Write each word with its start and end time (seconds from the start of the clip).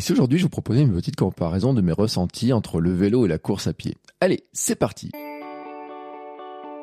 si 0.00 0.12
aujourd'hui 0.12 0.38
je 0.38 0.44
vous 0.44 0.50
proposais 0.50 0.82
une 0.82 0.92
petite 0.92 1.16
comparaison 1.16 1.72
de 1.72 1.80
mes 1.80 1.92
ressentis 1.92 2.52
entre 2.52 2.80
le 2.80 2.92
vélo 2.92 3.24
et 3.24 3.28
la 3.28 3.38
course 3.38 3.66
à 3.66 3.72
pied? 3.72 3.96
Allez, 4.20 4.44
c'est 4.52 4.76
parti 4.76 5.10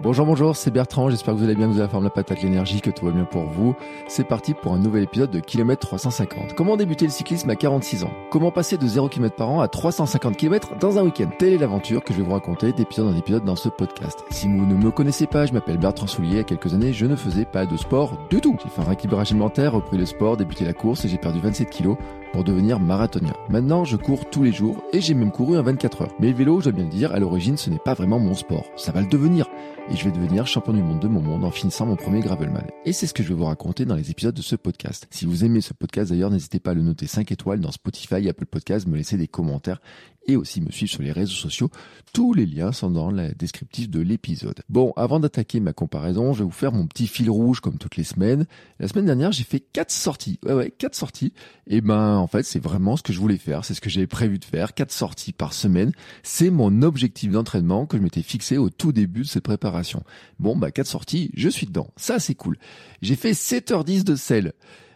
Bonjour, 0.02 0.26
bonjour, 0.26 0.56
c'est 0.56 0.72
Bertrand, 0.72 1.10
j'espère 1.10 1.34
que 1.34 1.40
vous 1.40 1.46
allez 1.46 1.56
bien, 1.56 1.68
que 1.68 1.72
vous 1.72 1.78
avez 1.78 1.86
la 1.86 1.90
forme 1.90 2.04
la 2.04 2.10
patate, 2.10 2.42
l'énergie, 2.42 2.82
que 2.82 2.90
tout 2.90 3.06
va 3.06 3.12
bien 3.12 3.24
pour 3.26 3.44
vous. 3.44 3.76
C'est 4.08 4.28
parti 4.28 4.54
pour 4.54 4.74
un 4.74 4.80
nouvel 4.80 5.04
épisode 5.04 5.32
de 5.32 5.40
Kilomètre 5.40 5.88
350. 5.88 6.56
Comment 6.56 6.76
débuter 6.76 7.06
le 7.06 7.12
cyclisme 7.12 7.50
à 7.50 7.56
46 7.56 8.04
ans? 8.04 8.12
Comment 8.32 8.52
passer 8.52 8.78
de 8.78 8.86
0 8.86 9.08
km 9.08 9.36
par 9.36 9.50
an 9.50 9.62
à 9.62 9.68
350 9.68 10.36
km 10.36 10.78
dans 10.80 10.98
un 10.98 11.04
week-end? 11.04 11.30
Telle 11.38 11.54
est 11.54 11.58
l'aventure 11.58 12.04
que 12.04 12.12
je 12.12 12.18
vais 12.18 12.26
vous 12.26 12.34
raconter 12.34 12.74
d'épisode 12.74 13.14
en 13.14 13.18
épisode 13.18 13.46
dans 13.46 13.56
ce 13.56 13.70
podcast. 13.70 14.26
Si 14.32 14.48
vous 14.48 14.66
ne 14.66 14.76
me 14.76 14.92
connaissez 14.92 15.28
pas, 15.28 15.46
je 15.46 15.54
m'appelle 15.54 15.78
Bertrand 15.78 16.08
Soulier, 16.08 16.32
il 16.32 16.38
y 16.38 16.40
a 16.40 16.44
quelques 16.44 16.74
années, 16.74 16.92
je 16.92 17.06
ne 17.06 17.16
faisais 17.16 17.46
pas 17.46 17.66
de 17.66 17.78
sport 17.78 18.18
du 18.30 18.42
tout. 18.42 18.58
J'ai 18.62 18.70
fait 18.70 18.82
un 18.82 18.86
rééquilibrage 18.86 19.32
alimentaire, 19.32 19.74
repris 19.74 19.98
le 19.98 20.06
sport, 20.06 20.36
débuté 20.36 20.66
la 20.66 20.74
course 20.74 21.06
et 21.06 21.08
j'ai 21.08 21.18
perdu 21.18 21.40
27 21.40 21.70
kilos 21.70 21.98
pour 22.34 22.44
devenir 22.44 22.80
marathonien. 22.80 23.34
Maintenant, 23.48 23.86
je 23.86 23.96
cours 23.96 24.30
tous 24.30 24.44
les 24.44 24.52
jours 24.52 24.84
et 24.92 25.00
j'ai 25.00 25.14
même 25.14 25.32
couru 25.32 25.56
un 25.56 25.62
24 25.62 26.02
heures. 26.02 26.16
Mais 26.20 26.30
le 26.30 26.36
vélo, 26.36 26.60
je 26.60 26.66
dois 26.66 26.74
bien 26.74 26.86
le 26.86 26.90
dire, 26.90 27.14
à 27.14 27.20
l'origine, 27.20 27.56
ce 27.56 27.70
n'est 27.70 27.78
pas 27.78 27.94
vraiment 27.94 28.20
mon 28.20 28.34
sport. 28.34 28.66
Ça 28.76 28.92
va 28.92 29.02
le 29.02 29.08
devenir. 29.08 29.48
Et 29.90 29.96
je 29.96 30.06
vais 30.06 30.12
devenir 30.12 30.48
champion 30.48 30.74
du 30.74 30.82
monde 30.82 31.00
de 31.00 31.08
mon 31.08 31.22
monde 31.22 31.44
en 31.44 31.52
finissant 31.52 31.86
mon 31.86 31.96
premier 31.96 32.22
Gravelman. 32.22 32.66
Et 32.86 32.94
c'est 32.94 33.06
ce 33.06 33.14
que 33.14 33.22
je 33.22 33.30
vais 33.30 33.36
vous 33.36 33.46
raconter 33.46 33.86
dans 33.86 33.96
les 33.96 34.10
épisodes 34.12 34.34
de 34.34 34.42
ce 34.42 34.56
podcast. 34.56 35.08
Si 35.12 35.26
vous 35.26 35.46
aimez 35.46 35.62
ce 35.62 35.74
podcast 35.74 36.10
d'ailleurs, 36.10 36.32
n'hésitez 36.32 36.60
pas 36.60 36.72
à 36.72 36.74
le 36.74 36.82
noter 36.82 37.06
5 37.06 37.32
étoiles 37.32 37.60
dans 37.60 37.72
Spotify, 37.72 38.28
Apple 38.28 38.46
Podcast, 38.46 38.88
me 38.88 38.98
laisser 38.98 39.18
des 39.18 39.28
commentaires 39.28 39.82
et 40.28 40.36
aussi 40.36 40.62
me 40.62 40.72
suivre 40.72 40.92
sur 40.92 41.02
les 41.02 41.12
réseaux 41.12 41.34
sociaux. 41.34 41.70
Tous 42.14 42.34
les 42.34 42.46
liens 42.46 42.72
sont 42.72 42.92
dans 42.92 43.10
la 43.10 43.32
descriptive 43.34 43.90
de 43.90 44.00
l'épisode. 44.00 44.62
Bon, 44.70 44.94
avant 44.96 45.20
d'attaquer 45.20 45.60
ma 45.60 45.74
comparaison, 45.74 46.34
je 46.34 46.40
vais 46.40 46.46
vous 46.46 46.52
faire 46.52 46.72
mon 46.72 46.86
petit 46.88 47.08
fil 47.08 47.30
rouge 47.30 47.60
comme 47.60 47.78
toutes 47.78 47.98
les 47.98 48.04
semaines. 48.04 48.46
La 48.80 48.88
semaine 48.88 49.06
dernière, 49.06 49.32
j'ai 49.32 49.44
fait 49.44 49.60
quatre 49.60 49.92
sorties. 49.92 50.40
Ouais, 50.46 50.54
ouais, 50.54 50.72
quatre 50.72 50.96
sorties. 50.96 51.34
Et 51.68 51.82
ben, 51.82 52.18
en 52.18 52.28
fait, 52.28 52.44
c'est 52.44 52.62
vraiment 52.62 52.98
ce 52.98 53.04
que 53.04 53.14
je 53.14 53.20
voulais 53.20 53.38
faire. 53.38 53.66
C'est 53.66 53.74
ce 53.74 53.82
que 53.82 53.90
j'avais 53.90 54.08
prévu 54.08 54.40
de 54.40 54.46
faire. 54.46 54.74
Quatre 54.74 54.92
sorties 54.92 55.34
par 55.34 55.54
semaine. 55.54 55.92
C'est 56.22 56.50
mon 56.50 56.82
objectif 56.84 57.32
d'entraînement 57.32 57.86
que 57.86 57.98
je 57.98 58.04
m'étais 58.04 58.22
fixé 58.22 58.58
au 58.58 58.70
tout 58.70 58.92
début 58.92 59.22
de 59.22 59.28
cette 59.28 59.44
préparation. 59.44 60.04
Bon, 60.40 60.56
bah, 60.56 60.72
quatre 60.72 60.88
sorties, 60.88 61.32
je 61.36 61.50
suis 61.50 61.66
dedans. 61.66 61.90
Ça, 61.98 62.20
c'est 62.20 62.36
cool. 62.36 62.58
J'ai 63.02 63.16
fait 63.16 63.32
7h10 63.32 64.04
de 64.04 64.16
sel. 64.16 64.54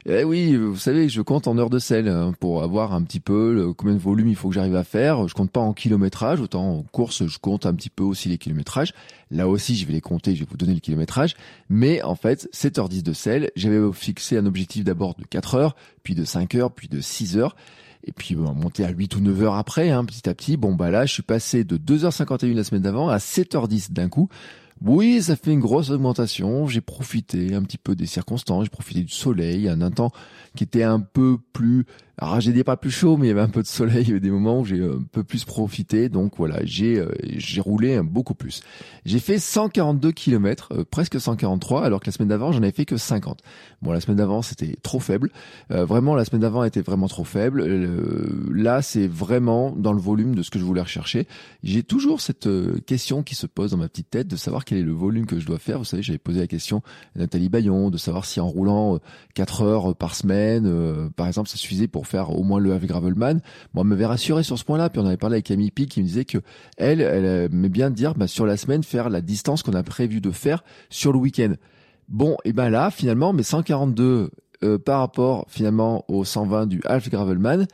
Eh 0.10 0.24
oui, 0.24 0.56
vous 0.56 0.78
savez, 0.78 1.10
je 1.10 1.22
compte 1.22 1.50
en 1.50 1.58
heures 1.58 1.70
de 1.70 1.80
sel 1.80 2.08
hein, 2.08 2.32
pour 2.40 2.64
avoir 2.64 2.94
un 2.94 3.02
petit 3.02 3.20
peu 3.20 3.54
le, 3.54 3.74
combien 3.74 3.94
de 3.94 4.00
volume 4.00 4.30
il 4.30 4.38
faut 4.38 4.48
que 4.48 4.56
j'arrive 4.56 4.78
à 4.78 4.86
faire. 4.86 5.28
Je 5.28 5.34
compte 5.34 5.52
pas 5.52 5.60
en 5.60 5.74
kilométrage, 5.74 6.40
autant 6.40 6.78
en 6.78 6.84
course, 6.84 7.28
je 7.28 7.38
compte 7.40 7.66
un 7.66 7.74
petit 7.74 7.90
peu 7.90 8.06
aussi 8.06 8.30
les 8.30 8.38
kilométrages. 8.38 8.94
Là 9.32 9.50
aussi, 9.50 9.76
je 9.76 9.86
vais 9.86 9.92
les 9.92 10.00
compter, 10.00 10.34
je 10.34 10.40
vais 10.40 10.48
vous 10.50 10.56
donner 10.56 10.76
le 10.76 10.80
kilométrage. 10.80 11.36
Mais 11.68 12.02
en 12.04 12.16
fait, 12.16 12.48
7h10 12.54 13.04
de 13.04 13.12
sel, 13.12 13.52
j'avais 13.58 13.82
fixé 13.92 14.38
un 14.38 14.46
objectif 14.46 14.86
d'abord 14.86 15.14
de 15.16 15.26
4 15.26 15.56
heures, 15.56 15.76
puis 16.04 16.16
de 16.16 16.24
5 16.24 16.56
heures, 16.56 16.72
puis 16.72 16.88
de 16.88 17.02
6 17.02 17.38
heures. 17.38 17.58
Et 18.06 18.14
puis 18.14 18.36
bon, 18.36 18.54
monter 18.54 18.86
à 18.86 18.90
8 18.90 19.14
ou 19.18 19.20
9 19.20 19.44
heures 19.44 19.56
après, 19.56 19.90
hein, 19.90 20.06
petit 20.06 20.30
à 20.30 20.34
petit. 20.34 20.56
Bon 20.56 20.74
bah 20.74 20.90
là, 20.90 21.06
je 21.06 21.12
suis 21.12 21.24
passé 21.24 21.66
de 21.66 21.76
2h51 21.76 22.54
la 22.54 22.64
semaine 22.64 22.84
d'avant 22.84 23.10
à 23.10 23.18
7h10 23.18 23.92
d'un 23.92 24.08
coup. 24.08 24.30
Oui, 24.82 25.22
ça 25.22 25.36
fait 25.36 25.52
une 25.52 25.60
grosse 25.60 25.90
augmentation. 25.90 26.68
J'ai 26.68 26.82
profité 26.82 27.56
un 27.56 27.64
petit 27.64 27.78
peu 27.78 27.96
des 27.96 28.06
circonstances. 28.06 28.66
J'ai 28.66 28.70
profité 28.70 29.02
du 29.02 29.12
soleil, 29.12 29.68
un, 29.68 29.82
un 29.82 29.92
temps 29.92 30.12
qui 30.56 30.64
était 30.64 30.84
un 30.84 31.00
peu 31.00 31.38
plus 31.54 31.86
alors 32.20 32.42
j'ai 32.42 32.52
dit 32.52 32.64
pas 32.64 32.78
plus 32.78 32.90
chaud, 32.90 33.16
mais 33.16 33.28
il 33.28 33.30
y 33.30 33.32
avait 33.32 33.42
un 33.42 33.50
peu 33.50 33.62
de 33.62 33.68
soleil, 33.68 34.02
il 34.02 34.08
y 34.08 34.12
avait 34.12 34.20
des 34.20 34.32
moments 34.32 34.62
où 34.62 34.66
j'ai 34.66 34.84
un 34.84 35.04
peu 35.12 35.24
plus 35.24 35.46
profité, 35.46 36.10
donc 36.10 36.34
voilà, 36.38 36.60
j'ai 36.64 36.98
euh, 36.98 37.12
j'ai 37.22 37.62
roulé 37.62 38.02
beaucoup 38.02 38.34
plus. 38.34 38.64
J'ai 39.06 39.20
fait 39.20 39.38
142 39.38 40.12
km, 40.14 40.70
euh, 40.72 40.84
presque 40.84 41.22
143, 41.22 41.84
alors 41.86 42.00
que 42.00 42.08
la 42.08 42.12
semaine 42.12 42.30
d'avant 42.30 42.52
j'en 42.52 42.64
avais 42.64 42.72
fait 42.72 42.86
que 42.86 42.98
50. 42.98 43.42
Bon, 43.84 43.92
la 43.92 44.02
semaine 44.02 44.18
d'avant 44.18 44.42
c'était 44.42 44.78
trop 44.82 45.00
faible, 45.00 45.30
euh, 45.70 45.86
vraiment 45.86 46.16
la 46.16 46.26
semaine 46.26 46.42
d'avant 46.42 46.64
était 46.64 46.82
vraiment 46.82 47.08
trop 47.08 47.24
faible. 47.24 47.64
là 48.52 48.82
c'est 48.82 49.08
vraiment 49.08 49.70
dans 49.78 49.94
le 49.94 50.02
volume 50.02 50.34
de 50.34 50.42
ce 50.42 50.50
que 50.50 50.58
je 50.58 50.66
voulais 50.66 50.82
rechercher. 50.82 51.28
J'ai 51.62 51.84
toujours 51.84 52.20
cette 52.20 52.50
question 52.88 53.22
qui 53.22 53.36
se 53.36 53.46
pose 53.46 53.72
dans 53.72 53.78
ma 53.78 53.90
petite 53.90 54.10
tête 54.10 54.28
de 54.28 54.38
savoir 54.38 54.66
quel 54.66 54.80
est 54.80 54.84
le 54.84 54.92
volume 54.92 55.28
que 55.28 55.40
je 55.40 55.46
dois 55.46 55.60
faire. 55.60 55.78
Vous 55.78 55.86
savez, 55.86 56.02
j'avais 56.02 56.18
posé 56.18 56.40
la 56.40 56.48
question 56.48 56.82
à 57.16 57.20
Nathalie 57.20 57.50
Bayon 57.50 57.92
de 57.92 57.98
savoir 57.98 58.26
si 58.26 58.40
en 58.40 58.48
roulant 58.48 59.00
4 59.36 59.62
heures 59.62 59.96
par 59.96 60.16
semaine, 60.16 61.12
par 61.16 61.28
exemple, 61.28 61.50
ça 61.50 61.58
suffisait 61.58 61.88
pour 61.88 62.07
faire 62.08 62.32
au 62.32 62.44
moins 62.44 62.60
le 62.60 62.74
Half 62.74 62.86
Gravelman. 62.86 63.42
Moi, 63.74 63.84
elle 63.84 63.90
m'avait 63.90 64.06
rassuré 64.06 64.44
sur 64.44 64.58
ce 64.58 64.64
point-là. 64.64 64.90
Puis 64.90 65.00
on 65.00 65.06
avait 65.06 65.18
parlé 65.18 65.36
avec 65.36 65.46
Camille 65.46 65.72
Pi 65.72 65.88
qui 65.88 66.02
me 66.02 66.08
disait 66.08 66.26
que 66.26 66.40
elle, 66.78 67.02
elle 67.02 67.52
aimait 67.52 67.70
bien 67.70 67.92
dire 67.92 68.16
bah, 68.16 68.28
sur 68.28 68.46
la 68.46 68.58
semaine 68.58 68.84
faire 68.84 69.10
la 69.10 69.22
distance 69.22 69.64
qu'on 69.64 69.74
a 69.74 69.84
prévu 69.84 70.22
de 70.22 70.32
faire 70.32 70.64
sur 70.90 71.12
le 71.12 71.20
week-end. 71.20 71.54
Bon, 72.08 72.38
et 72.46 72.54
ben 72.54 72.70
là, 72.70 72.90
finalement, 72.90 73.34
mes 73.34 73.44
142 73.44 74.32
euh, 74.64 74.80
par 74.80 75.02
rapport 75.02 75.46
finalement 75.50 76.04
au 76.08 76.24
120 76.24 76.66
du 76.66 76.82
Half 76.86 77.10
Gravelman, 77.10 77.68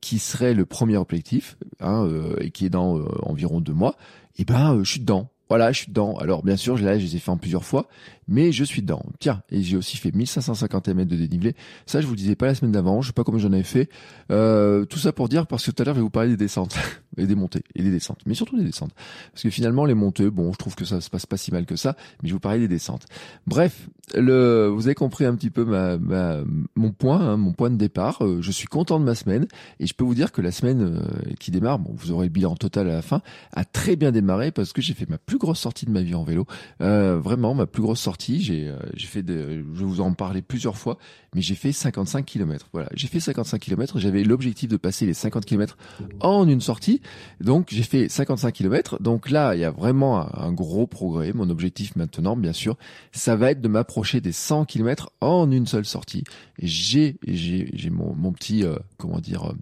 qui 0.00 0.18
serait 0.18 0.54
le 0.54 0.64
premier 0.66 0.96
objectif 0.96 1.56
hein, 1.80 2.04
euh, 2.06 2.34
et 2.40 2.50
qui 2.50 2.66
est 2.66 2.70
dans 2.70 2.98
euh, 2.98 3.04
environ 3.22 3.60
deux 3.60 3.72
mois, 3.72 3.94
et 4.36 4.44
ben 4.44 4.80
je 4.82 4.90
suis 4.90 5.00
dedans. 5.00 5.28
Voilà, 5.48 5.70
je 5.70 5.82
suis 5.82 5.88
dedans. 5.88 6.16
Alors 6.16 6.42
bien 6.42 6.56
sûr, 6.56 6.76
là, 6.78 6.98
je 6.98 7.04
les 7.04 7.16
ai 7.16 7.18
fait 7.20 7.30
en 7.30 7.36
plusieurs 7.36 7.64
fois, 7.64 7.86
mais 8.28 8.52
je 8.52 8.64
suis 8.64 8.82
dedans. 8.82 9.02
Tiens, 9.18 9.42
et 9.50 9.62
j'ai 9.62 9.76
aussi 9.76 9.96
fait 9.96 10.12
1550 10.12 10.88
mètres 10.88 11.10
de 11.10 11.16
dénivelé. 11.16 11.54
Ça, 11.86 12.00
je 12.00 12.06
vous 12.06 12.12
le 12.12 12.18
disais 12.18 12.36
pas 12.36 12.46
la 12.46 12.54
semaine 12.54 12.72
d'avant. 12.72 13.02
Je 13.02 13.08
sais 13.08 13.12
pas 13.12 13.24
comment 13.24 13.38
j'en 13.38 13.52
avais 13.52 13.62
fait. 13.62 13.88
Euh, 14.30 14.84
tout 14.84 14.98
ça 14.98 15.12
pour 15.12 15.28
dire 15.28 15.46
parce 15.46 15.64
que 15.64 15.70
tout 15.70 15.82
à 15.82 15.84
l'heure, 15.84 15.94
je 15.94 16.00
vais 16.00 16.04
vous 16.04 16.10
parler 16.10 16.30
des 16.30 16.36
descentes 16.36 16.76
et 17.16 17.26
des 17.26 17.34
montées 17.34 17.62
et 17.74 17.82
des 17.82 17.90
descentes, 17.90 18.20
mais 18.26 18.34
surtout 18.34 18.56
des 18.56 18.64
descentes. 18.64 18.92
Parce 19.32 19.42
que 19.42 19.50
finalement, 19.50 19.84
les 19.84 19.94
montées, 19.94 20.30
bon, 20.30 20.52
je 20.52 20.58
trouve 20.58 20.74
que 20.74 20.84
ça 20.84 21.00
se 21.00 21.10
passe 21.10 21.26
pas 21.26 21.36
si 21.36 21.52
mal 21.52 21.66
que 21.66 21.76
ça, 21.76 21.96
mais 22.22 22.28
je 22.28 22.34
vous 22.34 22.40
parlais 22.40 22.60
des 22.60 22.68
descentes. 22.68 23.06
Bref, 23.46 23.88
le, 24.14 24.68
vous 24.68 24.86
avez 24.86 24.94
compris 24.94 25.24
un 25.24 25.34
petit 25.34 25.50
peu 25.50 25.64
ma, 25.64 25.98
ma 25.98 26.38
mon 26.76 26.90
point, 26.90 27.20
hein, 27.20 27.36
mon 27.36 27.52
point 27.52 27.70
de 27.70 27.76
départ. 27.76 28.24
Euh, 28.24 28.40
je 28.40 28.50
suis 28.50 28.66
content 28.66 28.98
de 29.00 29.04
ma 29.04 29.14
semaine 29.14 29.46
et 29.80 29.86
je 29.86 29.94
peux 29.94 30.04
vous 30.04 30.14
dire 30.14 30.32
que 30.32 30.42
la 30.42 30.52
semaine 30.52 30.82
euh, 30.82 31.34
qui 31.38 31.50
démarre, 31.50 31.78
bon, 31.78 31.92
vous 31.96 32.10
aurez 32.12 32.26
le 32.26 32.32
bilan 32.32 32.54
total 32.54 32.88
à 32.88 32.94
la 32.94 33.02
fin, 33.02 33.22
a 33.52 33.64
très 33.64 33.96
bien 33.96 34.12
démarré 34.12 34.50
parce 34.50 34.72
que 34.72 34.82
j'ai 34.82 34.94
fait 34.94 35.08
ma 35.08 35.18
plus 35.18 35.38
grosse 35.38 35.60
sortie 35.60 35.86
de 35.86 35.90
ma 35.90 36.02
vie 36.02 36.14
en 36.14 36.24
vélo. 36.24 36.46
Euh, 36.80 37.18
vraiment, 37.18 37.54
ma 37.54 37.66
plus 37.66 37.82
grosse 37.82 38.00
sortie. 38.00 38.13
J'ai, 38.20 38.68
euh, 38.68 38.78
fait, 38.98 39.22
de, 39.22 39.64
je 39.74 39.84
vous 39.84 40.00
en 40.00 40.12
parler 40.12 40.42
plusieurs 40.42 40.76
fois, 40.76 40.98
mais 41.34 41.42
j'ai 41.42 41.54
fait 41.54 41.72
55 41.72 42.24
km. 42.24 42.68
Voilà, 42.72 42.88
j'ai 42.94 43.08
fait 43.08 43.20
55 43.20 43.58
km. 43.60 43.98
J'avais 43.98 44.24
l'objectif 44.24 44.68
de 44.68 44.76
passer 44.76 45.06
les 45.06 45.14
50 45.14 45.44
km 45.44 45.76
en 46.20 46.48
une 46.48 46.60
sortie, 46.60 47.00
donc 47.40 47.68
j'ai 47.70 47.82
fait 47.82 48.08
55 48.08 48.52
km. 48.52 49.02
Donc 49.02 49.30
là, 49.30 49.54
il 49.54 49.60
y 49.60 49.64
a 49.64 49.70
vraiment 49.70 50.26
un, 50.36 50.52
gros 50.52 50.86
progrès. 50.86 51.32
Mon 51.32 51.50
objectif 51.50 51.96
maintenant, 51.96 52.36
bien 52.36 52.52
sûr, 52.52 52.76
ça 53.12 53.36
va 53.36 53.50
être 53.50 53.60
de 53.60 53.68
m'approcher 53.68 54.20
des 54.20 54.32
100 54.32 54.66
km 54.66 55.10
en 55.20 55.50
une 55.50 55.66
seule 55.66 55.84
sortie. 55.84 56.24
J'ai, 56.58 57.16
j'ai, 57.26 57.70
j'ai 57.72 57.90
mon, 57.90 58.14
mon 58.14 58.32
petit, 58.32 58.64
euh, 58.64 58.76
comment 58.98 59.18
dire 59.18 59.52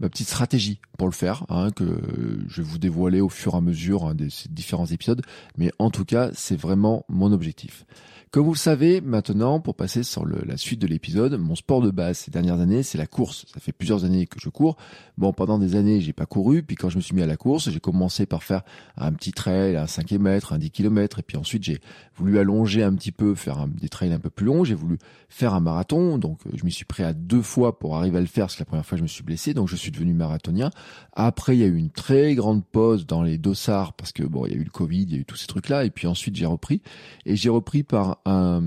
ma 0.00 0.08
petite 0.08 0.28
stratégie 0.28 0.80
pour 0.96 1.08
le 1.08 1.12
faire, 1.12 1.44
hein, 1.48 1.70
que 1.70 2.00
je 2.48 2.62
vais 2.62 2.68
vous 2.68 2.78
dévoiler 2.78 3.20
au 3.20 3.28
fur 3.28 3.54
et 3.54 3.56
à 3.56 3.60
mesure 3.60 4.06
hein, 4.06 4.14
des 4.14 4.28
différents 4.50 4.86
épisodes. 4.86 5.22
Mais 5.56 5.70
en 5.78 5.90
tout 5.90 6.04
cas, 6.04 6.30
c'est 6.34 6.56
vraiment 6.56 7.04
mon 7.08 7.32
objectif. 7.32 7.84
Comme 8.30 8.44
vous 8.44 8.52
le 8.52 8.58
savez, 8.58 9.00
maintenant, 9.00 9.58
pour 9.58 9.74
passer 9.74 10.02
sur 10.02 10.26
le, 10.26 10.42
la 10.44 10.58
suite 10.58 10.82
de 10.82 10.86
l'épisode, 10.86 11.38
mon 11.38 11.54
sport 11.54 11.80
de 11.80 11.90
base 11.90 12.18
ces 12.18 12.30
dernières 12.30 12.60
années, 12.60 12.82
c'est 12.82 12.98
la 12.98 13.06
course. 13.06 13.46
Ça 13.54 13.58
fait 13.58 13.72
plusieurs 13.72 14.04
années 14.04 14.26
que 14.26 14.38
je 14.38 14.50
cours. 14.50 14.76
Bon, 15.16 15.32
pendant 15.32 15.58
des 15.58 15.76
années, 15.76 16.02
j'ai 16.02 16.12
pas 16.12 16.26
couru. 16.26 16.62
Puis 16.62 16.76
quand 16.76 16.90
je 16.90 16.96
me 16.96 17.00
suis 17.00 17.14
mis 17.14 17.22
à 17.22 17.26
la 17.26 17.38
course, 17.38 17.70
j'ai 17.70 17.80
commencé 17.80 18.26
par 18.26 18.42
faire 18.42 18.62
un 18.98 19.14
petit 19.14 19.32
trail, 19.32 19.76
un 19.76 19.86
5 19.86 20.12
mètre, 20.12 20.52
un 20.52 20.58
10 20.58 20.70
km. 20.70 21.20
Et 21.20 21.22
puis 21.22 21.38
ensuite, 21.38 21.62
j'ai 21.64 21.80
voulu 22.16 22.38
allonger 22.38 22.82
un 22.82 22.94
petit 22.94 23.12
peu, 23.12 23.34
faire 23.34 23.60
un, 23.60 23.68
des 23.68 23.88
trails 23.88 24.12
un 24.12 24.18
peu 24.18 24.28
plus 24.28 24.44
longs. 24.44 24.62
J'ai 24.62 24.74
voulu 24.74 24.98
faire 25.30 25.54
un 25.54 25.60
marathon. 25.60 26.18
Donc, 26.18 26.38
je 26.52 26.66
m'y 26.66 26.70
suis 26.70 26.84
prêt 26.84 27.04
à 27.04 27.14
deux 27.14 27.42
fois 27.42 27.78
pour 27.78 27.96
arriver 27.96 28.18
à 28.18 28.20
le 28.20 28.26
faire, 28.26 28.44
parce 28.44 28.56
que 28.56 28.60
la 28.60 28.66
première 28.66 28.84
fois, 28.84 28.98
je 28.98 29.02
me 29.02 29.08
suis 29.08 29.22
blessé. 29.22 29.54
Donc, 29.54 29.68
je 29.68 29.76
suis 29.76 29.90
devenu 29.90 30.12
marathonien. 30.12 30.68
Après, 31.14 31.56
il 31.56 31.60
y 31.60 31.64
a 31.64 31.66
eu 31.66 31.76
une 31.76 31.90
très 31.90 32.34
grande 32.34 32.62
pause 32.62 33.06
dans 33.06 33.22
les 33.22 33.38
dossards, 33.38 33.94
parce 33.94 34.12
que 34.12 34.22
bon, 34.22 34.44
il 34.44 34.52
y 34.52 34.54
a 34.54 34.58
eu 34.58 34.64
le 34.64 34.70
Covid, 34.70 35.04
il 35.04 35.12
y 35.12 35.16
a 35.16 35.20
eu 35.20 35.24
tous 35.24 35.36
ces 35.36 35.46
trucs-là. 35.46 35.86
Et 35.86 35.90
puis 35.90 36.06
ensuite, 36.06 36.36
j'ai 36.36 36.46
repris. 36.46 36.82
Et 37.24 37.34
j'ai 37.34 37.48
repris 37.48 37.84
par 37.84 38.17
un, 38.24 38.62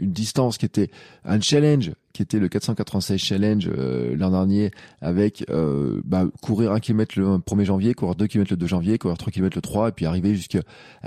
une 0.00 0.12
distance 0.12 0.58
qui 0.58 0.66
était 0.66 0.90
un 1.24 1.40
challenge 1.40 1.92
qui 2.12 2.22
était 2.22 2.38
le 2.38 2.48
496 2.48 3.18
challenge 3.18 3.70
euh, 3.72 4.14
l'an 4.16 4.30
dernier 4.30 4.70
avec 5.00 5.44
euh, 5.50 6.00
bah, 6.04 6.24
courir 6.42 6.72
un 6.72 6.80
kilomètre 6.80 7.18
le 7.18 7.38
1er 7.38 7.64
janvier, 7.64 7.94
courir 7.94 8.14
2 8.14 8.26
km 8.26 8.50
le 8.50 8.56
2 8.56 8.66
janvier, 8.66 8.98
courir 8.98 9.16
3 9.16 9.32
km 9.32 9.56
le 9.56 9.62
3 9.62 9.88
et 9.88 9.92
puis 9.92 10.06
arriver 10.06 10.34
jusqu'à 10.34 10.60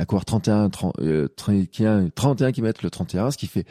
courir 0.07 0.25
31 0.25 0.69
30, 0.69 0.99
euh, 1.01 1.27
31 1.35 2.09
31 2.09 2.51
km 2.51 2.81
le 2.83 2.89
31 2.89 3.31
ce 3.31 3.37
qui 3.37 3.47
fait 3.47 3.65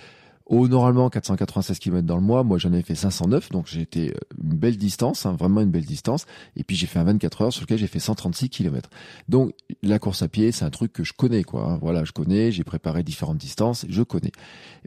au 0.46 0.68
normalement 0.68 1.08
496 1.08 1.78
km 1.78 2.06
dans 2.06 2.16
le 2.16 2.22
mois, 2.22 2.44
moi 2.44 2.58
j'en 2.58 2.72
ai 2.72 2.82
fait 2.82 2.94
509, 2.94 3.50
donc 3.50 3.66
j'ai 3.66 3.80
été 3.80 4.10
euh, 4.10 4.18
une 4.42 4.56
belle 4.58 4.76
distance, 4.76 5.24
hein, 5.24 5.34
vraiment 5.38 5.62
une 5.62 5.70
belle 5.70 5.86
distance. 5.86 6.26
Et 6.56 6.64
puis 6.64 6.76
j'ai 6.76 6.86
fait 6.86 6.98
un 6.98 7.04
24 7.04 7.42
heures 7.42 7.52
sur 7.52 7.62
lequel 7.62 7.78
j'ai 7.78 7.86
fait 7.86 7.98
136 7.98 8.50
km. 8.50 8.90
Donc 9.28 9.52
la 9.82 9.98
course 9.98 10.22
à 10.22 10.28
pied, 10.28 10.52
c'est 10.52 10.64
un 10.64 10.70
truc 10.70 10.92
que 10.92 11.02
je 11.02 11.14
connais, 11.14 11.44
quoi. 11.44 11.70
Hein. 11.70 11.78
Voilà, 11.80 12.04
je 12.04 12.12
connais, 12.12 12.52
j'ai 12.52 12.64
préparé 12.64 13.02
différentes 13.02 13.38
distances, 13.38 13.86
je 13.88 14.02
connais. 14.02 14.32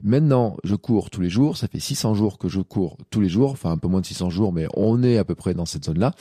Maintenant, 0.04 0.58
je 0.64 0.76
cours 0.76 1.10
tous 1.10 1.22
les 1.22 1.30
jours, 1.30 1.58
ça 1.58 1.68
fait 1.68 1.80
600 1.80 2.14
jours 2.14 2.38
que 2.38 2.50
je 2.50 2.62
cours 2.62 2.98
tous 3.10 3.22
les 3.22 3.30
jours, 3.30 3.52
enfin 3.52 3.72
un 3.72 3.78
peu 3.78 3.88
moins 3.88 4.02
de 4.02 4.06
600 4.06 4.30
jours, 4.30 4.54
mais 4.54 4.68
on 4.76 5.02
est 5.02 5.18
à 5.18 5.24
peu 5.24 5.34
près 5.34 5.56
dans 5.56 5.66
cette 5.66 5.86
zone-là. 5.86 6.14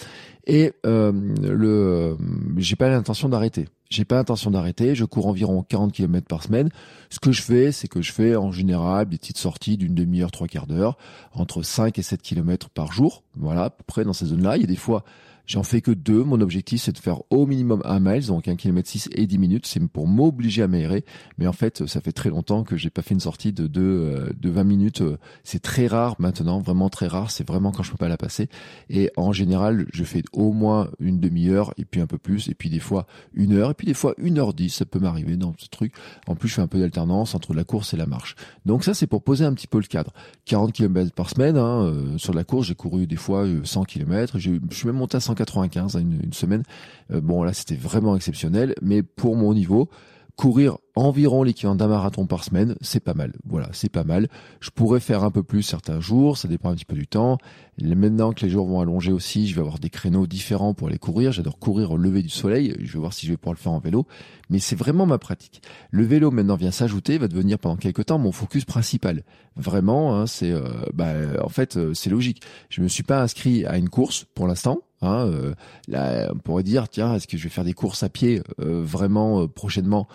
Et 0.46 0.72
euh, 0.86 1.12
le, 1.42 1.68
euh, 1.68 2.14
j'ai 2.56 2.76
pas 2.76 2.88
l'intention 2.88 3.28
d'arrêter. 3.28 3.66
J'ai 3.90 4.04
pas 4.04 4.16
l'intention 4.16 4.50
d'arrêter. 4.50 4.94
Je 4.94 5.04
cours 5.04 5.26
environ 5.26 5.62
40 5.62 5.92
km 5.92 6.26
par 6.26 6.42
semaine. 6.42 6.70
Ce 7.10 7.20
que 7.20 7.32
je 7.32 7.42
fais, 7.42 7.72
c'est 7.72 7.88
que 7.88 8.02
je 8.02 8.12
fais 8.12 8.36
en 8.36 8.50
général 8.50 9.06
petites 9.26 9.38
d'une 9.76 9.94
demi-heure, 9.94 10.31
trois 10.31 10.46
quarts 10.46 10.67
d'heure, 10.67 10.96
entre 11.32 11.62
5 11.62 11.99
et 11.99 12.02
7 12.02 12.23
kilomètres 12.23 12.70
par 12.70 12.93
jour. 12.93 13.25
Voilà, 13.34 13.64
à 13.64 13.70
peu 13.70 13.82
près 13.87 14.05
dans 14.05 14.12
ces 14.12 14.26
zones-là. 14.26 14.56
Il 14.56 14.61
y 14.61 14.64
a 14.64 14.69
des 14.69 14.76
fois, 14.76 15.05
J'en 15.46 15.62
fais 15.62 15.81
que 15.81 15.93
deux. 15.93 16.25
Mon 16.25 16.40
objectif, 16.40 16.82
c'est 16.82 16.93
de 16.93 16.98
faire 16.98 17.20
au 17.31 17.46
minimum 17.46 17.81
un 17.84 18.00
mile, 18.00 18.26
donc 18.26 18.48
un 18.48 18.56
kilomètre 18.56 18.88
6 18.88 19.10
et 19.12 19.26
10 19.26 19.38
minutes. 19.38 19.66
C'est 19.66 19.81
pour 19.87 20.08
m'obliger 20.08 20.62
à 20.62 20.69
m'aérer. 20.69 21.04
Mais 21.38 21.46
en 21.46 21.52
fait, 21.52 21.87
ça 21.87 22.00
fait 22.00 22.12
très 22.12 22.31
longtemps 22.31 22.64
que 22.64 22.76
j'ai 22.76 22.90
pas 22.90 23.02
fait 23.02 23.14
une 23.14 23.20
sortie 23.20 23.52
de, 23.52 23.69
de, 23.69 23.81
euh, 23.81 24.31
de 24.37 24.50
20 24.50 24.64
minutes. 24.64 25.02
C'est 25.44 25.60
très 25.60 25.87
rare 25.87 26.16
maintenant, 26.19 26.58
vraiment 26.60 26.88
très 26.88 27.06
rare. 27.06 27.31
C'est 27.31 27.46
vraiment 27.46 27.70
quand 27.70 27.84
je 27.84 27.93
peux 27.93 27.96
pas 27.96 28.08
la 28.08 28.16
passer. 28.16 28.48
Et 28.90 29.10
en 29.16 29.32
général, 29.32 29.87
je 29.93 30.02
fais 30.02 30.22
au 30.32 30.52
moins 30.52 30.90
une 30.98 31.20
demi-heure 31.20 31.72
et 31.78 31.84
puis 31.84 32.00
un 32.00 32.08
peu 32.08 32.19
plus. 32.19 32.49
Et 32.49 32.54
puis 32.54 32.69
des 32.69 32.81
fois 32.81 33.06
une 33.32 33.52
heure 33.52 33.70
et 33.70 33.75
puis 33.75 33.87
des 33.87 33.94
fois 33.94 34.14
une 34.19 34.38
heure 34.38 34.52
dix. 34.52 34.70
Ça 34.70 34.84
peut 34.84 34.99
m'arriver 34.99 35.37
dans 35.37 35.54
ce 35.58 35.69
truc. 35.69 35.94
En 36.26 36.34
plus, 36.34 36.49
je 36.49 36.54
fais 36.54 36.62
un 36.62 36.66
peu 36.66 36.81
d'alternance 36.81 37.37
entre 37.37 37.54
la 37.54 37.62
course 37.62 37.94
et 37.94 37.96
la 37.96 38.06
marche. 38.06 38.34
Donc 38.64 38.82
ça, 38.82 38.94
c'est 38.94 39.06
pour 39.06 39.22
poser 39.22 39.44
un 39.44 39.54
petit 39.54 39.69
peu 39.69 39.78
le 39.78 39.87
cadre. 39.87 40.12
40 40.46 40.72
km 40.72 41.12
par 41.12 41.31
semaine. 41.31 41.56
Hein, 41.56 41.84
euh, 41.84 42.19
sur 42.19 42.34
la 42.34 42.42
course, 42.42 42.66
j'ai 42.66 42.75
couru 42.75 43.06
des 43.06 43.14
fois 43.14 43.46
100 43.62 43.84
km. 43.84 44.40
Je 44.40 44.58
suis 44.70 44.87
même 44.87 44.96
monté 44.96 45.16
à 45.16 45.20
100 45.20 45.35
95 45.36 45.94
une, 45.94 46.20
une 46.24 46.32
semaine. 46.32 46.64
Euh, 47.12 47.20
bon 47.20 47.42
là 47.42 47.52
c'était 47.52 47.76
vraiment 47.76 48.16
exceptionnel, 48.16 48.74
mais 48.82 49.02
pour 49.02 49.36
mon 49.36 49.54
niveau, 49.54 49.88
courir 50.36 50.76
environ 50.94 51.42
l'équivalent 51.42 51.74
d'un 51.74 51.88
marathon 51.88 52.26
par 52.26 52.44
semaine, 52.44 52.76
c'est 52.82 53.00
pas 53.00 53.14
mal. 53.14 53.32
Voilà, 53.46 53.68
c'est 53.72 53.88
pas 53.88 54.04
mal. 54.04 54.28
Je 54.60 54.70
pourrais 54.70 55.00
faire 55.00 55.24
un 55.24 55.30
peu 55.30 55.42
plus 55.42 55.62
certains 55.62 55.98
jours, 56.00 56.36
ça 56.36 56.46
dépend 56.46 56.70
un 56.70 56.74
petit 56.74 56.84
peu 56.84 56.94
du 56.94 57.06
temps. 57.06 57.38
Maintenant 57.82 58.32
que 58.32 58.44
les 58.44 58.50
jours 58.50 58.66
vont 58.66 58.80
allonger 58.80 59.12
aussi, 59.12 59.48
je 59.48 59.54
vais 59.54 59.60
avoir 59.60 59.78
des 59.78 59.90
créneaux 59.90 60.26
différents 60.26 60.74
pour 60.74 60.88
aller 60.88 60.98
courir. 60.98 61.32
J'adore 61.32 61.58
courir 61.58 61.90
au 61.90 61.96
lever 61.96 62.22
du 62.22 62.28
soleil. 62.28 62.74
Je 62.80 62.92
vais 62.92 62.98
voir 62.98 63.14
si 63.14 63.26
je 63.26 63.32
vais 63.32 63.36
pouvoir 63.36 63.54
le 63.54 63.58
faire 63.58 63.72
en 63.72 63.78
vélo. 63.78 64.06
Mais 64.50 64.58
c'est 64.58 64.76
vraiment 64.76 65.06
ma 65.06 65.18
pratique. 65.18 65.62
Le 65.90 66.04
vélo 66.04 66.30
maintenant 66.30 66.56
vient 66.56 66.70
s'ajouter, 66.70 67.18
va 67.18 67.28
devenir 67.28 67.58
pendant 67.58 67.76
quelques 67.76 68.06
temps 68.06 68.18
mon 68.18 68.32
focus 68.32 68.64
principal. 68.64 69.22
Vraiment, 69.56 70.16
hein, 70.16 70.26
c'est, 70.26 70.52
euh, 70.52 70.68
bah, 70.92 71.12
en 71.42 71.48
fait, 71.48 71.76
euh, 71.76 71.94
c'est 71.94 72.10
logique. 72.10 72.42
Je 72.68 72.82
me 72.82 72.88
suis 72.88 73.02
pas 73.02 73.22
inscrit 73.22 73.64
à 73.64 73.78
une 73.78 73.88
course 73.88 74.26
pour 74.34 74.46
l'instant. 74.46 74.80
Hein, 75.02 75.26
euh, 75.26 75.54
là, 75.88 76.31
on 76.34 76.38
pourrait 76.38 76.62
dire, 76.62 76.88
tiens, 76.88 77.14
est-ce 77.14 77.26
que 77.26 77.37
je 77.37 77.44
vais 77.44 77.50
faire 77.50 77.64
des 77.64 77.75
courses 77.75 78.02
à 78.02 78.08
pied 78.08 78.43
vraiment 78.58 79.46
prochainement? 79.48 80.08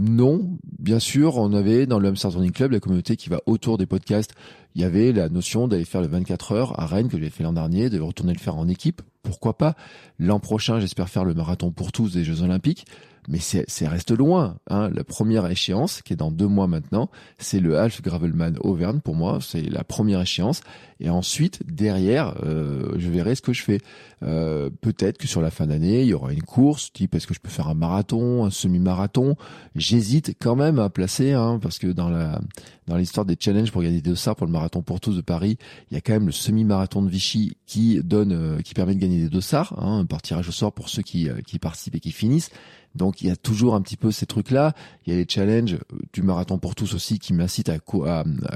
Non, 0.00 0.56
bien 0.78 1.00
sûr, 1.00 1.38
on 1.38 1.52
avait 1.52 1.86
dans 1.86 1.98
le 1.98 2.08
Hamster 2.08 2.30
Running 2.30 2.52
Club, 2.52 2.70
la 2.70 2.78
communauté 2.78 3.16
qui 3.16 3.28
va 3.28 3.40
autour 3.46 3.78
des 3.78 3.86
podcasts, 3.86 4.32
il 4.76 4.82
y 4.82 4.84
avait 4.84 5.10
la 5.10 5.28
notion 5.28 5.66
d'aller 5.66 5.84
faire 5.84 6.02
le 6.02 6.06
24 6.06 6.52
heures 6.52 6.78
à 6.78 6.86
Rennes 6.86 7.08
que 7.08 7.18
j'ai 7.18 7.30
fait 7.30 7.42
l'an 7.42 7.52
dernier, 7.52 7.90
de 7.90 7.98
retourner 7.98 8.32
le 8.32 8.38
faire 8.38 8.56
en 8.56 8.68
équipe. 8.68 9.02
Pourquoi 9.24 9.58
pas? 9.58 9.74
L'an 10.20 10.38
prochain, 10.38 10.78
j'espère 10.78 11.08
faire 11.08 11.24
le 11.24 11.34
marathon 11.34 11.72
pour 11.72 11.90
tous 11.90 12.12
des 12.12 12.22
Jeux 12.22 12.42
Olympiques 12.42 12.86
mais 13.28 13.38
c'est 13.38 13.86
reste 13.86 14.10
loin. 14.10 14.56
Hein. 14.68 14.90
La 14.92 15.04
première 15.04 15.46
échéance, 15.46 16.02
qui 16.02 16.14
est 16.14 16.16
dans 16.16 16.30
deux 16.30 16.46
mois 16.46 16.66
maintenant, 16.66 17.10
c'est 17.38 17.60
le 17.60 17.78
Half 17.78 18.02
Gravelman 18.02 18.54
Auvergne 18.60 19.00
pour 19.00 19.14
moi, 19.14 19.38
c'est 19.40 19.62
la 19.62 19.84
première 19.84 20.22
échéance. 20.22 20.62
Et 21.00 21.10
ensuite, 21.10 21.62
derrière, 21.64 22.34
euh, 22.42 22.94
je 22.96 23.08
verrai 23.08 23.36
ce 23.36 23.42
que 23.42 23.52
je 23.52 23.62
fais. 23.62 23.78
Euh, 24.22 24.70
Peut-être 24.80 25.18
que 25.18 25.28
sur 25.28 25.40
la 25.40 25.50
fin 25.50 25.66
d'année, 25.66 26.02
il 26.02 26.08
y 26.08 26.14
aura 26.14 26.32
une 26.32 26.42
course, 26.42 26.92
type 26.92 27.14
est-ce 27.14 27.26
que 27.26 27.34
je 27.34 27.40
peux 27.40 27.50
faire 27.50 27.68
un 27.68 27.74
marathon, 27.74 28.44
un 28.44 28.50
semi-marathon? 28.50 29.36
J'hésite 29.76 30.34
quand 30.40 30.56
même 30.56 30.78
à 30.78 30.90
placer, 30.90 31.34
hein, 31.34 31.58
parce 31.62 31.78
que 31.78 31.88
dans 31.88 32.08
la 32.08 32.40
dans 32.88 32.96
l'histoire 32.96 33.26
des 33.26 33.36
challenges 33.38 33.70
pour 33.70 33.82
gagner 33.82 34.00
des 34.00 34.10
dossards 34.10 34.34
pour 34.34 34.46
le 34.46 34.52
marathon 34.52 34.82
pour 34.82 34.98
tous 34.98 35.14
de 35.14 35.20
Paris, 35.20 35.58
il 35.90 35.94
y 35.94 35.96
a 35.96 36.00
quand 36.00 36.14
même 36.14 36.26
le 36.26 36.32
semi-marathon 36.32 37.02
de 37.02 37.08
Vichy 37.08 37.56
qui 37.66 38.02
donne, 38.02 38.32
euh, 38.32 38.60
qui 38.62 38.74
permet 38.74 38.94
de 38.94 39.00
gagner 39.00 39.20
des 39.20 39.28
dossards, 39.28 39.74
hein, 39.78 40.04
par 40.06 40.22
tirage 40.22 40.48
au 40.48 40.52
sort 40.52 40.72
pour 40.72 40.88
ceux 40.88 41.02
qui, 41.02 41.28
euh, 41.28 41.40
qui 41.46 41.58
participent 41.58 41.96
et 41.96 42.00
qui 42.00 42.12
finissent. 42.12 42.50
Donc 42.94 43.22
il 43.22 43.28
y 43.28 43.30
a 43.30 43.36
toujours 43.36 43.74
un 43.74 43.80
petit 43.80 43.96
peu 43.96 44.10
ces 44.10 44.26
trucs-là. 44.26 44.74
Il 45.06 45.12
y 45.12 45.16
a 45.16 45.18
les 45.18 45.26
challenges 45.28 45.74
euh, 45.74 45.98
du 46.12 46.22
marathon 46.22 46.58
pour 46.58 46.74
tous 46.74 46.94
aussi 46.94 47.18
qui 47.18 47.32
m'incitent 47.32 47.68
à, 47.70 47.78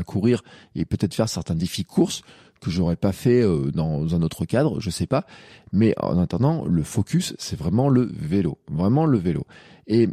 courir 0.04 0.42
et 0.74 0.84
peut-être 0.84 1.14
faire 1.14 1.28
certains 1.28 1.54
défis 1.54 1.84
courses 1.84 2.22
que 2.60 2.70
j'aurais 2.70 2.96
pas 2.96 3.12
fait 3.12 3.42
euh, 3.42 3.70
dans 3.72 4.14
un 4.14 4.22
autre 4.22 4.44
cadre, 4.44 4.80
je 4.80 4.90
sais 4.90 5.06
pas. 5.06 5.26
Mais 5.72 5.94
en 5.98 6.18
attendant, 6.18 6.64
le 6.64 6.82
focus, 6.82 7.34
c'est 7.38 7.58
vraiment 7.58 7.88
le 7.88 8.02
vélo, 8.02 8.58
vraiment 8.70 9.04
le 9.04 9.18
vélo. 9.18 9.44
Et 9.86 10.08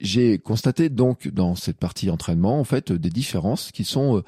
j'ai 0.00 0.38
constaté 0.38 0.90
donc 0.90 1.28
dans 1.28 1.54
cette 1.54 1.78
partie 1.78 2.10
entraînement 2.10 2.60
en 2.60 2.64
fait 2.64 2.92
des 2.92 3.08
différences 3.08 3.72
qui 3.72 3.84
sont 3.84 4.22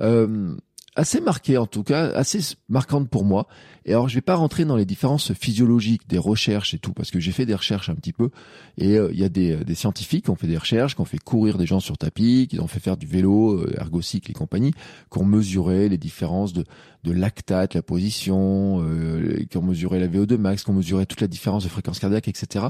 euh, 0.00 0.56
assez 0.94 1.20
marquées 1.20 1.58
en 1.58 1.66
tout 1.66 1.82
cas, 1.82 2.08
assez 2.08 2.40
marquantes 2.68 3.08
pour 3.08 3.24
moi 3.24 3.46
et 3.84 3.92
alors, 3.92 4.08
je 4.08 4.14
vais 4.14 4.20
pas 4.20 4.36
rentrer 4.36 4.64
dans 4.64 4.76
les 4.76 4.84
différences 4.84 5.32
physiologiques 5.32 6.08
des 6.08 6.18
recherches 6.18 6.74
et 6.74 6.78
tout, 6.78 6.92
parce 6.92 7.10
que 7.10 7.18
j'ai 7.18 7.32
fait 7.32 7.46
des 7.46 7.54
recherches 7.54 7.88
un 7.88 7.94
petit 7.94 8.12
peu. 8.12 8.30
Et 8.78 8.96
euh, 8.96 9.10
il 9.12 9.18
y 9.18 9.24
a 9.24 9.28
des, 9.28 9.56
des, 9.56 9.74
scientifiques 9.74 10.24
qui 10.24 10.30
ont 10.30 10.36
fait 10.36 10.46
des 10.46 10.56
recherches, 10.56 10.94
qui 10.94 11.00
ont 11.00 11.06
fait 11.06 11.18
courir 11.18 11.58
des 11.58 11.66
gens 11.66 11.80
sur 11.80 11.98
tapis, 11.98 12.46
qui 12.48 12.60
ont 12.60 12.68
fait 12.68 12.80
faire 12.80 12.96
du 12.96 13.06
vélo, 13.06 13.54
euh, 13.54 13.74
ergocycle 13.78 14.30
et 14.30 14.34
compagnie, 14.34 14.72
qui 15.10 15.18
ont 15.18 15.24
mesuré 15.24 15.88
les 15.88 15.98
différences 15.98 16.52
de, 16.52 16.64
de 17.02 17.12
lactate, 17.12 17.74
la 17.74 17.82
position, 17.82 18.80
euh, 18.84 19.44
qui 19.50 19.56
ont 19.56 19.62
mesuré 19.62 19.98
la 19.98 20.06
VO2 20.06 20.36
max, 20.36 20.62
qui 20.62 20.70
ont 20.70 20.74
mesuré 20.74 21.04
toute 21.04 21.20
la 21.20 21.26
différence 21.26 21.64
de 21.64 21.68
fréquence 21.68 21.98
cardiaque, 21.98 22.28
etc. 22.28 22.66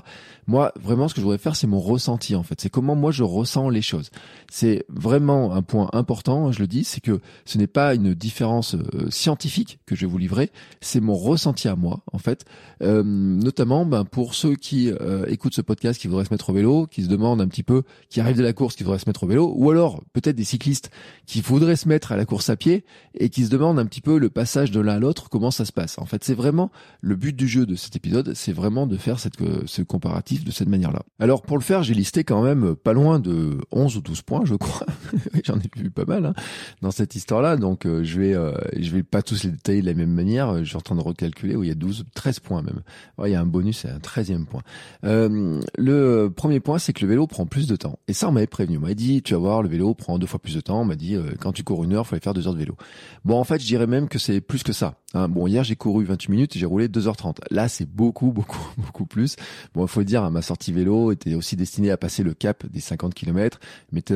Moi, 0.46 0.72
vraiment, 0.80 1.08
ce 1.08 1.14
que 1.14 1.20
je 1.20 1.24
voudrais 1.24 1.38
faire, 1.38 1.56
c'est 1.56 1.66
mon 1.66 1.80
ressenti, 1.80 2.34
en 2.34 2.42
fait. 2.42 2.58
C'est 2.60 2.70
comment 2.70 2.96
moi 2.96 3.10
je 3.10 3.22
ressens 3.22 3.68
les 3.68 3.82
choses. 3.82 4.10
C'est 4.50 4.86
vraiment 4.88 5.54
un 5.54 5.62
point 5.62 5.90
important, 5.92 6.52
je 6.52 6.60
le 6.60 6.66
dis, 6.66 6.84
c'est 6.84 7.00
que 7.00 7.20
ce 7.44 7.58
n'est 7.58 7.66
pas 7.66 7.94
une 7.94 8.11
différence 8.14 8.76
scientifique 9.10 9.80
que 9.86 9.94
je 9.94 10.02
vais 10.02 10.10
vous 10.10 10.18
livrer, 10.18 10.50
c'est 10.80 11.00
mon 11.00 11.14
ressenti 11.14 11.68
à 11.68 11.76
moi, 11.76 12.02
en 12.12 12.18
fait. 12.18 12.44
Euh, 12.82 13.02
notamment 13.04 13.86
ben, 13.86 14.04
pour 14.04 14.34
ceux 14.34 14.54
qui 14.54 14.90
euh, 14.90 15.24
écoutent 15.26 15.54
ce 15.54 15.60
podcast, 15.60 16.00
qui 16.00 16.08
voudraient 16.08 16.24
se 16.24 16.32
mettre 16.32 16.50
au 16.50 16.52
vélo, 16.52 16.86
qui 16.86 17.04
se 17.04 17.08
demandent 17.08 17.40
un 17.40 17.46
petit 17.46 17.62
peu, 17.62 17.82
qui 18.08 18.20
arrivent 18.20 18.36
de 18.36 18.42
la 18.42 18.52
course, 18.52 18.74
qui 18.74 18.82
voudraient 18.82 18.98
se 18.98 19.08
mettre 19.08 19.24
au 19.24 19.26
vélo, 19.26 19.52
ou 19.56 19.70
alors 19.70 20.02
peut-être 20.12 20.36
des 20.36 20.44
cyclistes 20.44 20.90
qui 21.26 21.40
voudraient 21.40 21.76
se 21.76 21.88
mettre 21.88 22.12
à 22.12 22.16
la 22.16 22.24
course 22.24 22.50
à 22.50 22.56
pied 22.56 22.84
et 23.14 23.28
qui 23.28 23.44
se 23.44 23.50
demandent 23.50 23.78
un 23.78 23.86
petit 23.86 24.00
peu 24.00 24.18
le 24.18 24.30
passage 24.30 24.70
de 24.70 24.80
l'un 24.80 24.94
à 24.94 24.98
l'autre, 24.98 25.28
comment 25.28 25.50
ça 25.50 25.64
se 25.64 25.72
passe. 25.72 25.98
En 25.98 26.06
fait, 26.06 26.24
c'est 26.24 26.34
vraiment 26.34 26.70
le 27.00 27.16
but 27.16 27.34
du 27.34 27.46
jeu 27.46 27.66
de 27.66 27.74
cet 27.76 27.96
épisode, 27.96 28.32
c'est 28.34 28.52
vraiment 28.52 28.86
de 28.86 28.96
faire 28.96 29.18
cette, 29.18 29.36
ce 29.66 29.82
comparatif 29.82 30.44
de 30.44 30.50
cette 30.50 30.68
manière-là. 30.68 31.02
Alors 31.18 31.42
pour 31.42 31.58
le 31.58 31.62
faire, 31.62 31.82
j'ai 31.82 31.94
listé 31.94 32.24
quand 32.24 32.42
même 32.42 32.74
pas 32.74 32.92
loin 32.92 33.18
de 33.18 33.58
11 33.70 33.96
ou 33.96 34.00
12 34.00 34.22
points, 34.22 34.44
je 34.44 34.54
crois. 34.54 34.86
J'en 35.44 35.58
ai 35.58 35.70
vu 35.76 35.90
pas 35.90 36.04
mal 36.04 36.26
hein, 36.26 36.34
dans 36.80 36.90
cette 36.90 37.14
histoire-là, 37.14 37.56
donc 37.56 37.86
euh, 37.86 38.01
je 38.02 38.20
vais 38.20 38.36
je 38.78 38.90
vais 38.90 39.02
pas 39.02 39.22
tous 39.22 39.44
les 39.44 39.50
détailler 39.50 39.80
de 39.82 39.86
la 39.86 39.94
même 39.94 40.12
manière. 40.12 40.64
Je 40.64 40.68
suis 40.68 40.78
de 40.78 41.00
recalculer 41.00 41.56
où 41.56 41.62
il 41.62 41.68
y 41.68 41.72
a 41.72 41.74
12, 41.74 42.04
13 42.14 42.40
points 42.40 42.62
même. 42.62 42.82
il 43.24 43.30
y 43.30 43.34
a 43.34 43.40
un 43.40 43.46
bonus 43.46 43.84
et 43.84 43.88
un 43.88 43.98
13e 43.98 44.44
point. 44.44 44.62
Euh, 45.04 45.60
le 45.76 46.28
premier 46.34 46.60
point, 46.60 46.78
c'est 46.78 46.92
que 46.92 47.02
le 47.02 47.08
vélo 47.08 47.26
prend 47.26 47.46
plus 47.46 47.66
de 47.66 47.76
temps. 47.76 47.98
Et 48.08 48.12
ça, 48.12 48.28
on 48.28 48.32
m'avait 48.32 48.46
prévenu. 48.46 48.78
On 48.78 48.80
m'avait 48.80 48.94
dit, 48.94 49.22
tu 49.22 49.34
vas 49.34 49.40
voir, 49.40 49.62
le 49.62 49.68
vélo 49.68 49.94
prend 49.94 50.18
deux 50.18 50.26
fois 50.26 50.40
plus 50.40 50.54
de 50.54 50.60
temps. 50.60 50.80
On 50.80 50.84
m'a 50.84 50.96
dit, 50.96 51.16
euh, 51.16 51.32
quand 51.40 51.52
tu 51.52 51.64
cours 51.64 51.84
une 51.84 51.92
heure, 51.92 52.04
il 52.04 52.08
faut 52.08 52.14
aller 52.14 52.22
faire 52.22 52.34
deux 52.34 52.46
heures 52.46 52.54
de 52.54 52.58
vélo. 52.58 52.76
Bon, 53.24 53.38
en 53.38 53.44
fait, 53.44 53.60
je 53.60 53.66
dirais 53.66 53.86
même 53.86 54.08
que 54.08 54.18
c'est 54.18 54.40
plus 54.40 54.62
que 54.62 54.72
ça. 54.72 54.94
Hein. 55.14 55.28
Bon, 55.28 55.46
hier, 55.46 55.64
j'ai 55.64 55.76
couru 55.76 56.04
28 56.04 56.30
minutes 56.30 56.58
j'ai 56.58 56.66
roulé 56.66 56.88
2h30. 56.88 57.38
Là, 57.50 57.68
c'est 57.68 57.88
beaucoup, 57.88 58.32
beaucoup, 58.32 58.66
beaucoup 58.76 59.06
plus. 59.06 59.36
Bon, 59.74 59.84
il 59.84 59.88
faut 59.88 60.02
dire, 60.02 60.30
ma 60.30 60.42
sortie 60.42 60.72
vélo 60.72 61.12
était 61.12 61.34
aussi 61.34 61.56
destinée 61.56 61.90
à 61.90 61.96
passer 61.96 62.22
le 62.22 62.34
cap 62.34 62.66
des 62.66 62.80
50 62.80 63.14
km, 63.14 63.60
mais 63.92 64.00
c'était 64.06 64.14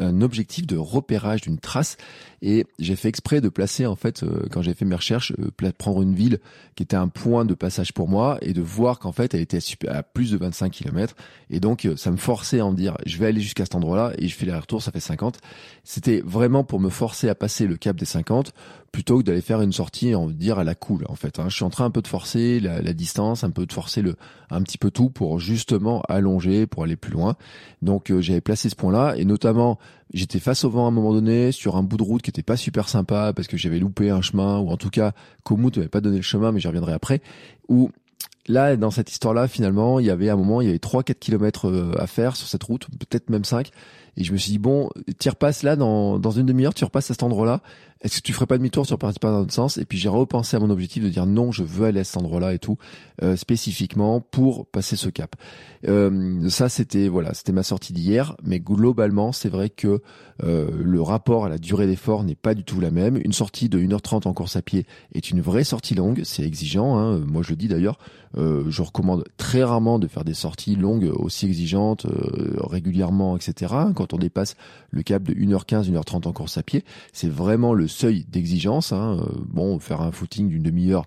un 0.00 0.20
objectif 0.22 0.66
de 0.66 0.76
repérage 0.76 1.42
d'une 1.42 1.58
trace. 1.58 1.96
Et 2.42 2.66
j'ai 2.78 2.96
fait 2.96 3.08
exprès 3.08 3.40
de 3.40 3.48
placer, 3.48 3.86
en 3.86 3.96
fait, 3.96 4.22
euh, 4.22 4.46
quand 4.50 4.60
j'ai 4.60 4.74
fait 4.74 4.84
mes 4.84 4.96
recherches, 4.96 5.32
prendre 5.78 6.02
une 6.02 6.14
ville 6.14 6.38
qui 6.74 6.82
était 6.82 6.96
un 6.96 7.08
point 7.08 7.44
de 7.44 7.54
passage 7.54 7.92
pour 7.92 8.08
moi 8.08 8.38
et 8.42 8.52
de 8.52 8.62
voir 8.62 8.98
qu'en 8.98 9.12
fait 9.12 9.34
elle 9.34 9.40
était 9.40 9.58
à 9.88 10.02
plus 10.02 10.30
de 10.30 10.36
25 10.36 10.70
km 10.70 11.14
et 11.50 11.60
donc 11.60 11.84
euh, 11.84 11.96
ça 11.96 12.10
me 12.10 12.16
forçait 12.16 12.60
à 12.60 12.66
en 12.66 12.72
dire 12.72 12.96
je 13.06 13.18
vais 13.18 13.26
aller 13.26 13.40
jusqu'à 13.40 13.64
cet 13.64 13.74
endroit-là 13.74 14.12
et 14.18 14.28
je 14.28 14.34
fais 14.34 14.46
les 14.46 14.54
retour 14.54 14.82
ça 14.82 14.90
fait 14.90 15.00
50 15.00 15.38
c'était 15.84 16.22
vraiment 16.24 16.64
pour 16.64 16.80
me 16.80 16.88
forcer 16.88 17.28
à 17.28 17.34
passer 17.34 17.66
le 17.66 17.76
cap 17.76 17.96
des 17.96 18.04
50 18.04 18.52
plutôt 18.94 19.18
que 19.18 19.24
d'aller 19.24 19.40
faire 19.40 19.60
une 19.60 19.72
sortie 19.72 20.14
en 20.14 20.28
dire 20.28 20.60
à 20.60 20.62
la 20.62 20.76
cool 20.76 21.04
en 21.08 21.16
fait 21.16 21.40
hein. 21.40 21.46
je 21.48 21.56
suis 21.56 21.64
en 21.64 21.70
train 21.70 21.84
un 21.84 21.90
peu 21.90 22.00
de 22.00 22.06
forcer 22.06 22.60
la, 22.60 22.80
la, 22.80 22.92
distance 22.92 23.42
un 23.42 23.50
peu 23.50 23.66
de 23.66 23.72
forcer 23.72 24.02
le 24.02 24.14
un 24.50 24.62
petit 24.62 24.78
peu 24.78 24.92
tout 24.92 25.10
pour 25.10 25.40
justement 25.40 26.00
allonger 26.02 26.68
pour 26.68 26.84
aller 26.84 26.94
plus 26.94 27.10
loin 27.10 27.34
donc 27.82 28.12
euh, 28.12 28.20
j'avais 28.20 28.40
placé 28.40 28.68
ce 28.68 28.76
point 28.76 28.92
là 28.92 29.14
et 29.16 29.24
notamment 29.24 29.80
j'étais 30.12 30.38
face 30.38 30.62
au 30.62 30.70
vent 30.70 30.84
à 30.84 30.88
un 30.88 30.92
moment 30.92 31.12
donné 31.12 31.50
sur 31.50 31.74
un 31.74 31.82
bout 31.82 31.96
de 31.96 32.04
route 32.04 32.22
qui 32.22 32.30
était 32.30 32.44
pas 32.44 32.56
super 32.56 32.88
sympa 32.88 33.32
parce 33.34 33.48
que 33.48 33.56
j'avais 33.56 33.80
loupé 33.80 34.10
un 34.10 34.22
chemin 34.22 34.60
ou 34.60 34.68
en 34.68 34.76
tout 34.76 34.90
cas 34.90 35.10
Komoot 35.42 35.76
m'avait 35.76 35.88
pas 35.88 36.00
donné 36.00 36.18
le 36.18 36.22
chemin 36.22 36.52
mais 36.52 36.60
j'y 36.60 36.68
reviendrai 36.68 36.92
après 36.92 37.20
où 37.68 37.90
là 38.46 38.76
dans 38.76 38.92
cette 38.92 39.10
histoire 39.10 39.34
là 39.34 39.48
finalement 39.48 39.98
il 39.98 40.06
y 40.06 40.10
avait 40.10 40.30
un 40.30 40.36
moment 40.36 40.60
il 40.60 40.66
y 40.66 40.70
avait 40.70 40.78
3 40.78 41.02
4 41.02 41.18
kilomètres 41.18 41.68
euh, 41.68 41.90
à 41.98 42.06
faire 42.06 42.36
sur 42.36 42.46
cette 42.46 42.62
route 42.62 42.86
peut-être 43.00 43.28
même 43.28 43.44
5 43.44 43.72
et 44.16 44.24
je 44.24 44.32
me 44.32 44.38
suis 44.38 44.52
dit, 44.52 44.58
bon, 44.58 44.90
tu 45.18 45.28
repasses 45.28 45.62
là 45.62 45.76
dans, 45.76 46.18
dans 46.18 46.30
une 46.30 46.46
demi-heure, 46.46 46.74
tu 46.74 46.84
repasses 46.84 47.10
à 47.10 47.14
cet 47.14 47.22
endroit-là. 47.22 47.60
Est-ce 48.04 48.18
que 48.18 48.22
tu 48.22 48.34
ferais 48.34 48.44
pas 48.44 48.58
demi-tour, 48.58 48.86
tu 48.86 48.92
repartis 48.92 49.18
pas 49.18 49.30
dans 49.30 49.38
l'autre 49.38 49.54
sens 49.54 49.78
Et 49.78 49.86
puis 49.86 49.96
j'ai 49.96 50.10
repensé 50.10 50.58
à 50.58 50.60
mon 50.60 50.68
objectif 50.68 51.02
de 51.02 51.08
dire 51.08 51.24
non, 51.24 51.52
je 51.52 51.62
veux 51.62 51.86
aller 51.86 52.00
à 52.00 52.04
cet 52.04 52.18
endroit-là 52.18 52.52
et 52.52 52.58
tout, 52.58 52.76
euh, 53.22 53.34
spécifiquement 53.34 54.20
pour 54.20 54.66
passer 54.66 54.94
ce 54.94 55.08
cap. 55.08 55.36
Euh, 55.88 56.46
ça, 56.50 56.68
c'était 56.68 57.08
voilà, 57.08 57.32
c'était 57.32 57.52
ma 57.52 57.62
sortie 57.62 57.94
d'hier. 57.94 58.36
Mais 58.44 58.60
globalement, 58.60 59.32
c'est 59.32 59.48
vrai 59.48 59.70
que 59.70 60.02
euh, 60.42 60.70
le 60.82 61.00
rapport 61.00 61.46
à 61.46 61.48
la 61.48 61.56
durée 61.56 61.86
d'effort 61.86 62.24
n'est 62.24 62.34
pas 62.34 62.54
du 62.54 62.62
tout 62.62 62.78
la 62.78 62.90
même. 62.90 63.18
Une 63.24 63.32
sortie 63.32 63.70
de 63.70 63.78
1h30 63.78 64.28
en 64.28 64.34
course 64.34 64.56
à 64.56 64.62
pied 64.62 64.86
est 65.14 65.30
une 65.30 65.40
vraie 65.40 65.64
sortie 65.64 65.94
longue, 65.94 66.20
c'est 66.24 66.44
exigeant. 66.44 66.98
Hein. 66.98 67.20
Moi, 67.20 67.42
je 67.42 67.50
le 67.50 67.56
dis 67.56 67.68
d'ailleurs. 67.68 67.98
Euh, 68.36 68.64
je 68.68 68.82
recommande 68.82 69.24
très 69.36 69.62
rarement 69.62 69.98
de 69.98 70.08
faire 70.08 70.24
des 70.24 70.34
sorties 70.34 70.74
longues 70.74 71.12
aussi 71.14 71.46
exigeantes 71.46 72.06
euh, 72.06 72.56
régulièrement, 72.58 73.36
etc. 73.36 73.74
Quand 73.94 74.12
on 74.12 74.18
dépasse 74.18 74.56
le 74.90 75.02
cap 75.02 75.22
de 75.22 75.32
1h15, 75.34 75.90
1h30 75.90 76.26
en 76.26 76.32
course 76.32 76.58
à 76.58 76.62
pied, 76.62 76.84
c'est 77.12 77.28
vraiment 77.28 77.74
le 77.74 77.86
seuil 77.94 78.24
d'exigence. 78.28 78.92
Hein. 78.92 79.18
Euh, 79.20 79.26
bon, 79.46 79.78
faire 79.78 80.00
un 80.00 80.12
footing 80.12 80.48
d'une 80.48 80.62
demi-heure, 80.62 81.06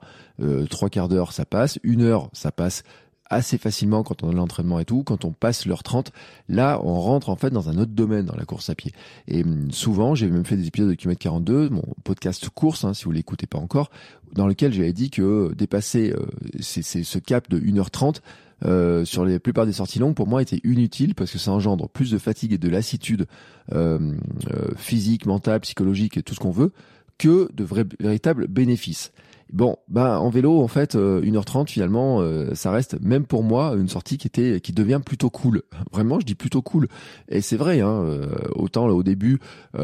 trois 0.70 0.90
quarts 0.90 1.10
d'heure, 1.10 1.34
ça 1.34 1.46
passe. 1.46 1.80
Une 1.84 2.02
heure, 2.02 2.30
ça 2.34 2.52
passe 2.52 2.84
assez 3.30 3.58
facilement 3.58 4.04
quand 4.04 4.24
on 4.24 4.30
a 4.30 4.34
l'entraînement 4.34 4.80
et 4.80 4.86
tout. 4.86 5.04
Quand 5.04 5.26
on 5.26 5.32
passe 5.32 5.66
l'heure 5.66 5.84
30, 5.84 6.12
là, 6.50 6.80
on 6.84 7.00
rentre 7.00 7.30
en 7.30 7.36
fait 7.36 7.50
dans 7.50 7.70
un 7.70 7.78
autre 7.78 7.92
domaine 7.92 8.26
dans 8.26 8.36
la 8.36 8.46
course 8.46 8.70
à 8.70 8.76
pied. 8.76 8.92
Et 9.28 9.44
hum, 9.44 9.72
souvent, 9.72 10.16
j'ai 10.16 10.28
même 10.28 10.46
fait 10.46 10.58
des 10.58 10.68
épisodes 10.68 10.90
de 10.90 10.96
Kilomètre 10.96 11.22
42, 11.22 11.70
mon 11.70 11.84
podcast 12.04 12.50
course, 12.50 12.84
hein, 12.84 12.94
si 12.94 13.06
vous 13.06 13.12
l'écoutez 13.12 13.48
pas 13.48 13.60
encore, 13.60 13.90
dans 14.34 14.48
lequel 14.48 14.74
j'avais 14.74 14.94
dit 14.94 15.10
que 15.10 15.54
dépasser 15.56 16.12
euh, 16.12 16.26
c'est, 16.60 16.82
ce 16.82 17.20
cap 17.20 17.50
de 17.50 17.60
1h30, 17.60 18.18
euh, 18.66 19.06
sur 19.06 19.26
les 19.26 19.40
plupart 19.40 19.66
des 19.66 19.74
sorties 19.74 20.00
longues, 20.00 20.16
pour 20.16 20.28
moi, 20.28 20.42
était 20.42 20.60
inutile 20.64 21.16
parce 21.16 21.32
que 21.32 21.38
ça 21.38 21.52
engendre 21.52 21.90
plus 21.90 22.12
de 22.12 22.18
fatigue 22.18 22.54
et 22.54 22.58
de 22.58 22.70
lassitude 22.70 23.28
euh, 23.74 24.16
euh 24.52 24.70
physique, 24.76 25.26
mentale, 25.26 25.60
psychologique 25.62 26.18
et 26.18 26.24
tout 26.24 26.34
ce 26.34 26.40
qu'on 26.40 26.52
veut 26.52 26.72
que 27.18 27.50
de 27.54 27.64
vrais, 27.64 27.86
véritables 28.00 28.48
bénéfices. 28.48 29.12
Bon, 29.54 29.78
bah 29.88 30.20
en 30.20 30.30
vélo, 30.30 30.62
en 30.62 30.68
fait, 30.68 30.96
1h30 30.96 31.62
euh, 31.62 31.66
finalement, 31.68 32.20
euh, 32.20 32.54
ça 32.54 32.70
reste 32.70 33.00
même 33.02 33.26
pour 33.26 33.44
moi 33.44 33.76
une 33.78 33.88
sortie 33.88 34.18
qui 34.18 34.28
était, 34.28 34.60
qui 34.60 34.74
devient 34.74 35.00
plutôt 35.04 35.30
cool. 35.30 35.62
Vraiment, 35.94 36.20
je 36.20 36.26
dis 36.26 36.36
plutôt 36.36 36.62
cool. 36.62 36.90
Et 37.30 37.40
c'est 37.40 37.56
vrai, 37.56 37.80
hein, 37.80 38.04
euh, 38.04 38.28
autant 38.56 38.88
là, 38.88 38.94
au 38.94 39.04
début, 39.04 39.40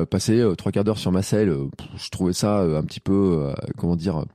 passer 0.10 0.44
trois 0.58 0.72
quarts 0.72 0.84
d'heure 0.84 0.98
sur 0.98 1.12
ma 1.12 1.22
selle, 1.22 1.56
je 1.96 2.10
trouvais 2.10 2.34
ça 2.34 2.62
un 2.62 2.84
petit 2.84 3.00
peu, 3.00 3.54
comment 3.78 3.96
dire, 3.96 4.26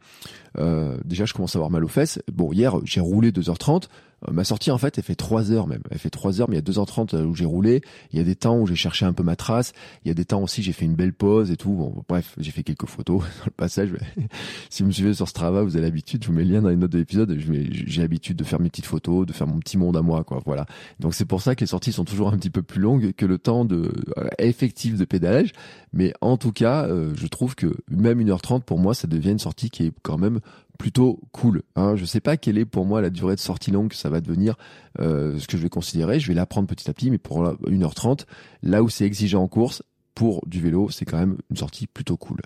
déjà 1.05 1.25
je 1.25 1.35
commence 1.35 1.55
à 1.57 1.59
avoir 1.59 1.71
mal 1.71 1.85
aux 1.85 1.89
fesses. 1.89 2.21
Bon, 2.33 2.53
hier 2.53 2.77
j'ai 2.85 3.01
roulé 3.01 3.31
2h30. 3.31 3.89
Euh, 4.27 4.33
ma 4.33 4.45
sortie 4.45 4.71
en 4.71 4.79
fait 4.79 4.99
elle 4.99 5.05
fait 5.05 5.15
3 5.15 5.53
heures 5.53 5.67
même. 5.67 5.83
Elle 5.91 5.99
fait 5.99 6.11
3 6.11 6.41
heures 6.41 6.49
mais 6.49 6.59
il 6.59 6.67
y 6.67 6.71
a 6.71 6.73
2h30 6.73 7.15
euh, 7.15 7.25
où 7.25 7.35
j'ai 7.35 7.45
roulé, 7.45 7.83
il 8.13 8.19
y 8.19 8.21
a 8.21 8.25
des 8.25 8.35
temps 8.35 8.59
où 8.59 8.67
j'ai 8.67 8.75
cherché 8.75 9.05
un 9.05 9.13
peu 9.13 9.23
ma 9.23 9.37
trace, 9.37 9.73
il 10.05 10.09
y 10.09 10.11
a 10.11 10.15
des 10.15 10.25
temps 10.25 10.43
aussi 10.43 10.63
j'ai 10.63 10.73
fait 10.73 10.85
une 10.85 10.95
belle 10.95 11.13
pause 11.13 11.51
et 11.51 11.57
tout. 11.57 11.73
Bon 11.73 12.05
bref, 12.09 12.35
j'ai 12.39 12.51
fait 12.51 12.63
quelques 12.63 12.87
photos 12.87 13.21
dans 13.39 13.45
le 13.47 13.51
passage. 13.51 13.91
si 14.71 14.83
vous 14.83 14.89
me 14.89 14.93
suivez 14.93 15.15
sur 15.15 15.29
Strava, 15.29 15.63
vous 15.63 15.77
avez 15.77 15.85
l'habitude, 15.85 16.23
je 16.23 16.29
vous 16.29 16.35
mets 16.35 16.45
le 16.45 16.55
lien 16.55 16.63
dans 16.63 16.69
les 16.69 16.77
notes 16.77 16.93
de 16.93 16.99
l'épisode, 16.99 17.37
j'ai 17.39 18.01
l'habitude 18.01 18.37
de 18.37 18.45
faire 18.45 18.61
mes 18.61 18.69
petites 18.69 18.87
photos, 18.87 19.27
de 19.27 19.33
faire 19.33 19.47
mon 19.47 19.59
petit 19.59 19.79
monde 19.79 19.97
à 19.97 20.03
moi 20.03 20.25
quoi, 20.25 20.41
voilà. 20.45 20.67
Donc 21.01 21.15
c'est 21.15 21.25
pour 21.25 21.43
ça 21.43 21.55
que 21.55 21.61
les 21.61 21.67
sorties 21.67 21.93
sont 21.93 22.05
toujours 22.05 22.29
un 22.29 22.37
petit 22.37 22.51
peu 22.51 22.63
plus 22.63 22.81
longues 22.81 23.13
que 23.13 23.27
le 23.27 23.39
temps 23.39 23.65
de 23.65 23.93
euh, 24.19 24.29
effectif 24.39 24.97
de 24.97 25.05
pédalage, 25.05 25.53
mais 25.93 26.13
en 26.21 26.37
tout 26.37 26.53
cas, 26.53 26.89
je 26.89 27.27
trouve 27.27 27.55
que 27.55 27.75
même 27.91 28.23
1h30 28.23 28.63
pour 28.63 28.79
moi 28.79 28.95
ça 28.95 29.07
devient 29.07 29.31
une 29.31 29.39
sortie 29.39 29.71
qui 29.71 29.87
est 29.87 29.93
quand 30.03 30.19
même 30.19 30.41
plutôt 30.79 31.21
cool. 31.33 31.63
Hein. 31.77 31.97
Je 31.97 32.05
sais 32.05 32.21
pas 32.21 32.37
quelle 32.37 32.57
est 32.57 32.65
pour 32.65 32.87
moi 32.87 33.03
la 33.03 33.11
durée 33.11 33.35
de 33.35 33.41
sortie 33.41 33.71
longue 33.71 33.91
que 33.91 33.97
ça 33.97 34.09
va 34.09 34.21
devenir, 34.21 34.57
euh, 35.01 35.39
ce 35.39 35.47
que 35.47 35.57
je 35.57 35.63
vais 35.63 35.69
considérer. 35.69 36.21
Je 36.21 36.29
vais 36.29 36.35
l'apprendre 36.35 36.69
petit 36.69 36.89
à 36.89 36.95
petit, 36.95 37.11
mais 37.11 37.19
pour 37.19 37.43
1h30, 37.43 38.25
là 38.63 38.83
où 38.83 38.89
c'est 38.89 39.05
exigeant 39.05 39.43
en 39.43 39.49
course, 39.49 39.83
pour 40.19 40.43
du 40.49 40.61
vélo, 40.61 40.91
c'est 40.91 41.05
quand 41.05 41.17
même 41.17 41.37
une 41.49 41.57
sortie 41.57 41.87
plutôt 41.87 42.17
cool. 42.17 42.41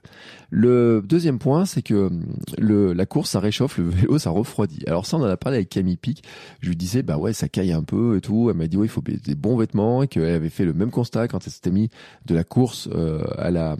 Le 0.50 1.02
deuxième 1.02 1.38
point, 1.38 1.64
c'est 1.64 1.80
que 1.80 1.94
hum, 1.94 2.22
la 2.58 3.06
course, 3.06 3.30
ça 3.30 3.40
réchauffe, 3.40 3.78
le 3.78 3.84
vélo, 3.88 4.18
ça 4.18 4.28
refroidit. 4.28 4.84
Alors 4.86 5.06
ça, 5.06 5.16
on 5.16 5.22
en 5.22 5.24
a 5.24 5.38
parlé 5.38 5.56
avec 5.56 5.70
Camille 5.70 5.96
Pic. 5.96 6.22
Je 6.60 6.68
lui 6.68 6.76
disais, 6.76 7.02
bah 7.02 7.16
ouais, 7.16 7.32
ça 7.32 7.48
caille 7.48 7.72
un 7.72 7.82
peu 7.82 8.18
et 8.18 8.20
tout. 8.20 8.50
Elle 8.50 8.58
m'a 8.58 8.66
dit, 8.66 8.76
ouais, 8.76 8.84
il 8.84 8.90
faut 8.90 9.00
des 9.00 9.34
bons 9.34 9.56
vêtements 9.56 10.02
et 10.02 10.06
qu'elle 10.06 10.24
avait 10.24 10.50
fait 10.50 10.66
le 10.66 10.74
même 10.74 10.90
constat 10.90 11.28
quand 11.28 11.46
elle 11.46 11.52
s'était 11.52 11.70
mis 11.70 11.88
de 12.26 12.34
la 12.34 12.44
course 12.44 12.90
euh, 12.92 13.24
à 13.38 13.50
la, 13.50 13.78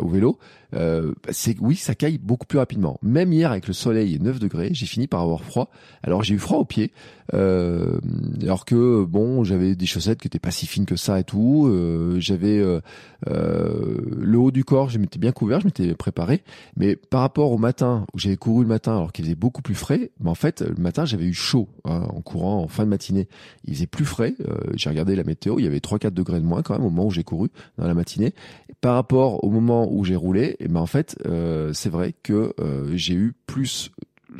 au 0.00 0.08
vélo. 0.08 0.38
Euh, 0.74 1.12
c'est 1.30 1.56
oui, 1.60 1.76
ça 1.76 1.94
caille 1.94 2.18
beaucoup 2.18 2.46
plus 2.46 2.58
rapidement. 2.58 2.98
Même 3.02 3.32
hier 3.32 3.50
avec 3.50 3.66
le 3.66 3.72
soleil 3.72 4.14
et 4.14 4.18
9 4.18 4.38
degrés, 4.38 4.70
j'ai 4.72 4.86
fini 4.86 5.06
par 5.06 5.20
avoir 5.20 5.42
froid. 5.42 5.70
Alors 6.02 6.22
j'ai 6.22 6.34
eu 6.34 6.38
froid 6.38 6.58
aux 6.58 6.64
pieds, 6.64 6.92
euh, 6.92 7.19
alors 7.32 8.64
que 8.64 9.04
bon, 9.04 9.44
j'avais 9.44 9.74
des 9.76 9.86
chaussettes 9.86 10.20
qui 10.20 10.26
étaient 10.26 10.38
pas 10.38 10.50
si 10.50 10.66
fines 10.66 10.86
que 10.86 10.96
ça 10.96 11.20
et 11.20 11.24
tout. 11.24 11.68
Euh, 11.68 12.18
j'avais 12.18 12.58
euh, 12.58 12.80
euh, 13.28 13.98
le 14.16 14.38
haut 14.38 14.50
du 14.50 14.64
corps, 14.64 14.90
je 14.90 14.98
m'étais 14.98 15.18
bien 15.18 15.32
couvert, 15.32 15.60
je 15.60 15.66
m'étais 15.66 15.94
préparé. 15.94 16.42
Mais 16.76 16.96
par 16.96 17.20
rapport 17.20 17.52
au 17.52 17.58
matin 17.58 18.06
où 18.14 18.18
j'avais 18.18 18.36
couru 18.36 18.62
le 18.62 18.68
matin 18.68 18.96
alors 18.96 19.12
qu'il 19.12 19.24
faisait 19.24 19.36
beaucoup 19.36 19.62
plus 19.62 19.74
frais, 19.74 20.10
mais 20.20 20.30
en 20.30 20.34
fait 20.34 20.62
le 20.62 20.82
matin 20.82 21.04
j'avais 21.04 21.26
eu 21.26 21.34
chaud 21.34 21.68
hein, 21.84 22.06
en 22.08 22.20
courant 22.20 22.62
en 22.62 22.68
fin 22.68 22.84
de 22.84 22.88
matinée. 22.88 23.28
Il 23.64 23.74
faisait 23.74 23.86
plus 23.86 24.04
frais. 24.04 24.34
j'ai 24.74 24.90
regardé 24.90 25.14
la 25.16 25.24
météo, 25.24 25.58
il 25.58 25.64
y 25.64 25.68
avait 25.68 25.78
3-4 25.78 26.10
degrés 26.10 26.40
de 26.40 26.46
moins 26.46 26.62
quand 26.62 26.74
même 26.74 26.84
au 26.84 26.90
moment 26.90 27.06
où 27.06 27.10
j'ai 27.10 27.24
couru 27.24 27.48
dans 27.78 27.86
la 27.86 27.94
matinée. 27.94 28.34
par 28.80 28.94
rapport 28.94 29.44
au 29.44 29.50
moment 29.50 29.88
où 29.90 30.04
j'ai 30.04 30.16
roulé, 30.16 30.56
et 30.58 30.68
ben 30.68 30.80
en 30.80 30.86
fait, 30.86 31.16
euh, 31.26 31.72
c'est 31.72 31.90
vrai 31.90 32.14
que 32.22 32.54
euh, 32.60 32.92
j'ai 32.94 33.14
eu 33.14 33.34
plus 33.46 33.90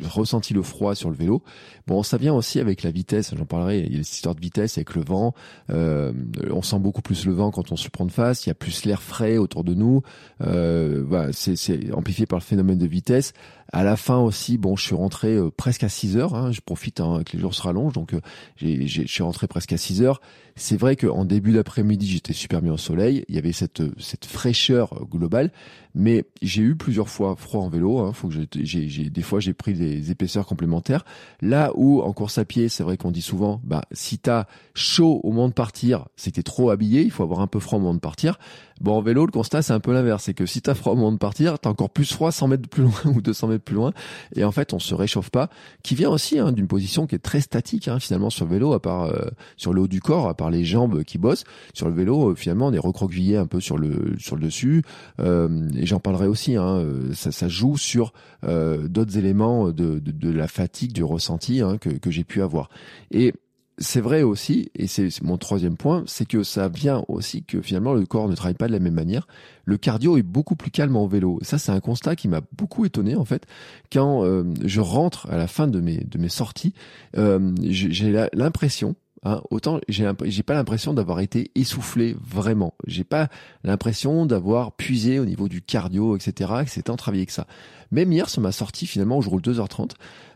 ressenti 0.08 0.54
le 0.54 0.62
froid 0.62 0.94
sur 0.94 1.10
le 1.10 1.16
vélo. 1.16 1.42
Bon, 1.86 2.02
ça 2.02 2.16
vient 2.16 2.34
aussi 2.34 2.60
avec 2.60 2.82
la 2.82 2.90
vitesse. 2.90 3.34
J'en 3.36 3.44
parlerai. 3.44 3.80
Il 3.80 3.92
y 3.92 3.94
a 3.94 3.98
des 3.98 4.00
histoires 4.00 4.34
de 4.34 4.40
vitesse 4.40 4.78
avec 4.78 4.94
le 4.94 5.02
vent. 5.02 5.34
Euh, 5.70 6.12
on 6.50 6.62
sent 6.62 6.78
beaucoup 6.78 7.02
plus 7.02 7.26
le 7.26 7.32
vent 7.32 7.50
quand 7.50 7.72
on 7.72 7.76
se 7.76 7.88
prend 7.88 8.06
de 8.06 8.12
face. 8.12 8.46
Il 8.46 8.50
y 8.50 8.52
a 8.52 8.54
plus 8.54 8.84
l'air 8.84 9.02
frais 9.02 9.36
autour 9.36 9.64
de 9.64 9.74
nous. 9.74 10.02
Euh, 10.42 11.04
voilà, 11.06 11.32
c'est 11.32 11.92
amplifié 11.92 12.26
par 12.26 12.38
le 12.38 12.44
phénomène 12.44 12.78
de 12.78 12.86
vitesse. 12.86 13.32
À 13.72 13.84
la 13.84 13.96
fin 13.96 14.18
aussi, 14.18 14.58
bon, 14.58 14.76
je 14.76 14.84
suis 14.84 14.94
rentré 14.94 15.34
euh, 15.34 15.50
presque 15.50 15.84
à 15.84 15.88
6 15.88 16.16
heures. 16.16 16.34
Hein, 16.34 16.50
je 16.50 16.60
profite 16.60 17.00
hein, 17.00 17.22
que 17.24 17.36
les 17.36 17.40
jours 17.40 17.54
se 17.54 17.62
rallongent, 17.62 17.92
donc 17.92 18.14
euh, 18.14 18.20
je 18.56 19.06
suis 19.06 19.22
rentré 19.22 19.46
presque 19.46 19.72
à 19.72 19.76
6 19.76 20.02
heures. 20.02 20.20
C'est 20.56 20.76
vrai 20.76 20.96
qu'en 20.96 21.24
début 21.24 21.52
d'après-midi, 21.52 22.06
j'étais 22.06 22.32
super 22.32 22.60
bien 22.60 22.72
au 22.72 22.76
soleil. 22.76 23.24
Il 23.28 23.34
y 23.34 23.38
avait 23.38 23.52
cette 23.52 23.82
cette 23.98 24.26
fraîcheur 24.26 25.06
globale, 25.06 25.52
mais 25.94 26.24
j'ai 26.42 26.62
eu 26.62 26.76
plusieurs 26.76 27.08
fois 27.08 27.36
froid 27.36 27.62
en 27.62 27.68
vélo. 27.68 27.98
Hein, 27.98 28.12
faut 28.12 28.28
que 28.28 28.34
j'ai 28.34 29.10
des 29.10 29.22
fois 29.22 29.40
j'ai 29.40 29.54
pris 29.54 29.72
des 29.74 30.10
épaisseurs 30.10 30.46
complémentaires. 30.46 31.04
Là 31.40 31.70
où 31.76 32.02
en 32.02 32.12
course 32.12 32.36
à 32.38 32.44
pied, 32.44 32.68
c'est 32.68 32.82
vrai 32.82 32.96
qu'on 32.96 33.10
dit 33.10 33.22
souvent, 33.22 33.60
bah 33.64 33.82
si 33.92 34.18
t'as 34.18 34.46
chaud 34.74 35.20
au 35.22 35.30
moment 35.30 35.48
de 35.48 35.54
partir, 35.54 36.08
c'est 36.16 36.30
que 36.30 36.36
t'es 36.36 36.42
trop 36.42 36.70
habillé. 36.70 37.02
Il 37.02 37.10
faut 37.10 37.22
avoir 37.22 37.40
un 37.40 37.46
peu 37.46 37.60
froid 37.60 37.78
au 37.78 37.82
moment 37.82 37.94
de 37.94 38.00
partir. 38.00 38.38
Bon, 38.80 38.96
en 38.96 39.02
vélo, 39.02 39.26
le 39.26 39.32
constat, 39.32 39.60
c'est 39.60 39.74
un 39.74 39.80
peu 39.80 39.92
l'inverse. 39.92 40.24
C'est 40.24 40.34
que 40.34 40.46
si 40.46 40.62
t'as 40.62 40.74
froid 40.74 40.94
au 40.94 40.96
moment 40.96 41.12
de 41.12 41.18
partir, 41.18 41.58
t'as 41.58 41.68
encore 41.68 41.90
plus 41.90 42.10
froid 42.10 42.32
100 42.32 42.48
mètres 42.48 42.68
plus 42.68 42.82
loin 42.82 42.92
ou 43.14 43.20
200 43.20 43.48
mètres 43.48 43.59
plus 43.60 43.76
loin. 43.76 43.92
Et 44.34 44.44
en 44.44 44.52
fait, 44.52 44.72
on 44.72 44.78
se 44.78 44.94
réchauffe 44.94 45.30
pas. 45.30 45.50
Qui 45.82 45.94
vient 45.94 46.10
aussi 46.10 46.38
hein, 46.38 46.52
d'une 46.52 46.66
position 46.66 47.06
qui 47.06 47.14
est 47.14 47.20
très 47.20 47.40
statique, 47.40 47.88
hein, 47.88 47.98
finalement, 47.98 48.30
sur 48.30 48.44
le 48.46 48.52
vélo, 48.52 48.72
à 48.72 48.80
part 48.80 49.04
euh, 49.04 49.30
sur 49.56 49.72
le 49.72 49.82
haut 49.82 49.88
du 49.88 50.00
corps, 50.00 50.28
à 50.28 50.34
part 50.34 50.50
les 50.50 50.64
jambes 50.64 51.04
qui 51.04 51.18
bossent. 51.18 51.44
Sur 51.74 51.88
le 51.88 51.94
vélo, 51.94 52.30
euh, 52.30 52.34
finalement, 52.34 52.68
on 52.68 52.72
est 52.72 52.78
recroquevillé 52.78 53.36
un 53.36 53.46
peu 53.46 53.60
sur 53.60 53.78
le 53.78 54.14
sur 54.18 54.36
le 54.36 54.42
dessus. 54.42 54.82
Euh, 55.20 55.68
et 55.76 55.86
j'en 55.86 56.00
parlerai 56.00 56.26
aussi. 56.26 56.56
Hein, 56.56 56.84
ça, 57.14 57.32
ça 57.32 57.48
joue 57.48 57.76
sur 57.76 58.12
d'autres 58.42 59.18
éléments 59.18 59.70
de, 59.70 59.98
de, 59.98 60.10
de, 60.10 60.30
la 60.30 60.48
fatigue, 60.48 60.92
du 60.92 61.04
ressenti 61.04 61.60
que, 61.80 61.90
que 61.90 62.10
j'ai 62.10 62.24
pu 62.24 62.42
avoir. 62.42 62.70
Et 63.10 63.34
c'est 63.80 64.00
vrai 64.00 64.22
aussi, 64.22 64.70
et 64.74 64.86
c'est 64.86 65.22
mon 65.22 65.38
troisième 65.38 65.76
point, 65.76 66.04
c'est 66.06 66.26
que 66.26 66.42
ça 66.42 66.68
vient 66.68 67.04
aussi 67.08 67.44
que 67.44 67.62
finalement 67.62 67.94
le 67.94 68.04
corps 68.04 68.28
ne 68.28 68.34
travaille 68.34 68.54
pas 68.54 68.68
de 68.68 68.72
la 68.72 68.78
même 68.78 68.94
manière. 68.94 69.26
Le 69.64 69.78
cardio 69.78 70.18
est 70.18 70.22
beaucoup 70.22 70.54
plus 70.54 70.70
calme 70.70 70.96
en 70.96 71.06
vélo. 71.06 71.38
Ça, 71.42 71.58
c'est 71.58 71.72
un 71.72 71.80
constat 71.80 72.14
qui 72.14 72.28
m'a 72.28 72.42
beaucoup 72.56 72.84
étonné 72.84 73.16
en 73.16 73.24
fait. 73.24 73.46
Quand 73.92 74.24
euh, 74.24 74.44
je 74.64 74.80
rentre 74.80 75.28
à 75.30 75.36
la 75.36 75.46
fin 75.46 75.66
de 75.66 75.80
mes 75.80 75.98
de 75.98 76.18
mes 76.18 76.28
sorties, 76.28 76.74
euh, 77.16 77.52
j'ai 77.62 78.28
l'impression 78.34 78.96
Hein, 79.22 79.42
autant 79.50 79.80
j'ai 79.86 80.10
j'ai 80.24 80.42
pas 80.42 80.54
l'impression 80.54 80.94
d'avoir 80.94 81.20
été 81.20 81.50
essoufflé 81.54 82.16
vraiment. 82.24 82.72
J'ai 82.86 83.04
pas 83.04 83.28
l'impression 83.64 84.24
d'avoir 84.24 84.72
puisé 84.72 85.18
au 85.18 85.26
niveau 85.26 85.46
du 85.46 85.60
cardio, 85.60 86.16
etc. 86.16 86.50
Que 86.64 86.70
c'était 86.70 86.90
en 86.90 86.96
travailler 86.96 87.26
que 87.26 87.32
ça. 87.32 87.46
Même 87.90 88.10
hier 88.12 88.30
sur 88.30 88.40
ma 88.40 88.50
sortie 88.50 88.86
finalement 88.86 89.18
où 89.18 89.22
je 89.22 89.28
roule 89.28 89.42
2h30, 89.42 89.90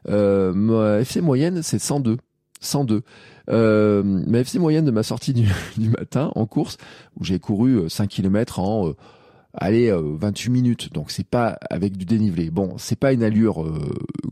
euh, 0.09 0.53
ma 0.53 1.01
FC 1.01 1.23
moyenne 1.23 1.63
c'est 1.63 1.79
102. 1.79 2.19
102. 2.65 3.03
Euh, 3.51 4.03
ma 4.03 4.39
FC 4.39 4.59
moyenne 4.59 4.85
de 4.85 4.91
ma 4.91 5.03
sortie 5.03 5.33
du, 5.77 5.91
matin 5.91 6.33
en 6.35 6.47
course, 6.47 6.79
où 7.19 7.25
j'ai 7.25 7.39
couru 7.39 7.89
5 7.89 8.05
euh, 8.05 8.07
km 8.07 8.59
en 8.59 8.89
euh, 8.89 8.93
allez 9.53 9.93
28 9.93 10.51
minutes. 10.51 10.93
Donc 10.93 11.11
c'est 11.11 11.27
pas 11.27 11.59
avec 11.71 11.97
du 11.97 12.05
dénivelé. 12.05 12.51
Bon 12.51 12.77
c'est 12.79 12.99
pas 12.99 13.13
une 13.13 13.23
allure 13.23 13.65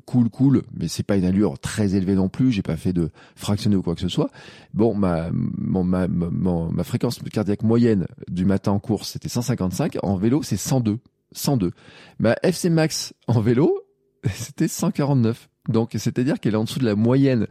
cool 0.04 0.30
cool 0.30 0.62
mais 0.76 0.88
c'est 0.88 1.04
pas 1.04 1.16
une 1.16 1.24
allure 1.24 1.58
très 1.58 1.94
élevée 1.94 2.14
non 2.14 2.28
plus. 2.28 2.50
J'ai 2.50 2.62
pas 2.62 2.76
fait 2.76 2.92
de 2.92 3.10
fractionné 3.36 3.76
ou 3.76 3.82
quoi 3.82 3.94
que 3.94 4.00
ce 4.00 4.08
soit. 4.08 4.30
Bon 4.74 4.94
ma 4.94 5.30
ma, 5.32 6.08
ma 6.08 6.84
fréquence 6.84 7.20
cardiaque 7.32 7.62
moyenne 7.62 8.06
du 8.28 8.44
matin 8.44 8.72
en 8.72 8.80
course 8.80 9.10
c'était 9.10 9.28
155 9.28 9.98
en 10.02 10.16
vélo 10.16 10.42
c'est 10.42 10.56
102 10.56 10.98
102 11.32 11.70
ma 12.18 12.34
FC 12.42 12.68
max 12.68 13.14
en 13.28 13.40
vélo 13.40 13.78
c'était 14.34 14.68
149 14.68 15.48
donc, 15.68 15.90
c'est-à-dire 15.94 16.40
qu'elle 16.40 16.54
est 16.54 16.58
en 16.58 16.64
dessous 16.64 16.80
de 16.80 16.84
la 16.84 16.96
moyenne 16.96 17.46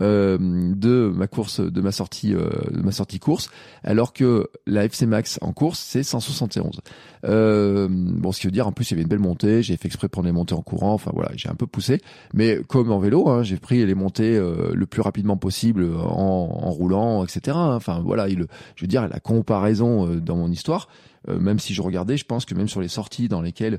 euh, 0.00 0.36
de 0.40 1.12
ma 1.14 1.28
course, 1.28 1.60
de 1.60 1.80
ma 1.80 1.92
sortie, 1.92 2.34
euh, 2.34 2.50
de 2.72 2.82
ma 2.82 2.90
sortie 2.90 3.20
course, 3.20 3.50
alors 3.84 4.12
que 4.12 4.50
la 4.66 4.84
FC 4.84 5.06
Max 5.06 5.38
en 5.42 5.52
course 5.52 5.78
c'est 5.78 6.02
171. 6.02 6.80
Euh, 7.24 7.88
bon, 7.90 8.32
ce 8.32 8.40
qui 8.40 8.46
veut 8.46 8.52
dire 8.52 8.66
en 8.66 8.72
plus 8.72 8.90
il 8.90 8.92
y 8.92 8.94
avait 8.94 9.02
une 9.02 9.08
belle 9.08 9.18
montée, 9.18 9.62
j'ai 9.62 9.76
fait 9.76 9.86
exprès 9.86 10.08
de 10.08 10.10
prendre 10.10 10.26
les 10.26 10.32
montées 10.32 10.54
en 10.54 10.62
courant, 10.62 10.94
enfin 10.94 11.12
voilà, 11.14 11.30
j'ai 11.36 11.48
un 11.48 11.54
peu 11.54 11.66
poussé, 11.66 12.00
mais 12.34 12.60
comme 12.66 12.90
en 12.90 12.98
vélo, 12.98 13.28
hein, 13.28 13.42
j'ai 13.42 13.56
pris 13.56 13.84
les 13.86 13.94
montées 13.94 14.36
euh, 14.36 14.72
le 14.74 14.86
plus 14.86 15.02
rapidement 15.02 15.36
possible 15.36 15.86
en, 15.96 16.60
en 16.62 16.70
roulant, 16.70 17.24
etc. 17.24 17.56
Enfin 17.56 18.00
voilà, 18.04 18.28
il, 18.28 18.46
je 18.74 18.84
veux 18.84 18.88
dire 18.88 19.08
la 19.08 19.20
comparaison 19.20 20.08
euh, 20.08 20.20
dans 20.20 20.36
mon 20.36 20.50
histoire 20.50 20.88
même 21.28 21.60
si 21.60 21.72
je 21.72 21.82
regardais, 21.82 22.16
je 22.16 22.24
pense 22.24 22.44
que 22.44 22.52
même 22.52 22.66
sur 22.66 22.80
les 22.80 22.88
sorties 22.88 23.28
dans 23.28 23.42
lesquelles 23.42 23.78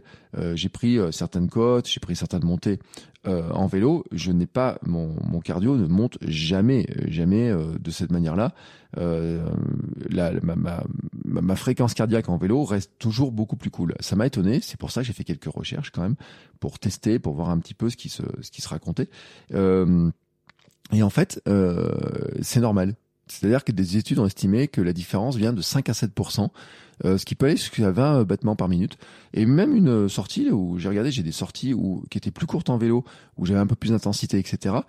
j'ai 0.54 0.70
pris 0.70 0.98
certaines 1.12 1.50
côtes, 1.50 1.90
j'ai 1.90 2.00
pris 2.00 2.16
certaines 2.16 2.46
montées 2.46 2.80
en 3.26 3.68
vélo, 3.68 4.06
je 4.14 4.32
n'ai 4.32 4.46
pas 4.46 4.78
mon, 4.86 5.14
mon 5.30 5.42
cardio 5.42 5.76
ne 5.76 5.86
monte 5.86 6.18
jamais, 6.26 6.88
jamais 7.10 7.52
de 7.52 7.92
cette 7.92 8.14
manière-là. 8.14 8.54
La, 8.96 10.32
ma, 10.42 10.56
ma, 10.56 10.84
ma, 11.42 11.56
fréquence 11.56 11.94
cardiaque 11.94 12.30
en 12.30 12.38
vélo 12.38 12.64
reste 12.64 12.92
toujours 13.00 13.32
beaucoup 13.32 13.56
plus 13.56 13.72
cool. 13.72 13.96
Ça 14.00 14.16
m'a 14.16 14.28
étonné, 14.28 14.60
c'est 14.62 14.78
pour 14.78 14.92
ça 14.92 15.02
que 15.02 15.08
j'ai 15.08 15.14
fait 15.14 15.24
quelques 15.24 15.52
recherches 15.52 15.92
quand 15.92 16.02
même 16.02 16.16
pour 16.60 16.80
tester, 16.80 17.20
pour 17.20 17.34
voir 17.34 17.50
un 17.50 17.60
petit 17.60 17.74
peu 17.74 17.90
ce 17.90 17.98
qui 17.98 18.10
se, 18.10 18.24
ce 18.42 18.52
qui 18.52 18.62
se 18.62 18.70
racontait. 18.70 19.10
Euh, 19.54 20.10
et 20.92 21.04
en 21.04 21.10
fait, 21.10 21.42
euh, 21.48 21.92
c'est 22.42 22.60
normal. 22.60 22.96
C'est-à-dire 23.28 23.64
que 23.64 23.72
des 23.72 23.98
études 23.98 24.20
ont 24.20 24.26
estimé 24.26 24.68
que 24.68 24.82
la 24.82 24.94
différence 24.94 25.38
vient 25.38 25.54
de 25.54 25.62
5 25.62 25.90
à 25.90 25.94
7 25.94 26.12
euh, 27.06 27.18
ce 27.18 27.26
qui 27.26 27.36
peut 27.36 27.48
aller 27.48 27.58
jusqu'à 27.58 27.92
20 27.92 28.24
battements 28.24 28.56
par 28.56 28.70
minute. 28.70 28.98
Et 29.34 29.46
même 29.46 29.76
une 29.76 30.10
sortie 30.10 30.50
où 30.52 30.78
j'ai 30.78 30.90
regardé, 30.90 31.12
j'ai 31.12 31.24
des 31.24 31.32
sorties 31.32 31.74
où, 31.74 32.04
qui 32.10 32.18
étaient 32.18 32.32
plus 32.32 32.46
courtes 32.46 32.70
en 32.70 32.78
vélo, 32.78 33.04
où 33.38 33.46
j'avais 33.46 33.60
un 33.60 33.68
peu 33.68 33.76
plus 33.76 33.92
d'intensité, 33.92 34.38
etc 34.38 34.82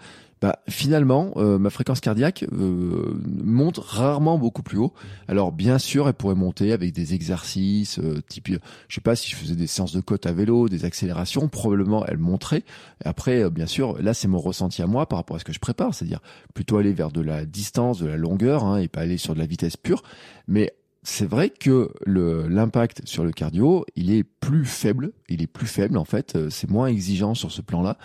bah, 0.44 0.58
finalement, 0.68 1.32
euh, 1.36 1.58
ma 1.58 1.70
fréquence 1.70 2.00
cardiaque 2.00 2.44
euh, 2.52 3.18
monte 3.24 3.78
rarement 3.78 4.36
beaucoup 4.36 4.62
plus 4.62 4.76
haut. 4.76 4.92
Alors 5.26 5.52
bien 5.52 5.78
sûr, 5.78 6.06
elle 6.06 6.12
pourrait 6.12 6.34
monter 6.34 6.72
avec 6.72 6.92
des 6.92 7.14
exercices, 7.14 7.98
euh, 7.98 8.20
type, 8.28 8.48
je 8.88 8.94
sais 8.94 9.00
pas 9.00 9.16
si 9.16 9.30
je 9.30 9.36
faisais 9.36 9.56
des 9.56 9.66
séances 9.66 9.92
de 9.92 10.02
côte 10.02 10.26
à 10.26 10.32
vélo, 10.32 10.68
des 10.68 10.84
accélérations, 10.84 11.48
probablement 11.48 12.04
elle 12.04 12.18
monterait. 12.18 12.62
Après, 13.06 13.48
bien 13.48 13.64
sûr, 13.64 13.96
là 14.02 14.12
c'est 14.12 14.28
mon 14.28 14.38
ressenti 14.38 14.82
à 14.82 14.86
moi 14.86 15.08
par 15.08 15.18
rapport 15.18 15.36
à 15.36 15.38
ce 15.38 15.44
que 15.44 15.54
je 15.54 15.60
prépare, 15.60 15.94
c'est-à-dire 15.94 16.20
plutôt 16.52 16.76
aller 16.76 16.92
vers 16.92 17.10
de 17.10 17.22
la 17.22 17.46
distance, 17.46 17.98
de 17.98 18.06
la 18.06 18.18
longueur, 18.18 18.64
hein, 18.64 18.76
et 18.76 18.88
pas 18.88 19.00
aller 19.00 19.16
sur 19.16 19.32
de 19.32 19.38
la 19.38 19.46
vitesse 19.46 19.78
pure. 19.78 20.02
Mais 20.46 20.74
c'est 21.04 21.26
vrai 21.26 21.50
que 21.50 21.90
l'impact 22.06 23.02
sur 23.04 23.24
le 23.24 23.30
cardio, 23.30 23.84
il 23.94 24.10
est 24.10 24.24
plus 24.24 24.64
faible, 24.64 25.12
il 25.28 25.42
est 25.42 25.46
plus 25.46 25.66
faible 25.66 25.98
en 25.98 26.04
fait, 26.04 26.34
euh, 26.34 26.48
c'est 26.50 26.68
moins 26.68 26.86
exigeant 26.86 27.34
sur 27.34 27.52
ce 27.52 27.60
plan-là. 27.60 27.98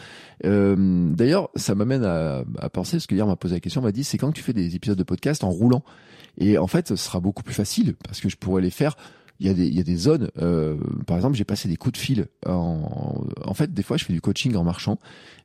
Euh, 0.45 1.09
D'ailleurs, 1.13 1.49
ça 1.55 1.75
m'amène 1.75 2.03
à, 2.03 2.43
à, 2.59 2.69
penser, 2.69 2.97
parce 2.97 3.07
que 3.07 3.15
hier 3.15 3.25
on 3.25 3.29
m'a 3.29 3.37
posé 3.37 3.55
la 3.55 3.61
question, 3.61 3.79
on 3.79 3.85
m'a 3.85 3.93
dit 3.93 4.03
c'est 4.03 4.17
quand 4.17 4.33
tu 4.33 4.43
fais 4.43 4.53
des 4.53 4.75
épisodes 4.75 4.97
de 4.97 5.03
podcast 5.03 5.45
en 5.45 5.49
roulant? 5.49 5.83
Et 6.37 6.57
en 6.57 6.67
fait, 6.67 6.89
ce 6.89 6.95
sera 6.97 7.21
beaucoup 7.21 7.43
plus 7.43 7.53
facile 7.55 7.95
parce 8.03 8.19
que 8.19 8.29
je 8.29 8.35
pourrais 8.35 8.61
les 8.61 8.69
faire 8.69 8.95
il 9.39 9.47
y 9.47 9.49
a 9.49 9.53
des, 9.53 9.67
il 9.67 9.75
y 9.75 9.79
a 9.79 9.83
des 9.83 9.95
zones. 9.95 10.29
Euh, 10.41 10.77
par 11.07 11.15
exemple, 11.15 11.37
j'ai 11.37 11.45
passé 11.45 11.69
des 11.69 11.77
coups 11.77 11.93
de 11.93 11.97
fil. 11.97 12.27
En, 12.45 13.23
en 13.43 13.53
fait, 13.53 13.73
des 13.73 13.83
fois, 13.83 13.97
je 13.97 14.03
fais 14.03 14.13
du 14.13 14.21
coaching 14.21 14.55
en 14.55 14.63
marchant 14.63 14.99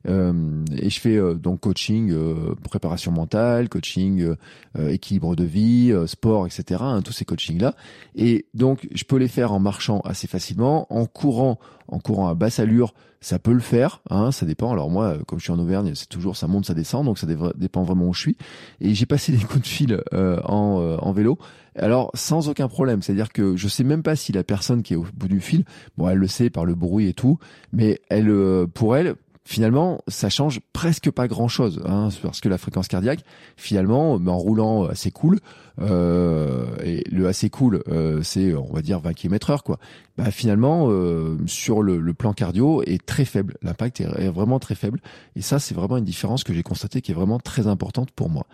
euh, 0.09 0.65
et 0.77 0.91
je 0.91 1.01
fais 1.01 1.17
euh, 1.17 1.35
donc 1.35 1.61
coaching, 1.61 2.11
euh, 2.13 2.55
préparation 2.63 3.13
mentale, 3.13 3.69
coaching, 3.69 4.35
euh, 4.77 4.89
équilibre 4.89 5.37
de 5.37 5.45
vie, 5.45 5.95
sport, 6.07 6.47
etc. 6.47 6.81
Hein, 6.83 7.03
tous 7.03 7.13
ces 7.13 7.25
coachings 7.25 7.61
là. 7.61 7.75
Et 8.15 8.47
donc, 8.55 8.89
je 8.93 9.05
peux 9.05 9.17
les 9.17 9.29
faire 9.29 9.53
en 9.53 9.61
marchant 9.61 10.01
assez 10.01 10.27
facilement, 10.27 10.87
en 10.93 11.07
courant, 11.07 11.59
en 11.89 11.99
courant 11.99 12.29
à 12.29 12.35
basse 12.35 12.59
allure. 12.59 12.95
Ça 13.21 13.39
peut 13.39 13.55
le 13.55 13.61
faire, 13.61 14.03
hein, 14.11 14.33
ça 14.33 14.45
dépend. 14.45 14.71
Alors 14.71 14.91
moi, 14.91 15.17
comme 15.27 15.39
je 15.39 15.45
suis 15.45 15.53
en 15.53 15.59
Auvergne, 15.59 15.95
c'est 15.95 16.11
toujours 16.11 16.37
ça 16.37 16.47
monte, 16.47 16.67
ça 16.67 16.75
descend, 16.75 17.07
donc 17.07 17.19
ça 17.19 17.27
dépend 17.57 17.83
vraiment 17.83 18.07
où 18.07 18.13
je 18.13 18.21
suis. 18.21 18.37
Et 18.83 18.95
j'ai 18.95 19.07
passé 19.07 19.33
des 19.37 19.43
coups 19.43 19.63
de 19.63 19.67
fil 19.67 20.03
en, 20.13 20.99
en 21.01 21.13
vélo 21.13 21.39
alors 21.77 22.11
sans 22.15 22.49
aucun 22.49 22.69
problème, 22.69 23.03
c'est-à-dire 23.03 23.33
que 23.33 23.57
je 23.57 23.69
sais 23.69 23.85
même 23.85 24.03
pas 24.03 24.17
si 24.17 24.33
la 24.33 24.45
personne 24.45 24.83
qui 24.83 24.95
est 24.95 24.97
au 24.97 25.07
bout 25.15 25.29
du 25.29 25.41
fil, 25.41 25.65
bon, 25.97 26.09
elle 26.09 26.19
le 26.19 26.29
sait 26.29 26.51
par 26.51 26.65
le 26.65 26.75
bruit 26.75 27.09
et 27.09 27.15
tout, 27.15 27.39
mais 27.73 28.01
elle, 28.09 28.31
euh, 28.31 28.67
pour 28.67 28.97
elle, 28.97 29.17
finalement, 29.45 30.01
ça 30.09 30.31
change 30.31 30.61
presque 30.73 31.11
pas 31.11 31.29
grand-chose, 31.29 31.83
hein, 31.85 32.09
parce 32.23 32.41
que 32.41 32.49
la 32.49 32.57
fréquence 32.57 32.89
cardiaque, 32.89 33.21
finalement, 33.57 34.15
en 34.15 34.39
roulant 34.39 34.85
assez 34.85 35.11
cool, 35.11 35.39
euh, 35.81 36.77
et 36.83 37.05
le 37.11 37.27
assez 37.27 37.51
cool, 37.51 37.83
euh, 37.89 38.23
c'est 38.23 38.55
on 38.55 38.73
va 38.73 38.81
dire 38.81 39.01
20 39.01 39.13
km 39.13 39.51
heure, 39.51 39.63
quoi. 39.63 39.79
Bah 40.17 40.31
finalement, 40.31 40.87
euh, 40.89 41.37
sur 41.47 41.83
le, 41.83 42.01
le, 42.01 42.15
plan 42.15 42.33
cardio, 42.33 42.83
est 42.85 43.05
très 43.05 43.25
faible. 43.25 43.57
L'impact 43.63 44.01
est, 44.01 44.29
vraiment 44.29 44.59
très 44.59 44.75
faible, 44.75 45.01
et 45.37 45.43
ça, 45.43 45.59
c'est 45.59 45.75
vraiment 45.75 45.99
une 45.99 46.05
différence 46.05 46.43
que 46.43 46.55
j'ai 46.55 46.63
constatée 46.63 47.03
qui 47.03 47.13
est 47.13 47.15
vraiment 47.15 47.39
très 47.39 47.67
importante 47.67 48.11
pour 48.13 48.31
moi. 48.31 48.47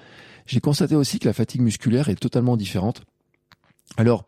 J'ai 0.47 0.61
constaté 0.61 0.97
aussi 0.97 1.21
que 1.21 1.29
la 1.29 1.35
fatigue 1.35 1.61
musculaire 1.61 2.09
est 2.09 2.17
totalement 2.17 2.57
différente. 2.57 3.03
Alors, 3.97 4.25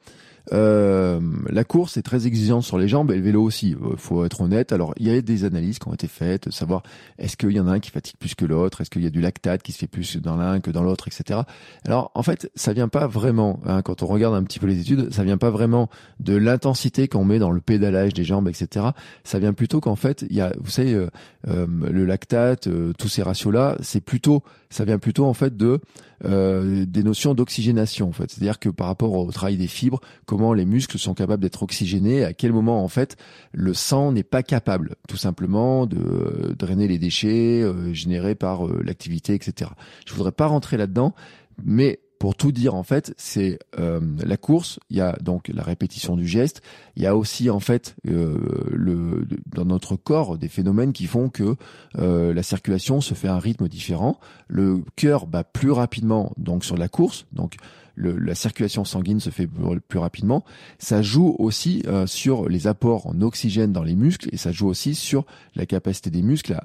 euh, 0.53 1.21
la 1.49 1.65
course 1.65 1.97
est 1.97 2.03
très 2.03 2.27
exigeante 2.27 2.65
sur 2.65 2.79
les 2.79 2.89
jambes 2.89 3.11
et 3.13 3.17
le 3.17 3.23
vélo 3.23 3.43
aussi. 3.43 3.75
Euh, 3.75 3.97
faut 3.97 4.25
être 4.25 4.41
honnête. 4.41 4.73
Alors, 4.73 4.93
il 4.97 5.07
y 5.07 5.11
a 5.11 5.21
des 5.21 5.45
analyses 5.45 5.79
qui 5.79 5.89
ont 5.89 5.95
été 5.95 6.09
faites, 6.09 6.51
savoir 6.51 6.83
est-ce 7.19 7.37
qu'il 7.37 7.53
y 7.53 7.61
en 7.61 7.69
a 7.69 7.73
un 7.73 7.81
qui 7.81 7.91
fatigue 7.91 8.17
plus 8.19 8.35
que 8.35 8.45
l'autre, 8.45 8.81
est-ce 8.81 8.91
qu'il 8.91 9.03
y 9.03 9.07
a 9.07 9.11
du 9.11 9.21
lactate 9.21 9.63
qui 9.63 9.73
se 9.73 9.79
fait 9.79 9.87
plus 9.87 10.17
dans 10.17 10.37
l'un 10.37 10.61
que 10.61 10.71
dans 10.71 10.83
l'autre, 10.83 11.07
etc. 11.09 11.41
Alors, 11.85 12.11
en 12.15 12.23
fait, 12.23 12.51
ça 12.55 12.73
vient 12.73 12.89
pas 12.89 13.07
vraiment. 13.07 13.61
Hein, 13.67 13.83
quand 13.83 14.03
on 14.03 14.07
regarde 14.07 14.35
un 14.35 14.43
petit 14.43 14.59
peu 14.59 14.67
les 14.67 14.81
études, 14.81 15.13
ça 15.13 15.23
vient 15.23 15.39
pas 15.39 15.51
vraiment 15.51 15.89
de 16.21 16.35
l'intensité 16.35 17.09
qu'on 17.09 17.25
met 17.25 17.39
dans 17.39 17.51
le 17.51 17.61
pédalage 17.61 18.15
des 18.15 18.25
jambes, 18.25 18.49
etc. 18.49 18.87
Ça 19.25 19.39
vient 19.39 19.53
plutôt 19.53 19.81
qu'en 19.81 19.97
fait, 19.97 20.25
il 20.29 20.37
y 20.37 20.41
a, 20.41 20.53
vous 20.59 20.71
savez, 20.71 20.95
euh, 20.95 21.09
euh 21.49 21.67
le 21.91 22.05
lactate, 22.05 22.69
tous 22.99 23.09
ces 23.09 23.23
ratios-là, 23.23 23.77
c'est 23.81 24.01
plutôt, 24.01 24.43
ça 24.73 24.85
vient 24.85 24.99
plutôt 24.99 25.27
en 25.27 25.35
fait 25.35 25.57
de 25.57 25.81
euh, 26.25 26.85
des 26.87 27.03
notions 27.03 27.35
d'oxygénation 27.35 28.09
en 28.09 28.13
fait. 28.13 28.31
C'est-à-dire 28.31 28.59
que 28.59 28.69
par 28.69 28.87
rapport 28.87 29.13
au 29.13 29.31
travail 29.31 29.57
des 29.57 29.67
fibres, 29.67 30.01
comment 30.27 30.55
les 30.55 30.65
muscles 30.65 30.99
sont 30.99 31.15
capables 31.15 31.43
d'être 31.43 31.63
oxygénés, 31.63 32.25
à 32.25 32.33
quel 32.33 32.53
moment 32.53 32.83
en 32.83 32.89
fait 32.89 33.17
le 33.53 33.75
sang 33.75 34.13
n'est 34.13 34.23
pas 34.23 34.43
capable 34.43 34.97
tout 35.09 35.17
simplement 35.17 35.87
de 35.87 35.99
euh, 35.99 36.55
drainer 36.59 36.89
les 36.89 36.99
déchets 36.99 37.63
euh, 37.63 37.93
générés 37.93 38.35
par 38.35 38.67
l'activité, 38.67 39.35
etc. 39.35 39.71
Je 40.07 40.15
voudrais 40.15 40.33
pas 40.33 40.47
rentrer 40.47 40.77
là-dedans, 40.77 41.15
mais 41.63 42.01
pour 42.23 42.37
tout 42.37 42.53
dire 42.53 42.77
en 42.77 42.85
fait, 42.85 43.15
c'est 43.17 43.59
euh, 43.81 43.99
la 44.25 44.37
course. 44.37 44.79
Il 44.91 44.97
y 44.97 45.01
a 45.01 45.17
donc 45.21 45.49
la 45.53 45.65
répétition 45.65 46.15
du 46.15 46.25
geste. 46.25 46.63
Il 46.95 47.03
y 47.03 47.07
a 47.09 47.17
aussi 47.17 47.51
en 47.51 47.59
fait 47.59 47.97
euh, 48.09 48.39
le 48.71 49.27
dans 49.47 49.65
notre 49.65 49.97
corps 49.97 50.39
des 50.39 50.47
phénomènes 50.47 50.93
qui 50.93 51.07
font 51.07 51.31
que 51.31 51.57
euh, 51.99 52.33
la 52.33 52.45
circulation 52.45 53.01
se 53.01 53.15
fait 53.15 53.27
à 53.27 53.35
un 53.35 53.41
rythme 53.41 53.67
différent. 53.67 54.21
Le 54.47 54.85
cœur 54.95 55.27
bat 55.27 55.43
plus 55.43 55.73
rapidement 55.73 56.31
donc 56.37 56.65
sur 56.65 56.77
la 56.77 56.87
course. 56.87 57.27
Donc 57.33 57.57
la 57.97 58.35
circulation 58.35 58.85
sanguine 58.85 59.21
se 59.21 59.31
fait 59.31 59.47
plus, 59.47 59.99
rapidement. 59.99 60.45
Ça 60.79 61.03
joue 61.03 61.37
aussi 61.39 61.83
euh, 61.87 62.07
sur 62.07 62.49
les 62.49 62.67
apports 62.67 63.07
en 63.07 63.21
oxygène 63.21 63.73
dans 63.73 63.83
les 63.83 63.95
muscles 63.95 64.29
et 64.33 64.37
ça 64.37 64.53
joue 64.53 64.69
aussi 64.69 64.95
sur 64.95 65.25
la 65.55 65.67
capacité 65.67 66.11
des 66.11 66.23
muscles 66.23 66.55
à, 66.55 66.65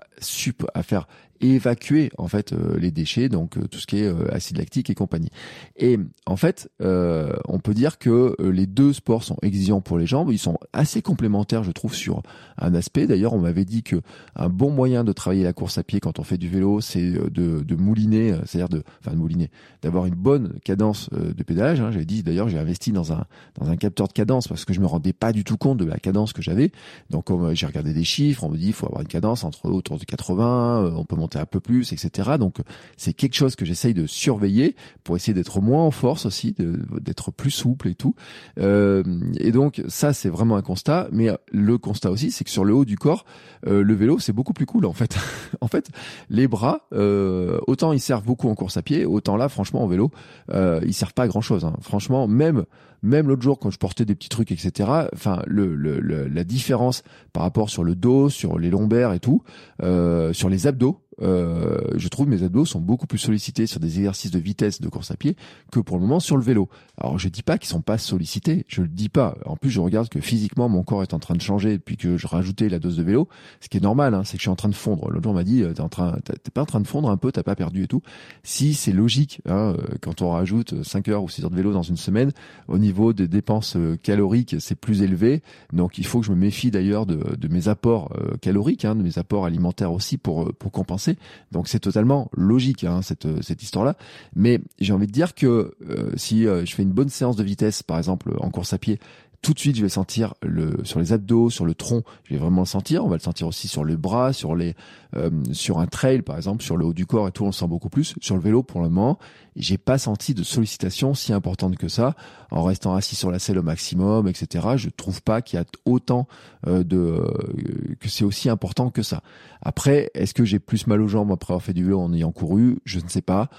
à 0.74 0.84
faire 0.84 1.08
évacuer 1.40 2.10
en 2.18 2.28
fait 2.28 2.52
euh, 2.52 2.80
les 2.80 2.90
déchets, 2.90 3.30
donc 3.30 3.58
euh, 3.58 3.68
tout 3.68 3.78
ce 3.78 3.86
qui 3.86 4.00
est 4.00 4.12
acide 4.32 4.58
lactique 4.58 4.90
et 4.90 4.96
compagnie. 4.96 5.30
Et 5.76 6.00
en 6.26 6.36
fait, 6.36 6.70
on 6.80 7.60
peut 7.60 7.74
dire 7.74 7.98
que 8.00 8.36
les 8.40 8.66
deux 8.66 8.94
sports 8.94 9.24
sont 9.24 9.38
exigeants 9.42 9.82
pour 9.82 9.98
les 9.98 10.06
jambes. 10.06 10.32
Ils 10.32 10.40
sont 10.40 10.58
assez 10.74 11.02
complémentaires, 11.02 11.64
je 11.64 11.72
trouve, 11.72 11.94
sur 11.94 12.24
un 12.58 12.74
aspect. 12.74 13.08
D'ailleurs, 13.08 13.34
on 13.34 13.40
m'avait 13.40 13.66
dit 13.66 13.84
que 13.84 13.98
un 14.36 14.50
bon 14.50 14.72
moyen 14.72 15.04
de 15.04 15.12
travailler 15.14 15.44
la 15.44 15.54
course 15.54 15.78
à 15.78 15.84
pied 15.84 16.00
quand 16.00 16.20
on 16.20 16.24
fait 16.24 16.38
du 16.38 16.50
vélo, 16.50 16.82
c'est 16.82 17.12
de, 17.12 17.62
de 17.62 17.76
mouliner, 17.76 18.36
c'est-à-dire 18.46 18.70
de, 18.70 18.84
enfin 19.02 19.12
de 19.12 19.18
mouliner, 19.20 19.52
d'avoir 19.82 20.06
une 20.06 20.16
bonne 20.16 20.60
cadence 20.64 21.10
euh, 21.14 21.17
de 21.18 21.44
pédalage. 21.44 21.80
Hein. 21.82 21.92
J'avais 21.92 22.06
dit 22.06 22.24
d'ailleurs 22.24 22.50
j'ai 22.50 22.58
investi 22.58 22.92
dans 22.92 23.14
un 23.14 23.26
dans 23.60 23.70
un 23.70 23.76
capteur 23.76 24.08
de 24.08 24.14
cadence 24.14 24.48
parce 24.48 24.66
que 24.66 24.74
je 24.74 24.80
me 24.80 24.86
rendais 24.86 25.14
pas 25.14 25.32
du 25.32 25.44
tout 25.44 25.58
compte 25.58 25.78
de 25.78 25.86
la 25.86 25.98
cadence 25.98 26.34
que 26.34 26.42
j'avais. 26.42 26.72
Donc 27.10 27.28
j'ai 27.54 27.66
regardé 27.66 27.94
des 27.94 28.04
chiffres, 28.04 28.44
on 28.44 28.50
me 28.50 28.58
dit 28.58 28.68
il 28.68 28.74
faut 28.74 28.86
avoir 28.86 29.02
une 29.02 29.08
cadence 29.08 29.44
entre 29.44 29.70
autour 29.70 29.98
de 29.98 30.06
80, 30.06 30.84
euh, 30.84 30.92
on 30.96 31.06
peut 31.06 31.16
monter 31.16 31.40
un 31.40 31.46
peu 31.46 31.60
plus, 31.60 31.94
etc. 31.94 32.32
Donc 32.40 32.58
c'est 32.98 33.14
quelque 33.14 33.36
chose 33.36 33.56
que 33.56 33.66
j'essaye 33.66 33.94
de 33.94 34.06
surveiller 34.06 34.76
pour 35.04 35.16
essayer 35.16 35.34
d'être 35.34 35.62
moins 35.62 35.84
en 35.84 35.92
force 35.92 36.26
aussi, 36.26 36.56
d'être 37.02 37.32
plus 37.32 37.52
souple 37.52 37.88
et 37.90 37.96
tout. 37.96 38.16
Euh, 38.60 39.04
et 39.40 39.52
donc 39.52 39.82
ça 39.88 40.14
c'est 40.14 40.30
vraiment 40.30 40.58
un 40.58 40.62
constat. 40.62 41.08
Mais 41.12 41.30
le 41.52 41.78
constat 41.78 42.12
aussi 42.12 42.32
c'est 42.32 42.44
que 42.44 42.52
sur 42.52 42.66
le 42.66 42.74
haut 42.74 42.86
du 42.86 42.98
corps, 42.98 43.26
le 43.66 43.94
vélo 43.94 44.20
c'est 44.20 44.34
beaucoup 44.34 44.54
plus 44.54 44.66
cool 44.66 44.86
en 44.86 44.94
fait. 44.94 45.18
en 45.62 45.68
fait 45.68 45.90
les 46.30 46.48
bras, 46.48 46.88
autant 46.92 47.94
ils 47.94 48.00
servent 48.00 48.26
beaucoup 48.26 48.50
en 48.50 48.56
course 48.56 48.78
à 48.78 48.82
pied, 48.82 49.06
autant 49.06 49.38
là 49.38 49.50
franchement 49.50 49.84
en 49.84 49.88
vélo 49.88 50.12
euh, 50.52 50.82
ils 50.86 50.94
servent 50.94 51.07
pas 51.14 51.28
grand 51.28 51.42
chose. 51.42 51.66
Hein. 51.66 51.74
Franchement, 51.82 52.28
même 52.28 52.66
même 53.04 53.28
l'autre 53.28 53.42
jour 53.42 53.60
quand 53.60 53.70
je 53.70 53.78
portais 53.78 54.06
des 54.06 54.16
petits 54.16 54.30
trucs, 54.30 54.52
etc. 54.52 54.90
Enfin, 55.14 55.42
le, 55.46 55.76
la 56.00 56.44
différence 56.44 57.04
par 57.34 57.44
rapport 57.44 57.70
sur 57.70 57.84
le 57.84 57.96
dos, 57.96 58.30
sur 58.30 58.58
les 58.58 58.70
lombaires 58.70 59.14
et 59.14 59.20
tout, 59.20 59.44
euh, 59.84 60.34
sur 60.34 60.50
les 60.50 60.68
abdos, 60.68 61.02
euh, 61.22 61.80
je 61.96 62.08
trouve 62.08 62.28
mes 62.28 62.44
abdos 62.44 62.66
sont 62.66 62.80
beaucoup 62.80 63.08
plus 63.08 63.18
sollicités 63.18 63.66
sur 63.66 63.80
des 63.80 63.98
exercices 63.98 64.32
de 64.32 64.40
vitesse 64.40 64.82
de 64.82 64.90
course 64.90 65.12
à 65.12 65.18
pied 65.18 65.36
que 65.72 65.80
pour 65.80 65.98
le 65.98 66.04
moment 66.04 66.20
sur 66.20 66.38
le 66.38 66.44
vélo. 66.44 66.70
Alors 66.98 67.18
je 67.18 67.30
dis 67.30 67.44
pas 67.44 67.58
qu'ils 67.58 67.70
sont 67.70 67.82
pas 67.82 67.98
sollicités, 67.98 68.66
je 68.68 68.82
le 68.82 68.88
dis 68.88 69.10
pas. 69.10 69.38
En 69.46 69.56
plus 69.56 69.70
je 69.70 69.80
regarde 69.80 70.10
que 70.10 70.20
physiquement 70.20 70.70
mon 70.70 70.84
corps 70.84 71.04
est 71.04 71.14
en 71.14 71.20
train 71.20 71.36
de 71.36 71.42
changer 71.42 71.78
depuis 71.78 71.98
que 71.98 72.18
je 72.18 72.28
rajoutais 72.28 72.70
la 72.70 72.80
dose 72.80 72.98
de 72.98 73.04
vélo, 73.04 73.28
ce 73.62 73.70
qui 73.70 73.78
est 73.78 73.82
normal, 73.82 74.14
hein, 74.14 74.24
c'est 74.24 74.34
que 74.34 74.40
je 74.40 74.44
suis 74.44 74.50
en 74.50 74.56
train 74.56 74.70
de 74.70 74.76
fondre. 74.76 75.10
L'autre 75.10 75.24
jour 75.24 75.32
on 75.32 75.36
m'a 75.36 75.44
dit 75.44 75.64
euh, 75.64 75.74
t'es 75.74 75.82
en 75.82 75.90
train, 75.90 76.18
t'es 76.24 76.52
pas 76.52 76.62
en 76.62 76.66
train 76.66 76.82
de 76.82 76.88
fondre 76.88 77.10
un 77.10 77.18
peu, 77.18 77.32
t'as 77.32 77.44
pas 77.44 77.56
perdu 77.56 77.84
et 77.84 77.88
tout. 77.88 78.02
Si 78.44 78.74
c'est 78.74 78.94
logique, 78.94 79.42
hein, 79.48 79.76
euh, 79.78 79.96
quand 80.02 80.22
on 80.22 80.32
rajoute 80.32 80.84
5 80.84 81.08
heures 81.10 81.24
ou 81.24 81.30
6 81.30 81.44
heures 81.44 81.52
de 81.52 81.56
vélo 81.56 81.74
dans 81.74 81.84
une 81.84 81.98
semaine, 81.98 82.32
au 82.68 82.78
niveau 82.78 83.14
des 83.14 83.28
dépenses 83.28 83.78
caloriques 84.04 84.56
c'est 84.60 84.76
plus 84.76 85.02
élevé, 85.02 85.42
donc 85.74 85.98
il 85.98 86.06
faut 86.06 86.20
que 86.20 86.26
je 86.26 86.32
me 86.32 86.38
méfie 86.38 86.72
d'ailleurs 86.72 87.06
de, 87.06 87.48
mes 87.50 87.68
apports 87.70 88.14
caloriques, 88.42 88.86
hein, 88.86 88.96
de 88.96 89.04
mes 89.04 89.18
apports 89.18 89.46
alimentaires 89.46 89.94
aussi 89.94 90.18
pour 90.18 90.52
compenser 90.72 91.07
donc 91.52 91.68
c'est 91.68 91.80
totalement 91.80 92.30
logique 92.34 92.84
hein, 92.84 93.02
cette, 93.02 93.28
cette 93.44 93.64
histoire-là. 93.64 93.96
Mais 94.36 94.60
j'ai 94.80 94.94
envie 94.94 95.08
de 95.08 95.12
dire 95.12 95.36
que 95.36 95.76
euh, 95.90 96.12
si 96.16 96.48
euh, 96.48 96.66
je 96.66 96.74
fais 96.74 96.84
une 96.84 96.92
bonne 96.92 97.10
séance 97.10 97.36
de 97.36 97.44
vitesse, 97.44 97.84
par 97.84 97.98
exemple 97.98 98.34
en 98.40 98.50
course 98.50 98.74
à 98.74 98.78
pied, 98.78 99.00
tout 99.42 99.54
de 99.54 99.60
suite, 99.60 99.76
je 99.76 99.82
vais 99.82 99.90
sentir 99.90 100.34
le 100.42 100.84
sur 100.84 101.00
les 101.00 101.14
abdos, 101.14 101.50
sur 101.50 101.66
le 101.66 101.74
tronc, 101.74 102.04
je 102.26 102.34
vais 102.34 102.40
vraiment 102.40 102.62
le 102.62 102.68
sentir. 102.68 103.06
On 103.06 103.08
va 103.08 103.16
le 103.16 103.22
sentir 103.22 103.48
aussi 103.48 103.68
sur 103.68 103.84
le 103.84 103.96
bras, 103.96 104.34
sur 104.34 104.56
les 104.56 104.76
euh, 105.16 105.30
sur 105.54 105.80
un 105.80 105.88
trail 105.88 106.22
par 106.22 106.36
exemple, 106.36 106.64
sur 106.64 106.76
le 106.76 106.86
haut 106.86 106.94
du 106.94 107.06
corps 107.06 107.28
et 107.28 107.32
tout, 107.32 107.44
on 107.44 107.48
le 107.48 107.54
sent 107.54 107.68
beaucoup 107.68 107.90
plus. 107.90 108.16
Sur 108.20 108.36
le 108.36 108.42
vélo, 108.42 108.64
pour 108.64 108.82
le 108.82 108.90
moment, 108.90 109.20
j'ai 109.56 109.78
pas 109.78 109.98
senti 109.98 110.34
de 110.34 110.44
sollicitation 110.44 111.14
si 111.14 111.34
importante 111.34 111.78
que 111.78 111.88
ça. 111.88 112.16
En 112.52 112.64
restant 112.64 112.96
assis 112.96 113.16
sur 113.16 113.32
la 113.32 113.40
selle 113.40 113.60
au 113.60 113.64
maximum, 113.64 114.28
etc. 114.28 114.70
Je 114.76 114.90
trouve 114.90 115.22
pas 115.22 115.42
qu'il 115.42 115.60
y 115.60 115.62
a 115.62 115.66
autant 115.86 116.28
euh, 116.66 116.84
de 116.84 116.98
euh, 116.98 117.96
que 118.00 118.10
c'est 118.10 118.26
aussi 118.26 118.50
important 118.50 118.90
que 118.90 119.04
ça. 119.04 119.22
Après, 119.62 120.12
est-ce 120.14 120.34
que 120.34 120.46
j'ai 120.46 120.60
plus 120.60 120.88
mal 120.88 121.02
aux 121.02 121.08
jambes 121.08 121.32
après 121.32 121.54
avoir 121.54 121.64
fait 121.64 121.74
du 121.74 121.84
vélo 121.84 122.00
en 122.00 122.14
ayant 122.14 122.32
couru? 122.32 122.80
Je 122.86 123.00
ne 123.00 123.08
sais 123.08 123.22
pas. 123.22 123.50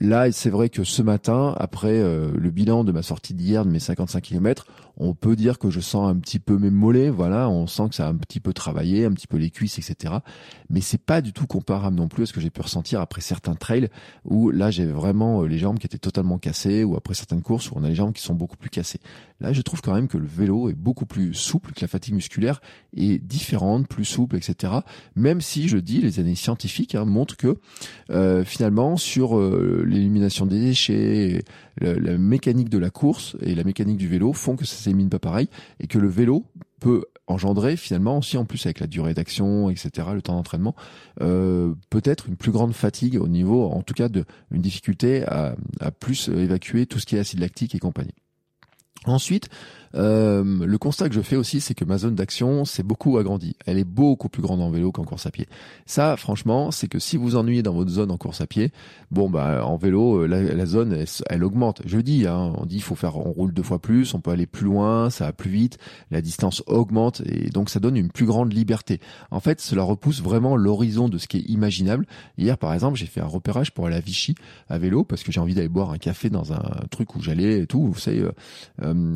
Là, 0.00 0.32
c'est 0.32 0.50
vrai 0.50 0.68
que 0.68 0.82
ce 0.82 1.00
matin, 1.00 1.54
après 1.58 2.00
euh, 2.00 2.32
le 2.36 2.50
bilan 2.50 2.82
de 2.82 2.90
ma 2.90 3.02
sortie 3.02 3.34
d'hier 3.34 3.64
de 3.64 3.70
mes 3.70 3.78
55 3.78 4.20
km, 4.20 4.66
on 4.96 5.14
peut 5.14 5.36
dire 5.36 5.58
que 5.58 5.70
je 5.70 5.80
sens 5.80 6.08
un 6.08 6.16
petit 6.16 6.38
peu 6.38 6.58
mes 6.58 6.70
mollets, 6.70 7.10
voilà, 7.10 7.48
on 7.48 7.66
sent 7.66 7.90
que 7.90 7.94
ça 7.94 8.06
a 8.06 8.10
un 8.10 8.16
petit 8.16 8.40
peu 8.40 8.52
travaillé, 8.52 9.04
un 9.04 9.12
petit 9.12 9.26
peu 9.26 9.36
les 9.36 9.50
cuisses, 9.50 9.78
etc. 9.78 10.14
Mais 10.70 10.80
c'est 10.80 11.00
pas 11.00 11.20
du 11.20 11.32
tout 11.32 11.46
comparable 11.46 11.96
non 11.96 12.08
plus 12.08 12.24
à 12.24 12.26
ce 12.26 12.32
que 12.32 12.40
j'ai 12.40 12.50
pu 12.50 12.60
ressentir 12.60 13.00
après 13.00 13.20
certains 13.20 13.54
trails 13.54 13.88
où 14.24 14.50
là 14.50 14.70
j'ai 14.70 14.86
vraiment 14.86 15.42
euh, 15.42 15.46
les 15.46 15.58
jambes 15.58 15.78
qui 15.78 15.86
étaient 15.86 15.98
totalement 15.98 16.38
cassées 16.38 16.84
ou 16.84 16.96
après 16.96 17.14
certaines 17.14 17.42
courses 17.42 17.70
où 17.70 17.74
on 17.76 17.84
a 17.84 17.88
les 17.88 17.94
jambes 17.94 18.12
qui 18.12 18.22
sont 18.22 18.34
beaucoup 18.34 18.56
plus 18.56 18.70
cassées. 18.70 19.00
Là, 19.40 19.52
je 19.52 19.60
trouve 19.60 19.82
quand 19.82 19.94
même 19.94 20.08
que 20.08 20.16
le 20.16 20.26
vélo 20.26 20.70
est 20.70 20.74
beaucoup 20.74 21.04
plus 21.04 21.34
souple, 21.34 21.72
que 21.72 21.82
la 21.82 21.88
fatigue 21.88 22.14
musculaire 22.14 22.62
est 22.96 23.18
différente, 23.18 23.86
plus 23.86 24.06
souple, 24.06 24.36
etc. 24.36 24.72
Même 25.14 25.42
si 25.42 25.68
je 25.68 25.76
dis, 25.76 26.00
les 26.00 26.20
années 26.20 26.34
scientifiques 26.34 26.94
hein, 26.94 27.04
montrent 27.04 27.36
que 27.36 27.58
euh, 28.10 28.44
finalement 28.44 28.96
sur 28.96 29.38
euh, 29.38 29.84
l'élimination 29.86 30.46
des 30.46 30.58
déchets, 30.58 31.44
la, 31.80 32.18
mécanique 32.18 32.68
de 32.68 32.78
la 32.78 32.90
course 32.90 33.36
et 33.40 33.54
la 33.54 33.64
mécanique 33.64 33.98
du 33.98 34.08
vélo 34.08 34.32
font 34.32 34.56
que 34.56 34.64
ça 34.64 34.76
s'élimine 34.76 35.08
pas 35.08 35.18
pareil 35.18 35.48
et 35.80 35.86
que 35.86 35.98
le 35.98 36.08
vélo 36.08 36.44
peut 36.80 37.04
engendrer 37.26 37.76
finalement 37.76 38.18
aussi 38.18 38.36
en 38.36 38.44
plus 38.44 38.64
avec 38.66 38.80
la 38.80 38.86
durée 38.86 39.12
d'action 39.12 39.68
etc 39.68 40.08
le 40.14 40.22
temps 40.22 40.34
d'entraînement 40.34 40.76
euh, 41.20 41.74
peut-être 41.90 42.28
une 42.28 42.36
plus 42.36 42.52
grande 42.52 42.72
fatigue 42.72 43.20
au 43.20 43.28
niveau 43.28 43.64
en 43.64 43.82
tout 43.82 43.94
cas 43.94 44.08
de 44.08 44.24
une 44.50 44.62
difficulté 44.62 45.24
à, 45.26 45.56
à 45.80 45.90
plus 45.90 46.28
évacuer 46.28 46.86
tout 46.86 46.98
ce 46.98 47.06
qui 47.06 47.16
est 47.16 47.18
acide 47.18 47.40
lactique 47.40 47.74
et 47.74 47.78
compagnie. 47.78 48.14
Ensuite, 49.06 49.48
euh, 49.96 50.44
le 50.44 50.78
constat 50.78 51.08
que 51.08 51.14
je 51.14 51.20
fais 51.20 51.36
aussi, 51.36 51.60
c'est 51.60 51.74
que 51.74 51.84
ma 51.84 51.98
zone 51.98 52.14
d'action 52.14 52.64
s'est 52.64 52.82
beaucoup 52.82 53.18
agrandie. 53.18 53.56
Elle 53.66 53.78
est 53.78 53.84
beaucoup 53.84 54.28
plus 54.28 54.42
grande 54.42 54.60
en 54.60 54.70
vélo 54.70 54.92
qu'en 54.92 55.04
course 55.04 55.26
à 55.26 55.30
pied. 55.30 55.46
Ça, 55.86 56.16
franchement, 56.16 56.70
c'est 56.70 56.88
que 56.88 56.98
si 56.98 57.16
vous 57.16 57.36
ennuyez 57.36 57.62
dans 57.62 57.74
votre 57.74 57.90
zone 57.90 58.10
en 58.10 58.16
course 58.16 58.40
à 58.40 58.46
pied, 58.46 58.72
bon 59.10 59.30
bah 59.30 59.64
en 59.64 59.76
vélo, 59.76 60.22
euh, 60.22 60.26
la, 60.26 60.66
zone, 60.66 61.04
elle, 61.28 61.44
augmente. 61.44 61.82
Je 61.86 61.98
dis, 61.98 62.26
hein, 62.26 62.52
on 62.58 62.66
dit, 62.66 62.76
il 62.76 62.82
faut 62.82 62.94
faire, 62.94 63.16
on 63.16 63.32
roule 63.32 63.52
deux 63.52 63.62
fois 63.62 63.80
plus, 63.80 64.14
on 64.14 64.20
peut 64.20 64.30
aller 64.30 64.46
plus 64.46 64.66
loin, 64.66 65.10
ça 65.10 65.26
va 65.26 65.32
plus 65.32 65.50
vite, 65.50 65.78
la 66.10 66.20
distance 66.20 66.62
augmente 66.66 67.22
et 67.24 67.48
donc 67.50 67.70
ça 67.70 67.80
donne 67.80 67.96
une 67.96 68.10
plus 68.10 68.26
grande 68.26 68.52
liberté. 68.52 69.00
En 69.30 69.40
fait, 69.40 69.60
cela 69.60 69.82
repousse 69.82 70.22
vraiment 70.22 70.56
l'horizon 70.56 71.08
de 71.08 71.18
ce 71.18 71.26
qui 71.26 71.38
est 71.38 71.48
imaginable. 71.48 72.06
Hier, 72.38 72.58
par 72.58 72.74
exemple, 72.74 72.98
j'ai 72.98 73.06
fait 73.06 73.20
un 73.20 73.26
repérage 73.26 73.72
pour 73.72 73.86
aller 73.86 73.96
à 73.96 74.00
Vichy 74.00 74.34
à 74.68 74.78
vélo 74.78 75.04
parce 75.04 75.22
que 75.22 75.32
j'ai 75.32 75.40
envie 75.40 75.54
d'aller 75.54 75.68
boire 75.68 75.90
un 75.90 75.98
café 75.98 76.30
dans 76.30 76.52
un 76.52 76.62
truc 76.90 77.14
où 77.14 77.22
j'allais 77.22 77.60
et 77.60 77.66
tout. 77.66 77.86
Vous 77.86 77.98
savez, 77.98 78.20
euh, 78.20 78.32
euh 78.82 79.14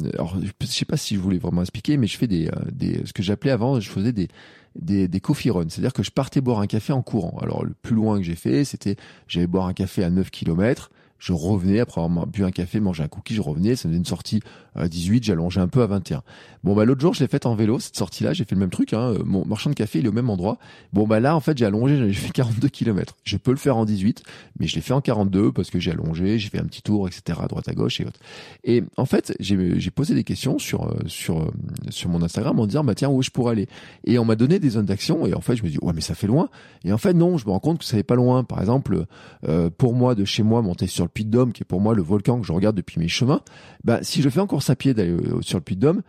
sais 0.74 0.84
pas 0.84 0.96
si 0.96 1.14
je 1.14 1.20
voulais 1.20 1.38
vraiment 1.38 1.62
expliquer, 1.62 1.96
mais 1.96 2.06
je 2.06 2.16
fais 2.16 2.26
des, 2.26 2.48
euh, 2.48 2.52
des 2.72 3.04
ce 3.04 3.12
que 3.12 3.22
j'appelais 3.22 3.50
avant, 3.50 3.80
je 3.80 3.90
faisais 3.90 4.12
des 4.12 4.28
des, 4.76 5.08
des 5.08 5.20
coffee 5.20 5.50
runs, 5.50 5.68
c'est-à-dire 5.68 5.92
que 5.92 6.04
je 6.04 6.12
partais 6.12 6.40
boire 6.40 6.60
un 6.60 6.66
café 6.66 6.92
en 6.92 7.02
courant. 7.02 7.36
Alors 7.42 7.64
le 7.64 7.74
plus 7.82 7.96
loin 7.96 8.18
que 8.18 8.22
j'ai 8.22 8.36
fait, 8.36 8.64
c'était 8.64 8.96
j'allais 9.26 9.48
boire 9.48 9.66
un 9.66 9.72
café 9.72 10.04
à 10.04 10.10
9 10.10 10.30
km, 10.30 10.90
je 11.18 11.32
revenais 11.32 11.80
après 11.80 12.00
avoir 12.00 12.26
bu 12.26 12.44
un 12.44 12.50
café, 12.50 12.80
mangé 12.80 13.02
un 13.02 13.08
cookie, 13.08 13.34
je 13.34 13.42
revenais, 13.42 13.76
ça 13.76 13.88
faisait 13.88 13.98
une 13.98 14.04
sortie 14.04 14.40
à 14.80 14.88
18, 14.88 15.24
j'allongeais 15.24 15.60
un 15.60 15.68
peu 15.68 15.82
à 15.82 15.86
21. 15.86 16.22
Bon 16.62 16.74
bah 16.74 16.84
l'autre 16.84 17.00
jour, 17.00 17.14
je 17.14 17.20
l'ai 17.20 17.28
faite 17.28 17.46
en 17.46 17.54
vélo 17.54 17.78
cette 17.80 17.96
sortie-là, 17.96 18.32
j'ai 18.32 18.44
fait 18.44 18.54
le 18.54 18.60
même 18.60 18.70
truc 18.70 18.92
hein, 18.92 19.14
mon 19.24 19.46
marchand 19.46 19.70
de 19.70 19.74
café, 19.74 20.00
il 20.00 20.06
est 20.06 20.08
au 20.08 20.12
même 20.12 20.28
endroit. 20.28 20.58
Bon 20.92 21.06
bah 21.06 21.20
là 21.20 21.34
en 21.34 21.40
fait, 21.40 21.56
j'ai 21.56 21.64
allongé, 21.64 22.12
j'ai 22.12 22.12
fait 22.12 22.32
42 22.32 22.68
km. 22.68 23.16
Je 23.24 23.36
peux 23.36 23.50
le 23.50 23.56
faire 23.56 23.76
en 23.76 23.84
18, 23.84 24.22
mais 24.58 24.66
je 24.66 24.74
l'ai 24.74 24.82
fait 24.82 24.92
en 24.92 25.00
42 25.00 25.52
parce 25.52 25.70
que 25.70 25.78
j'ai 25.78 25.90
allongé, 25.90 26.38
j'ai 26.38 26.50
fait 26.50 26.58
un 26.58 26.64
petit 26.64 26.82
tour 26.82 27.08
etc. 27.08 27.38
à 27.42 27.46
droite 27.46 27.68
à 27.68 27.72
gauche 27.72 28.00
et 28.00 28.04
autres. 28.04 28.20
Et 28.64 28.82
en 28.96 29.06
fait, 29.06 29.34
j'ai 29.40 29.90
posé 29.90 30.14
des 30.14 30.24
questions 30.24 30.58
sur 30.58 30.84
euh, 30.84 30.94
sur 31.06 31.40
euh, 31.40 31.50
sur 31.88 32.10
mon 32.10 32.22
Instagram 32.22 32.58
en 32.58 32.66
disant 32.66 32.84
bah 32.84 32.94
tiens 32.94 33.08
où 33.08 33.22
je 33.22 33.30
pourrais 33.30 33.52
aller? 33.52 33.68
Et 34.04 34.18
on 34.18 34.24
m'a 34.24 34.36
donné 34.36 34.58
des 34.58 34.70
zones 34.70 34.86
d'action 34.86 35.26
et 35.26 35.34
en 35.34 35.40
fait, 35.40 35.56
je 35.56 35.62
me 35.62 35.68
dis 35.68 35.78
ouais 35.80 35.92
mais 35.94 36.00
ça 36.00 36.14
fait 36.14 36.26
loin. 36.26 36.48
Et 36.84 36.92
en 36.92 36.98
fait 36.98 37.14
non, 37.14 37.38
je 37.38 37.46
me 37.46 37.50
rends 37.50 37.60
compte 37.60 37.78
que 37.78 37.84
ça 37.84 37.96
n'est 37.96 38.02
pas 38.02 38.16
loin. 38.16 38.44
Par 38.44 38.60
exemple, 38.60 39.04
euh, 39.48 39.70
pour 39.70 39.94
moi 39.94 40.14
de 40.14 40.24
chez 40.24 40.42
moi 40.42 40.62
monter 40.62 40.86
sur 40.86 41.04
le 41.04 41.10
Puy 41.10 41.24
de 41.24 41.30
Dôme 41.30 41.52
qui 41.52 41.62
est 41.62 41.64
pour 41.64 41.80
moi 41.80 41.94
le 41.94 42.02
volcan 42.02 42.40
que 42.40 42.46
je 42.46 42.52
regarde 42.52 42.76
depuis 42.76 42.98
mes 42.98 43.08
chemins, 43.08 43.40
bah 43.84 44.00
si 44.02 44.22
je 44.22 44.28
fais 44.28 44.40
en 44.40 44.46
course 44.46 44.69
à 44.70 44.76
pied 44.76 44.94
d'aller 44.94 45.16
sur 45.42 45.58
le 45.58 45.64
Puy 45.64 45.76
de 45.76 45.80
Dôme, 45.80 46.02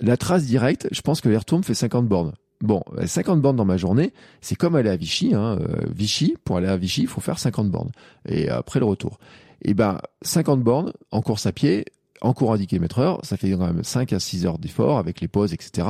la 0.00 0.16
trace 0.16 0.44
directe, 0.44 0.88
je 0.90 1.00
pense 1.00 1.20
que 1.20 1.28
me 1.28 1.62
fait 1.62 1.74
50 1.74 2.06
bornes. 2.08 2.32
Bon, 2.60 2.82
50 3.04 3.40
bornes 3.40 3.56
dans 3.56 3.64
ma 3.64 3.76
journée, 3.76 4.12
c'est 4.40 4.54
comme 4.54 4.76
aller 4.76 4.90
à 4.90 4.96
Vichy. 4.96 5.34
Hein. 5.34 5.58
Euh, 5.60 5.86
Vichy, 5.92 6.36
pour 6.44 6.56
aller 6.56 6.68
à 6.68 6.76
Vichy, 6.76 7.02
il 7.02 7.08
faut 7.08 7.20
faire 7.20 7.38
50 7.38 7.70
bornes. 7.70 7.90
Et 8.28 8.48
après 8.48 8.78
le 8.78 8.86
retour. 8.86 9.18
Et 9.62 9.74
ben 9.74 9.98
50 10.22 10.62
bornes 10.62 10.92
en 11.10 11.22
course 11.22 11.46
à 11.46 11.52
pied, 11.52 11.84
en 12.20 12.32
courant 12.32 12.54
à 12.54 12.58
10 12.58 12.68
km 12.68 12.98
heure, 13.00 13.20
ça 13.24 13.36
fait 13.36 13.50
quand 13.50 13.66
même 13.66 13.82
5 13.82 14.12
à 14.12 14.20
6 14.20 14.46
heures 14.46 14.58
d'effort 14.58 14.98
avec 14.98 15.20
les 15.20 15.28
pauses, 15.28 15.52
etc. 15.52 15.88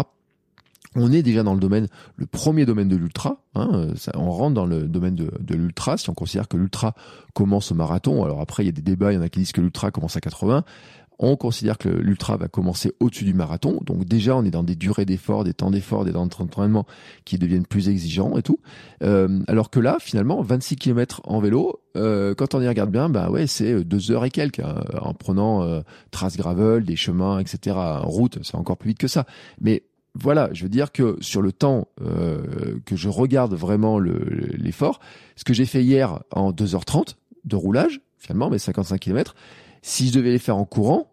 On 0.95 1.11
est 1.11 1.23
déjà 1.23 1.43
dans 1.43 1.55
le 1.55 1.61
domaine, 1.61 1.89
le 2.17 2.27
premier 2.27 2.67
domaine 2.67 2.89
de 2.89 2.97
l'ultra. 2.97 3.43
Hein, 3.55 3.89
on 4.15 4.31
rentre 4.31 4.55
dans 4.55 4.67
le 4.67 4.89
domaine 4.89 5.15
de 5.15 5.55
l'ultra 5.55 5.97
si 5.97 6.11
on 6.11 6.15
considère 6.15 6.49
que 6.49 6.59
l'ultra 6.59 6.95
commence 7.33 7.73
au 7.73 7.75
marathon. 7.75 8.25
Alors 8.25 8.41
après, 8.41 8.63
il 8.63 8.67
y 8.67 8.69
a 8.69 8.73
des 8.73 8.83
débats. 8.83 9.11
Il 9.13 9.15
y 9.15 9.19
en 9.19 9.23
a 9.23 9.31
qui 9.31 9.41
disent 9.41 9.53
que 9.53 9.63
l'ultra 9.63 9.91
commence 9.91 10.17
à 10.17 10.21
80. 10.21 10.65
On 11.25 11.37
considère 11.37 11.79
que 11.79 11.89
l'ultra 11.89 12.37
va 12.37 12.49
commencer 12.49 12.93
au-dessus 13.01 13.25
du 13.25 13.33
marathon. 13.33 13.81
Donc 13.85 14.05
déjà, 14.05 14.37
on 14.37 14.45
est 14.45 14.51
dans 14.51 14.65
des 14.65 14.75
durées 14.75 15.05
d'effort, 15.05 15.45
des 15.45 15.55
temps 15.55 15.71
d'effort, 15.71 16.05
des 16.05 16.13
temps 16.13 16.27
d'entraînement 16.27 16.85
qui 17.25 17.39
deviennent 17.39 17.65
plus 17.65 17.89
exigeants 17.89 18.37
et 18.37 18.43
tout. 18.43 18.59
Euh, 19.03 19.41
alors 19.47 19.71
que 19.71 19.81
là, 19.81 19.97
finalement, 20.01 20.43
26 20.43 20.77
km 20.77 21.21
en 21.25 21.41
vélo, 21.41 21.81
euh, 21.97 22.35
quand 22.35 22.55
on 22.55 22.61
y 22.61 22.69
regarde 22.69 22.91
bien, 22.91 23.09
bah 23.09 23.31
ouais, 23.31 23.47
c'est 23.47 23.85
deux 23.85 24.11
heures 24.11 24.25
et 24.25 24.31
quelques 24.31 24.61
hein, 24.61 24.83
en 25.01 25.15
prenant 25.15 25.63
euh, 25.63 25.81
trace 26.11 26.37
gravel, 26.37 26.85
des 26.85 26.97
chemins, 26.97 27.39
etc. 27.39 27.77
En 27.77 28.09
route, 28.09 28.39
c'est 28.43 28.57
encore 28.57 28.77
plus 28.77 28.89
vite 28.89 28.99
que 28.99 29.09
ça. 29.09 29.25
Mais 29.61 29.85
voilà, 30.15 30.51
je 30.53 30.65
veux 30.65 30.69
dire 30.69 30.93
que 30.93 31.17
sur 31.21 31.41
le 31.41 31.53
temps 31.53 31.89
euh, 32.03 32.79
que 32.85 32.97
je 32.97 33.09
regarde 33.09 33.55
vraiment 33.55 33.99
l'effort, 33.99 35.01
ce 35.37 35.45
que 35.45 35.55
j'ai 35.55 35.67
fait 35.67 35.83
hier 35.83 36.23
en 36.33 36.53
2h30 36.53 37.15
de 37.45 37.57
roulage, 37.57 38.01
finalement, 38.19 38.51
mes 38.51 38.59
55 38.59 38.99
km, 38.99 39.35
si 39.81 40.09
je 40.09 40.13
devais 40.13 40.31
les 40.31 40.39
faire 40.39 40.57
en 40.57 40.65
courant, 40.65 41.12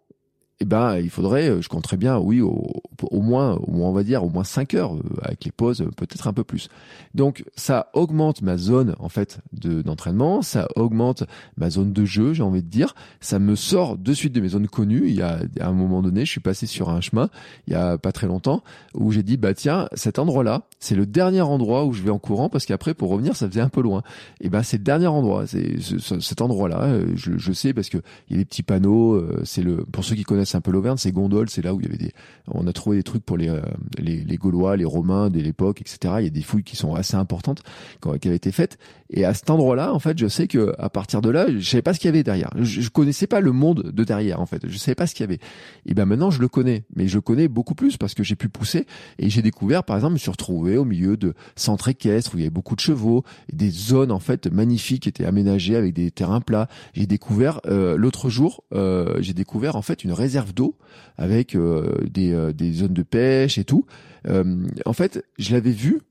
eh 0.61 0.65
ben, 0.65 0.97
il 0.97 1.09
faudrait, 1.09 1.49
euh, 1.49 1.61
je 1.61 1.69
compterais 1.69 1.95
bien, 1.95 2.17
oui, 2.17 2.41
au, 2.41 2.67
au 3.11 3.21
moins, 3.21 3.57
on 3.67 3.93
va 3.93 4.03
dire, 4.03 4.25
au 4.25 4.29
moins 4.29 4.43
5 4.43 4.73
heures, 4.73 4.93
euh, 4.93 5.01
avec 5.21 5.45
les 5.45 5.51
pauses, 5.51 5.85
peut-être 5.95 6.27
un 6.27 6.33
peu 6.33 6.43
plus. 6.43 6.67
Donc, 7.15 7.45
ça 7.55 7.89
augmente 7.93 8.41
ma 8.41 8.57
zone, 8.57 8.93
en 8.99 9.07
fait, 9.07 9.39
de, 9.53 9.81
d'entraînement, 9.81 10.41
ça 10.41 10.67
augmente 10.75 11.23
ma 11.55 11.69
zone 11.69 11.93
de 11.93 12.03
jeu, 12.03 12.33
j'ai 12.33 12.43
envie 12.43 12.61
de 12.61 12.67
dire, 12.67 12.93
ça 13.21 13.39
me 13.39 13.55
sort 13.55 13.97
de 13.97 14.13
suite 14.13 14.33
de 14.33 14.41
mes 14.41 14.49
zones 14.49 14.67
connues. 14.67 15.07
Il 15.07 15.15
y 15.15 15.21
a, 15.21 15.39
à 15.61 15.67
un 15.67 15.71
moment 15.71 16.01
donné, 16.01 16.25
je 16.25 16.31
suis 16.31 16.41
passé 16.41 16.65
sur 16.65 16.89
un 16.89 16.99
chemin, 16.99 17.29
il 17.67 17.73
y 17.73 17.75
a 17.77 17.97
pas 17.97 18.11
très 18.11 18.27
longtemps, 18.27 18.61
où 18.93 19.13
j'ai 19.13 19.23
dit, 19.23 19.37
bah, 19.37 19.53
tiens, 19.53 19.87
cet 19.93 20.19
endroit-là, 20.19 20.63
c'est 20.81 20.95
le 20.95 21.05
dernier 21.05 21.41
endroit 21.41 21.85
où 21.85 21.93
je 21.93 22.03
vais 22.03 22.11
en 22.11 22.19
courant, 22.19 22.49
parce 22.49 22.65
qu'après, 22.65 22.93
pour 22.93 23.11
revenir, 23.11 23.37
ça 23.37 23.47
faisait 23.47 23.61
un 23.61 23.69
peu 23.69 23.81
loin. 23.81 24.03
Et 24.41 24.49
ben, 24.49 24.61
c'est 24.61 24.77
le 24.77 24.83
dernier 24.83 25.07
endroit, 25.07 25.47
c'est 25.47 25.77
cet 25.79 26.41
endroit-là, 26.41 26.81
euh, 26.81 27.05
je, 27.15 27.37
je 27.37 27.53
sais, 27.53 27.73
parce 27.73 27.87
que 27.87 27.99
il 28.29 28.35
y 28.35 28.35
a 28.35 28.39
des 28.39 28.45
petits 28.45 28.63
panneaux, 28.63 29.23
c'est 29.45 29.61
le, 29.61 29.85
pour 29.85 30.03
ceux 30.03 30.15
qui 30.15 30.23
connaissent 30.23 30.48
c'est 30.49 30.57
un 30.57 30.62
peu 30.62 30.71
l'Auvergne, 30.71 30.97
c'est 30.97 31.12
Gondole, 31.12 31.49
c'est 31.49 31.62
là 31.62 31.73
où 31.73 31.79
il 31.79 31.85
y 31.85 31.89
avait 31.89 31.97
des, 31.97 32.12
on 32.47 32.67
a 32.67 32.73
trouvé 32.73 32.97
des 32.97 33.03
trucs 33.03 33.23
pour 33.23 33.38
les, 33.38 33.49
euh, 33.49 33.62
les, 33.97 34.17
les, 34.23 34.38
Gaulois, 34.38 34.75
les 34.77 34.85
Romains 34.85 35.29
de 35.29 35.39
l'époque, 35.39 35.81
etc. 35.81 36.15
Il 36.19 36.23
y 36.23 36.27
a 36.27 36.31
des 36.31 36.41
fouilles 36.41 36.63
qui 36.63 36.75
sont 36.75 36.95
assez 36.95 37.15
importantes 37.15 37.63
qui 38.21 38.27
avaient 38.27 38.35
été 38.35 38.51
faites. 38.51 38.77
Et 39.12 39.25
à 39.25 39.33
cet 39.33 39.49
endroit-là, 39.49 39.93
en 39.93 39.99
fait, 39.99 40.17
je 40.17 40.27
sais 40.27 40.47
que 40.47 40.73
à 40.77 40.89
partir 40.89 41.21
de 41.21 41.29
là, 41.29 41.47
je 41.49 41.67
savais 41.67 41.81
pas 41.81 41.93
ce 41.93 41.99
qu'il 41.99 42.07
y 42.07 42.09
avait 42.09 42.23
derrière. 42.23 42.51
Je, 42.55 42.81
je 42.81 42.89
connaissais 42.89 43.27
pas 43.27 43.39
le 43.39 43.51
monde 43.51 43.91
de 43.91 44.03
derrière, 44.03 44.39
en 44.39 44.45
fait. 44.45 44.67
Je 44.67 44.77
savais 44.77 44.95
pas 44.95 45.07
ce 45.07 45.15
qu'il 45.15 45.23
y 45.23 45.29
avait. 45.29 45.39
Et 45.85 45.93
ben 45.93 46.05
maintenant, 46.05 46.31
je 46.31 46.41
le 46.41 46.47
connais, 46.47 46.85
mais 46.95 47.07
je 47.07 47.19
connais 47.19 47.47
beaucoup 47.47 47.75
plus 47.75 47.97
parce 47.97 48.13
que 48.13 48.23
j'ai 48.23 48.35
pu 48.35 48.49
pousser 48.49 48.85
et 49.17 49.29
j'ai 49.29 49.41
découvert, 49.41 49.83
par 49.83 49.95
exemple, 49.95 50.12
je 50.12 50.15
me 50.15 50.19
suis 50.19 50.31
retrouvé 50.31 50.77
au 50.77 50.85
milieu 50.85 51.17
de 51.17 51.33
centres 51.55 51.89
équestres 51.89 52.33
où 52.33 52.38
il 52.38 52.41
y 52.41 52.43
avait 52.43 52.49
beaucoup 52.49 52.75
de 52.75 52.81
chevaux, 52.81 53.23
des 53.51 53.69
zones 53.69 54.12
en 54.12 54.19
fait 54.19 54.47
magnifiques 54.47 55.07
étaient 55.07 55.25
aménagées 55.25 55.75
avec 55.75 55.93
des 55.93 56.12
terrains 56.12 56.41
plats. 56.41 56.67
J'ai 56.93 57.07
découvert 57.07 57.62
euh, 57.65 57.97
l'autre 57.97 58.29
jour, 58.29 58.63
euh, 58.73 59.17
j'ai 59.19 59.33
découvert 59.33 59.75
en 59.75 59.81
fait 59.81 60.03
une 60.03 60.13
réserve 60.13 60.38
d'eau 60.45 60.75
avec 61.17 61.56
euh, 61.56 61.95
des, 62.10 62.34
euh, 62.34 62.54
des 62.54 62.73
zones 62.73 62.93
de 62.93 63.04
pêche 63.04 63.58
et 63.58 63.63
tout. 63.63 63.86
en 64.86 64.93
fait, 64.93 65.23
je 65.38 65.54
l'avais 65.54 65.71
vu 65.71 66.02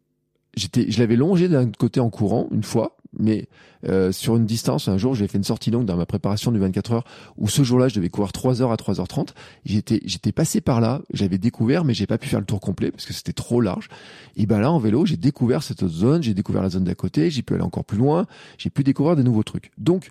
j'étais, 0.56 0.90
je 0.90 0.98
l'avais 0.98 1.16
longé 1.16 1.48
d'un 1.48 1.70
côté 1.70 2.00
en 2.00 2.10
courant 2.10 2.48
une 2.52 2.62
fois, 2.62 2.96
mais 3.18 3.46
euh, 3.86 4.12
sur 4.12 4.36
une 4.36 4.46
distance, 4.46 4.88
un 4.88 4.98
jour, 4.98 5.14
j'ai 5.14 5.28
fait 5.28 5.38
une 5.38 5.44
sortie 5.44 5.70
longue 5.70 5.84
dans 5.84 5.96
ma 5.96 6.06
préparation 6.06 6.52
du 6.52 6.58
24 6.58 6.92
heures, 6.92 7.04
où 7.36 7.48
ce 7.48 7.62
jour-là, 7.62 7.88
je 7.88 7.94
devais 7.94 8.08
courir 8.08 8.32
3 8.32 8.62
heures 8.62 8.72
à 8.72 8.76
3h30. 8.76 9.28
J'étais, 9.64 10.00
j'étais 10.04 10.32
passé 10.32 10.60
par 10.60 10.80
là, 10.80 11.02
j'avais 11.12 11.38
découvert, 11.38 11.84
mais 11.84 11.94
j'ai 11.94 12.06
pas 12.06 12.18
pu 12.18 12.28
faire 12.28 12.40
le 12.40 12.46
tour 12.46 12.60
complet 12.60 12.90
parce 12.90 13.06
que 13.06 13.12
c'était 13.12 13.32
trop 13.32 13.60
large. 13.60 13.88
Et 14.36 14.46
ben 14.46 14.60
là, 14.60 14.70
en 14.70 14.78
vélo, 14.78 15.06
j'ai 15.06 15.16
découvert 15.16 15.62
cette 15.62 15.86
zone, 15.86 16.22
j'ai 16.22 16.34
découvert 16.34 16.62
la 16.62 16.70
zone 16.70 16.84
d'à 16.84 16.94
côté, 16.94 17.30
j'ai 17.30 17.42
pu 17.42 17.54
aller 17.54 17.62
encore 17.62 17.84
plus 17.84 17.98
loin, 17.98 18.26
j'ai 18.56 18.70
pu 18.70 18.84
découvrir 18.84 19.16
des 19.16 19.22
nouveaux 19.22 19.42
trucs. 19.42 19.70
Donc, 19.78 20.10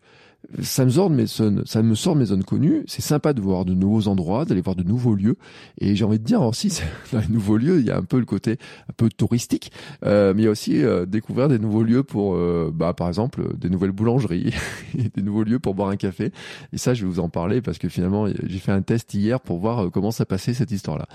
ça 0.62 0.86
me 0.86 0.90
sort 0.90 1.10
de 1.10 1.16
mes 1.16 1.26
zones, 1.26 1.64
ça 1.66 1.82
me 1.84 1.94
sort 1.94 2.14
de 2.14 2.20
mes 2.20 2.26
zones 2.26 2.44
connues. 2.44 2.84
C'est 2.88 3.02
sympa 3.02 3.34
de 3.34 3.42
voir 3.42 3.66
de 3.66 3.74
nouveaux 3.74 4.08
endroits, 4.08 4.46
d'aller 4.46 4.62
voir 4.62 4.76
de 4.76 4.84
nouveaux 4.84 5.14
lieux. 5.14 5.36
Et 5.80 5.96
j'ai 5.96 6.06
envie 6.06 6.20
de 6.20 6.24
dire 6.24 6.42
aussi, 6.42 6.82
dans 7.12 7.20
les 7.20 7.28
nouveaux 7.28 7.58
lieux, 7.58 7.80
il 7.80 7.86
y 7.86 7.92
a 7.92 7.98
un 7.98 8.04
peu 8.04 8.20
le 8.20 8.26
côté 8.26 8.58
un 8.90 8.94
peu 8.96 9.10
touristique, 9.10 9.72
euh, 10.06 10.34
mais 10.34 10.44
il 10.44 10.46
y 10.46 10.48
a 10.48 10.52
aussi 10.52 10.84
euh, 10.84 11.06
découvrir 11.06 11.50
des 11.50 11.60
nouveaux 11.60 11.84
lieux 11.84 12.04
pour, 12.04 12.36
euh, 12.36 12.72
bah, 12.74 12.94
par 12.94 13.08
exemple, 13.10 13.57
des 13.58 13.70
nouvelles 13.70 13.92
boulangeries, 13.92 14.54
des 15.16 15.22
nouveaux 15.22 15.44
lieux 15.44 15.60
pour 15.60 15.76
boire 15.76 15.90
un 15.90 15.98
café. 15.98 16.32
Et 16.74 16.78
ça, 16.78 16.94
je 16.94 17.06
vais 17.06 17.12
vous 17.12 17.20
en 17.20 17.30
parler 17.30 17.62
parce 17.62 17.78
que 17.78 17.90
finalement, 17.90 18.28
j'ai 18.28 18.60
fait 18.60 18.72
un 18.72 18.82
test 18.82 19.14
hier 19.14 19.40
pour 19.40 19.60
voir 19.60 19.92
comment 19.92 20.12
ça 20.12 20.26
passait 20.26 20.54
cette 20.54 20.72
histoire-là. 20.72 21.08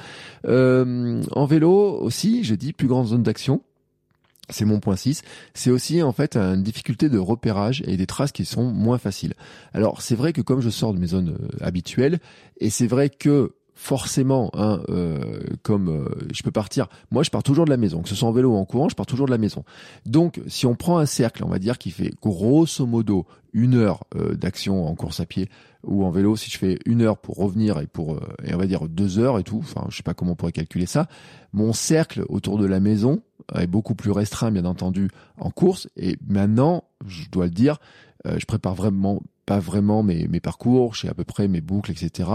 en 0.45 1.47
vélo 1.47 1.99
aussi, 2.01 2.45
j'ai 2.45 2.57
dit 2.57 2.73
plus 2.73 2.89
grande 2.89 3.07
zone 3.07 3.23
d'action. 3.23 3.63
C'est 4.49 4.65
mon 4.65 4.81
point 4.81 4.97
6. 4.97 5.23
C'est 5.55 5.71
aussi 5.71 6.03
en 6.03 6.13
fait 6.13 6.37
une 6.37 6.63
difficulté 6.63 7.09
de 7.09 7.19
repérage 7.19 7.83
et 7.87 7.97
des 7.97 8.07
traces 8.07 8.33
qui 8.33 8.45
sont 8.45 8.65
moins 8.65 8.99
faciles. 8.99 9.35
Alors 9.73 10.03
c'est 10.03 10.15
vrai 10.15 10.33
que 10.33 10.41
comme 10.41 10.61
je 10.61 10.71
sors 10.71 10.93
de 10.93 10.99
mes 10.99 11.07
zones 11.07 11.37
euh, 11.41 11.65
habituelles, 11.65 12.19
et 12.59 12.71
c'est 12.71 12.87
vrai 12.87 13.09
que 13.09 13.55
forcément, 13.83 14.49
hein, 14.55 14.81
euh, 14.91 15.41
comme 15.65 15.89
euh, 15.89 16.05
je 16.33 16.45
peux 16.45 16.53
partir, 16.53 16.87
moi 17.11 17.25
je 17.25 17.31
pars 17.31 17.43
toujours 17.43 17.65
de 17.65 17.71
la 17.71 17.77
maison, 17.77 18.01
que 18.01 18.09
ce 18.09 18.15
soit 18.15 18.29
en 18.29 18.33
vélo 18.33 18.53
ou 18.53 18.57
en 18.57 18.65
courant, 18.65 18.89
je 18.89 18.95
pars 18.95 19.07
toujours 19.07 19.27
de 19.27 19.33
la 19.33 19.39
maison. 19.39 19.65
Donc 20.07 20.41
si 20.47 20.67
on 20.67 20.77
prend 20.77 20.99
un 20.99 21.07
cercle, 21.07 21.43
on 21.45 21.49
va 21.49 21.59
dire 21.59 21.79
qui 21.79 21.91
fait 21.91 22.13
grosso 22.23 22.87
modo 22.87 23.27
une 23.53 23.75
heure 23.75 24.05
d'action 24.35 24.87
en 24.87 24.95
course 24.95 25.19
à 25.19 25.27
pied 25.27 25.49
ou 25.83 26.05
en 26.05 26.11
vélo, 26.11 26.37
si 26.37 26.49
je 26.49 26.59
fais 26.59 26.79
une 26.87 27.03
heure 27.03 27.19
pour 27.19 27.37
revenir 27.37 27.81
et 27.81 27.89
pour 27.89 28.21
et 28.45 28.55
on 28.55 28.59
va 28.59 28.67
dire 28.67 28.89
deux 28.89 29.19
heures 29.19 29.41
et 29.41 29.43
tout, 29.43 29.59
enfin 29.59 29.85
je 29.91 29.97
sais 29.97 30.05
pas 30.05 30.15
comment 30.15 30.33
on 30.33 30.37
pourrait 30.37 30.53
calculer 30.53 30.87
ça, 30.87 31.09
mon 31.53 31.73
cercle 31.73 32.25
autour 32.29 32.59
de 32.59 32.67
la 32.67 32.79
maison, 32.79 33.21
est 33.57 33.67
beaucoup 33.67 33.95
plus 33.95 34.13
restreint, 34.13 34.51
bien 34.51 34.65
entendu, 34.65 35.11
en 35.39 35.51
course. 35.51 35.89
Et 35.97 36.17
maintenant, 36.27 36.85
je 37.07 37.29
dois 37.31 37.47
le 37.47 37.51
dire, 37.51 37.79
euh, 38.27 38.37
je 38.39 38.47
prépare 38.47 38.75
vraiment 38.75 39.21
pas 39.47 39.59
vraiment 39.59 40.03
mes, 40.03 40.29
mes 40.29 40.41
parcours, 40.41 40.95
j'ai 40.95 41.09
à 41.09 41.15
peu 41.15 41.25
près 41.25 41.49
mes 41.49 41.61
boucles, 41.61 41.91
etc. 41.91 42.29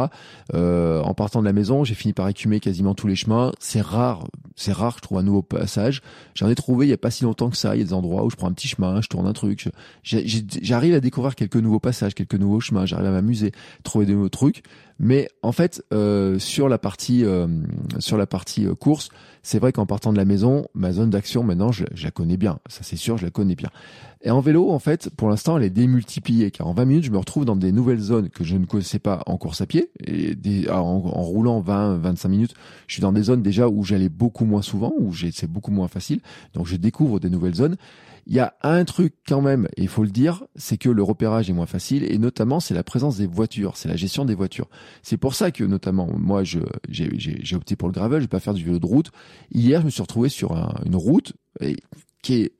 Euh, 0.53 1.01
en 1.01 1.13
partant 1.13 1.39
de 1.39 1.45
la 1.45 1.53
maison, 1.53 1.83
j'ai 1.83 1.95
fini 1.95 2.13
par 2.13 2.27
écumer 2.27 2.59
quasiment 2.59 2.95
tous 2.95 3.07
les 3.07 3.15
chemins. 3.15 3.51
C'est 3.59 3.81
rare, 3.81 4.27
c'est 4.55 4.73
rare 4.73 4.95
que 4.95 4.99
je 4.99 5.03
trouve 5.03 5.17
un 5.17 5.23
nouveau 5.23 5.41
passage. 5.41 6.01
J'en 6.35 6.49
ai 6.49 6.55
trouvé 6.55 6.85
il 6.85 6.89
y 6.89 6.93
a 6.93 6.97
pas 6.97 7.11
si 7.11 7.23
longtemps 7.23 7.49
que 7.49 7.57
ça. 7.57 7.75
Il 7.75 7.79
y 7.79 7.81
a 7.81 7.85
des 7.85 7.93
endroits 7.93 8.25
où 8.25 8.29
je 8.29 8.35
prends 8.35 8.47
un 8.47 8.53
petit 8.53 8.67
chemin, 8.67 9.01
je 9.01 9.07
tourne 9.07 9.27
un 9.27 9.33
truc. 9.33 9.69
J'arrive 10.03 10.93
à 10.95 10.99
découvrir 10.99 11.35
quelques 11.35 11.55
nouveaux 11.55 11.79
passages, 11.79 12.13
quelques 12.13 12.35
nouveaux 12.35 12.59
chemins. 12.59 12.85
J'arrive 12.85 13.07
à 13.07 13.11
m'amuser, 13.11 13.51
trouver 13.83 14.05
des 14.05 14.13
nouveaux 14.13 14.29
trucs. 14.29 14.63
Mais 14.99 15.29
en 15.43 15.51
fait, 15.51 15.83
euh, 15.93 16.39
sur 16.39 16.69
la 16.69 16.77
partie 16.77 17.23
euh, 17.23 17.47
sur 17.99 18.17
la 18.17 18.25
partie 18.25 18.65
euh, 18.65 18.73
course, 18.73 19.09
c'est 19.47 19.59
vrai 19.59 19.71
qu'en 19.71 19.85
partant 19.85 20.11
de 20.11 20.17
la 20.17 20.25
maison, 20.25 20.67
ma 20.73 20.91
zone 20.91 21.09
d'action 21.09 21.41
maintenant, 21.41 21.71
je, 21.71 21.85
je, 21.93 22.03
la 22.03 22.11
connais 22.11 22.35
bien. 22.35 22.59
Ça 22.67 22.83
c'est 22.83 22.97
sûr, 22.97 23.17
je 23.17 23.23
la 23.23 23.31
connais 23.31 23.55
bien. 23.55 23.69
Et 24.21 24.29
en 24.29 24.41
vélo, 24.41 24.71
en 24.71 24.79
fait, 24.79 25.09
pour 25.15 25.29
l'instant, 25.29 25.57
elle 25.57 25.63
est 25.63 25.69
démultipliée, 25.69 26.51
car 26.51 26.67
en 26.67 26.73
20 26.73 26.83
minutes, 26.83 27.03
je 27.05 27.11
me 27.11 27.17
retrouve 27.17 27.45
dans 27.45 27.55
des 27.55 27.71
nouvelles 27.71 28.01
zones 28.01 28.27
que 28.27 28.43
je 28.43 28.57
ne 28.57 28.65
connaissais 28.65 28.99
pas 28.99 29.23
en 29.25 29.37
course 29.37 29.61
à 29.61 29.65
pied. 29.65 29.89
Et 30.03 30.35
des, 30.35 30.69
en, 30.69 30.81
en, 30.81 31.21
roulant 31.21 31.61
20, 31.61 31.95
25 31.95 32.27
minutes, 32.27 32.55
je 32.87 32.95
suis 32.95 33.01
dans 33.01 33.13
des 33.13 33.23
zones 33.23 33.41
déjà 33.41 33.69
où 33.69 33.85
j'allais 33.85 34.09
beaucoup 34.09 34.43
moins 34.43 34.61
souvent, 34.61 34.91
où 34.99 35.13
c'est 35.15 35.49
beaucoup 35.49 35.71
moins 35.71 35.87
facile. 35.87 36.19
Donc 36.53 36.67
je 36.67 36.75
découvre 36.75 37.21
des 37.21 37.29
nouvelles 37.29 37.55
zones. 37.55 37.77
Il 38.29 38.35
y 38.35 38.39
a 38.39 38.55
un 38.61 38.83
truc 38.83 39.13
quand 39.25 39.39
même, 39.39 39.69
et 39.77 39.83
il 39.83 39.87
faut 39.87 40.03
le 40.03 40.09
dire, 40.09 40.43
c'est 40.57 40.77
que 40.77 40.89
le 40.89 41.01
repérage 41.01 41.49
est 41.49 41.53
moins 41.53 41.65
facile, 41.65 42.03
et 42.03 42.17
notamment 42.17 42.59
c'est 42.59 42.73
la 42.73 42.83
présence 42.83 43.15
des 43.15 43.25
voitures, 43.25 43.77
c'est 43.77 43.87
la 43.87 43.95
gestion 43.95 44.25
des 44.25 44.35
voitures. 44.35 44.67
C'est 45.01 45.15
pour 45.15 45.33
ça 45.33 45.49
que 45.49 45.63
notamment 45.63 46.09
moi, 46.17 46.43
j'ai 46.43 47.55
opté 47.55 47.77
pour 47.77 47.87
le 47.87 47.93
gravel, 47.93 48.19
je 48.19 48.25
vais 48.25 48.27
pas 48.27 48.41
faire 48.41 48.53
du 48.53 48.65
vélo 48.65 48.79
de 48.79 48.85
route. 48.85 49.11
Hier, 49.53 49.79
je 49.79 49.85
me 49.85 49.89
suis 49.89 50.01
retrouvé 50.01 50.27
sur 50.27 50.51
une 50.85 50.97
route 50.97 51.33
et 51.61 51.77
qui 52.27 52.51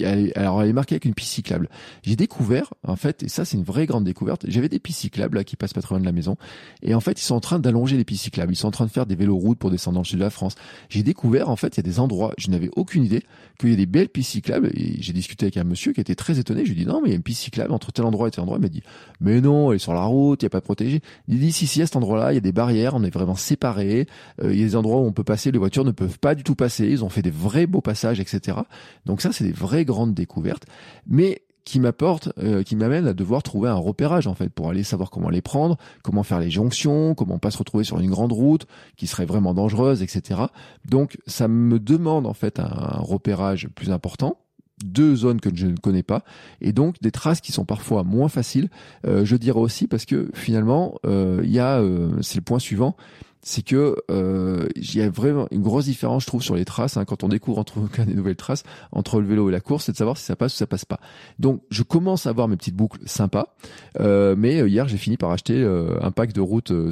est, 0.00 0.36
alors 0.36 0.62
elle 0.62 0.70
est 0.70 0.72
marquée 0.72 0.94
avec 0.94 1.04
une 1.04 1.14
piste 1.14 1.32
cyclable. 1.32 1.68
J'ai 2.02 2.16
découvert, 2.16 2.74
en 2.86 2.96
fait, 2.96 3.22
et 3.22 3.28
ça 3.28 3.44
c'est 3.44 3.56
une 3.56 3.62
vraie 3.62 3.86
grande 3.86 4.04
découverte, 4.04 4.44
j'avais 4.48 4.68
des 4.68 4.80
pistes 4.80 5.00
cyclables 5.00 5.36
là 5.36 5.44
qui 5.44 5.54
passent 5.54 5.72
pas 5.72 5.82
très 5.82 5.94
loin 5.94 6.00
de 6.00 6.04
la 6.04 6.12
maison, 6.12 6.36
et 6.82 6.94
en 6.94 7.00
fait 7.00 7.20
ils 7.20 7.24
sont 7.24 7.36
en 7.36 7.40
train 7.40 7.60
d'allonger 7.60 7.96
les 7.96 8.04
pistes 8.04 8.24
cyclables, 8.24 8.52
ils 8.52 8.56
sont 8.56 8.68
en 8.68 8.72
train 8.72 8.86
de 8.86 8.90
faire 8.90 9.06
des 9.06 9.14
véloroutes 9.14 9.58
pour 9.58 9.70
descendre 9.70 9.94
dans 9.94 10.00
le 10.00 10.06
sud 10.06 10.18
de 10.18 10.24
la 10.24 10.30
France. 10.30 10.56
J'ai 10.88 11.04
découvert, 11.04 11.48
en 11.48 11.56
fait, 11.56 11.76
il 11.76 11.78
y 11.78 11.80
a 11.80 11.82
des 11.84 12.00
endroits, 12.00 12.34
je 12.38 12.50
n'avais 12.50 12.70
aucune 12.74 13.04
idée, 13.04 13.22
qu'il 13.58 13.70
y 13.70 13.72
a 13.72 13.76
des 13.76 13.86
belles 13.86 14.08
pistes 14.08 14.32
cyclables, 14.32 14.70
et 14.74 15.00
j'ai 15.00 15.12
discuté 15.12 15.46
avec 15.46 15.56
un 15.58 15.64
monsieur 15.64 15.92
qui 15.92 16.00
était 16.00 16.16
très 16.16 16.40
étonné, 16.40 16.64
je 16.64 16.72
lui 16.72 16.80
ai 16.80 16.84
dit 16.84 16.90
non 16.90 17.00
mais 17.00 17.10
il 17.10 17.12
y 17.12 17.14
a 17.14 17.16
une 17.16 17.22
piste 17.22 17.42
cyclable 17.42 17.72
entre 17.72 17.92
tel 17.92 18.04
endroit 18.04 18.26
et 18.26 18.30
tel 18.32 18.42
endroit, 18.42 18.58
il 18.58 18.62
m'a 18.62 18.68
dit 18.68 18.82
mais 19.20 19.40
non, 19.40 19.70
elle 19.70 19.76
est 19.76 19.78
sur 19.78 19.94
la 19.94 20.02
route, 20.02 20.42
il 20.42 20.44
n'y 20.44 20.48
a 20.48 20.50
pas 20.50 20.60
de 20.60 20.64
protégé. 20.64 21.00
Il 21.28 21.38
dit 21.38 21.52
si 21.52 21.68
si 21.68 21.80
à 21.82 21.86
cet 21.86 21.94
endroit-là, 21.94 22.32
il 22.32 22.34
y 22.34 22.38
a 22.38 22.40
des 22.40 22.52
barrières, 22.52 22.94
on 22.94 23.04
est 23.04 23.14
vraiment 23.14 23.36
séparés, 23.36 24.06
euh, 24.42 24.52
il 24.52 24.58
y 24.58 24.62
a 24.62 24.66
des 24.66 24.76
endroits 24.76 24.98
où 24.98 25.04
on 25.04 25.12
peut 25.12 25.24
passer, 25.24 25.52
les 25.52 25.58
voitures 25.58 25.84
ne 25.84 25.92
peuvent 25.92 26.18
pas 26.18 26.34
du 26.34 26.42
tout 26.42 26.56
passer, 26.56 26.88
ils 26.88 27.04
ont 27.04 27.08
fait 27.08 27.22
des 27.22 27.30
vrais 27.30 27.66
beaux 27.66 27.80
passages, 27.80 28.18
etc. 28.18 28.58
Donc 29.06 29.20
ça 29.20 29.32
c'est 29.32 29.44
des 29.44 29.52
vrais 29.52 29.84
grande 29.84 30.14
découverte, 30.14 30.64
mais 31.06 31.42
qui 31.64 31.80
m'apporte, 31.80 32.28
euh, 32.38 32.62
qui 32.62 32.76
m'amène 32.76 33.06
à 33.06 33.14
devoir 33.14 33.42
trouver 33.42 33.68
un 33.68 33.74
repérage 33.74 34.26
en 34.26 34.34
fait 34.34 34.48
pour 34.50 34.68
aller 34.68 34.84
savoir 34.84 35.10
comment 35.10 35.30
les 35.30 35.40
prendre, 35.40 35.76
comment 36.02 36.22
faire 36.22 36.38
les 36.38 36.50
jonctions, 36.50 37.14
comment 37.14 37.38
pas 37.38 37.50
se 37.50 37.58
retrouver 37.58 37.84
sur 37.84 37.98
une 37.98 38.10
grande 38.10 38.32
route 38.32 38.66
qui 38.96 39.06
serait 39.06 39.24
vraiment 39.24 39.54
dangereuse, 39.54 40.02
etc. 40.02 40.42
Donc 40.84 41.18
ça 41.26 41.48
me 41.48 41.78
demande 41.78 42.26
en 42.26 42.34
fait 42.34 42.60
un, 42.60 42.98
repérage 43.00 43.68
plus 43.74 43.90
important 43.90 44.38
deux 44.84 45.14
zones 45.14 45.40
que 45.40 45.54
je 45.54 45.66
ne 45.66 45.76
connais 45.76 46.02
pas 46.02 46.24
et 46.60 46.72
donc 46.72 47.00
des 47.00 47.12
traces 47.12 47.40
qui 47.40 47.52
sont 47.52 47.64
parfois 47.64 48.02
moins 48.02 48.28
faciles. 48.28 48.68
Euh, 49.06 49.24
je 49.24 49.36
dirais 49.36 49.60
aussi 49.60 49.86
parce 49.86 50.04
que 50.04 50.30
finalement 50.34 50.96
euh, 51.06 51.40
il 51.44 51.50
y 51.50 51.60
a, 51.60 51.80
c'est 52.20 52.36
le 52.36 52.42
point 52.42 52.58
suivant, 52.58 52.96
c'est 53.44 53.62
que 53.62 53.96
euh, 54.10 54.66
il 54.74 54.96
y 54.96 55.02
a 55.02 55.10
vraiment 55.10 55.46
une 55.50 55.62
grosse 55.62 55.84
différence, 55.84 56.22
je 56.22 56.26
trouve, 56.26 56.42
sur 56.42 56.56
les 56.56 56.64
traces. 56.64 56.96
Hein, 56.96 57.04
quand 57.04 57.22
on 57.24 57.28
découvre 57.28 57.58
entre 57.58 57.78
des 58.04 58.14
nouvelles 58.14 58.36
traces 58.36 58.64
entre 58.90 59.20
le 59.20 59.26
vélo 59.26 59.48
et 59.50 59.52
la 59.52 59.60
course, 59.60 59.84
c'est 59.84 59.92
de 59.92 59.96
savoir 59.96 60.16
si 60.16 60.24
ça 60.24 60.34
passe 60.34 60.54
ou 60.54 60.56
ça 60.56 60.66
passe 60.66 60.86
pas. 60.86 60.98
Donc, 61.38 61.60
je 61.70 61.82
commence 61.82 62.26
à 62.26 62.30
avoir 62.30 62.48
mes 62.48 62.56
petites 62.56 62.74
boucles 62.74 63.00
sympas, 63.04 63.54
euh, 64.00 64.34
mais 64.36 64.60
euh, 64.60 64.68
hier 64.68 64.88
j'ai 64.88 64.96
fini 64.96 65.18
par 65.18 65.30
acheter 65.30 65.62
euh, 65.62 65.98
un 66.00 66.10
pack 66.10 66.32
de 66.32 66.40
route 66.40 66.70
euh, 66.70 66.90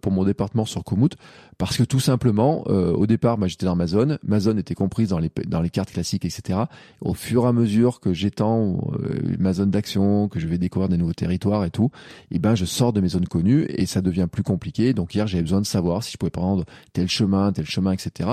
pour 0.00 0.12
mon 0.12 0.24
département 0.24 0.64
sur 0.64 0.82
Komoot 0.82 1.16
parce 1.62 1.76
que 1.76 1.84
tout 1.84 2.00
simplement, 2.00 2.64
au 2.66 3.06
départ, 3.06 3.38
moi 3.38 3.46
j'étais 3.46 3.66
dans 3.66 3.76
ma 3.76 3.86
zone, 3.86 4.18
ma 4.24 4.40
zone 4.40 4.58
était 4.58 4.74
comprise 4.74 5.10
dans 5.10 5.18
les 5.18 5.30
dans 5.46 5.60
les 5.60 5.70
cartes 5.70 5.92
classiques, 5.92 6.24
etc. 6.24 6.60
Au 7.00 7.14
fur 7.14 7.44
et 7.44 7.48
à 7.48 7.52
mesure 7.52 8.00
que 8.00 8.12
j'étends 8.12 8.78
ma 9.38 9.52
zone 9.52 9.70
d'action, 9.70 10.28
que 10.28 10.40
je 10.40 10.46
vais 10.46 10.58
découvrir 10.58 10.88
des 10.88 10.96
nouveaux 10.96 11.12
territoires 11.12 11.64
et 11.64 11.70
tout, 11.70 11.90
et 12.30 12.36
eh 12.36 12.38
ben 12.38 12.54
je 12.54 12.64
sors 12.64 12.92
de 12.92 13.00
mes 13.00 13.08
zones 13.08 13.28
connues 13.28 13.66
et 13.68 13.86
ça 13.86 14.00
devient 14.00 14.26
plus 14.30 14.42
compliqué. 14.42 14.92
Donc 14.92 15.14
hier 15.14 15.26
j'avais 15.26 15.42
besoin 15.42 15.60
de 15.60 15.66
savoir 15.66 15.82
voir 15.82 16.02
si 16.02 16.12
je 16.12 16.16
pouvais 16.16 16.30
prendre 16.30 16.64
tel 16.92 17.08
chemin, 17.08 17.52
tel 17.52 17.66
chemin, 17.66 17.92
etc. 17.92 18.30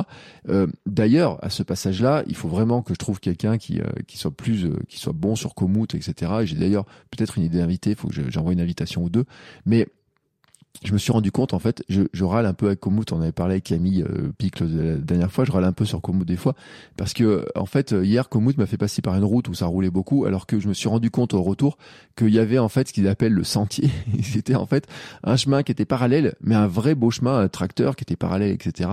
Euh, 0.47 0.67
D'ailleurs, 0.85 1.43
à 1.43 1.49
ce 1.49 1.63
passage-là, 1.63 2.23
il 2.27 2.35
faut 2.35 2.47
vraiment 2.47 2.81
que 2.81 2.93
je 2.93 2.99
trouve 2.99 3.19
quelqu'un 3.19 3.57
qui, 3.57 3.79
euh, 3.79 3.85
qui 4.07 4.17
soit 4.17 4.31
plus, 4.31 4.65
euh, 4.65 4.77
qui 4.87 4.99
soit 4.99 5.13
bon 5.13 5.35
sur 5.35 5.55
Komoot, 5.55 5.93
etc. 5.95 6.31
J'ai 6.43 6.55
d'ailleurs 6.55 6.85
peut-être 7.11 7.37
une 7.37 7.43
idée 7.43 7.57
d'invité, 7.57 7.91
il 7.91 7.95
faut 7.95 8.07
que 8.07 8.29
j'envoie 8.29 8.53
une 8.53 8.61
invitation 8.61 9.03
ou 9.03 9.09
deux. 9.09 9.25
Mais 9.65 9.87
je 10.83 10.93
me 10.93 10.97
suis 10.97 11.11
rendu 11.11 11.31
compte, 11.31 11.53
en 11.53 11.59
fait, 11.59 11.83
je, 11.89 12.03
je 12.13 12.23
râle 12.23 12.45
un 12.45 12.53
peu 12.53 12.67
avec 12.67 12.79
Komoot, 12.79 13.11
on 13.11 13.21
avait 13.21 13.33
parlé 13.33 13.55
avec 13.55 13.65
Camille 13.65 14.03
euh, 14.03 14.31
Picle 14.37 14.65
la 14.65 14.95
dernière 14.95 15.31
fois, 15.31 15.43
je 15.43 15.51
râle 15.51 15.65
un 15.65 15.73
peu 15.73 15.83
sur 15.83 15.99
Komoot 15.99 16.25
des 16.25 16.37
fois, 16.37 16.55
parce 16.95 17.13
que, 17.13 17.45
en 17.55 17.65
fait, 17.65 17.91
hier, 17.91 18.29
Komoot 18.29 18.57
m'a 18.57 18.65
fait 18.65 18.77
passer 18.77 19.01
par 19.01 19.15
une 19.15 19.25
route 19.25 19.49
où 19.49 19.53
ça 19.53 19.65
roulait 19.65 19.89
beaucoup, 19.89 20.23
alors 20.23 20.45
que 20.45 20.59
je 20.59 20.69
me 20.69 20.73
suis 20.73 20.87
rendu 20.87 21.11
compte 21.11 21.33
au 21.33 21.41
retour 21.41 21.77
qu'il 22.17 22.29
y 22.29 22.39
avait, 22.39 22.59
en 22.59 22.69
fait, 22.69 22.87
ce 22.87 22.93
qu'ils 22.93 23.09
appellent 23.09 23.33
le 23.33 23.43
sentier. 23.43 23.89
C'était, 24.23 24.55
en 24.55 24.65
fait, 24.65 24.87
un 25.23 25.35
chemin 25.35 25.63
qui 25.63 25.73
était 25.73 25.85
parallèle, 25.85 26.35
mais 26.41 26.55
un 26.55 26.67
vrai 26.67 26.95
beau 26.95 27.11
chemin, 27.11 27.39
un 27.39 27.49
tracteur 27.49 27.97
qui 27.97 28.03
était 28.03 28.15
parallèle, 28.15 28.51
etc. 28.51 28.91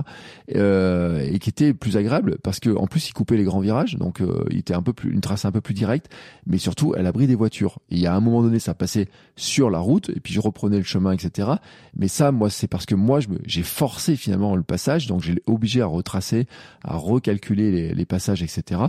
Euh, 0.57 1.21
et 1.21 1.39
qui 1.39 1.51
était 1.51 1.73
plus 1.73 1.97
agréable, 1.97 2.39
parce 2.43 2.59
que, 2.59 2.71
en 2.71 2.89
plus, 2.89 3.09
il 3.09 3.13
coupait 3.13 3.37
les 3.37 3.45
grands 3.45 3.61
virages, 3.61 3.95
donc, 3.97 4.21
euh, 4.23 4.45
il 4.51 4.59
était 4.59 4.75
un 4.75 4.83
peu 4.83 4.93
plus, 4.93 5.13
une 5.13 5.21
trace 5.21 5.45
un 5.45 5.53
peu 5.53 5.61
plus 5.61 5.75
directe, 5.75 6.09
mais 6.47 6.59
surtout, 6.59 6.95
à 6.95 7.03
l'abri 7.03 7.29
des 7.29 7.37
voitures. 7.37 7.79
Et 7.91 7.97
il 7.97 8.01
y 8.01 8.07
a 8.07 8.15
un 8.15 8.21
moment 8.21 8.43
donné, 8.43 8.59
ça 8.59 8.75
passait 8.75 9.07
sur 9.37 9.71
la 9.71 9.79
route, 9.79 10.11
et 10.11 10.19
puis 10.19 10.35
je 10.35 10.41
reprenais 10.41 10.79
le 10.79 10.85
chemin, 10.85 11.13
etc. 11.13 11.49
Mais 11.97 12.09
ça, 12.09 12.33
moi, 12.33 12.51
c'est 12.51 12.69
parce 12.69 12.87
que 12.87 12.95
moi, 12.95 13.21
j'ai 13.45 13.63
forcé 13.63 14.17
finalement 14.17 14.55
le 14.57 14.63
passage, 14.63 15.07
donc 15.07 15.23
j'ai 15.23 15.43
obligé 15.47 15.81
à 15.81 15.87
retracer, 15.87 16.47
à 16.85 16.97
recalculer 16.97 17.95
les, 17.95 18.05
passages, 18.05 18.43
etc. 18.43 18.81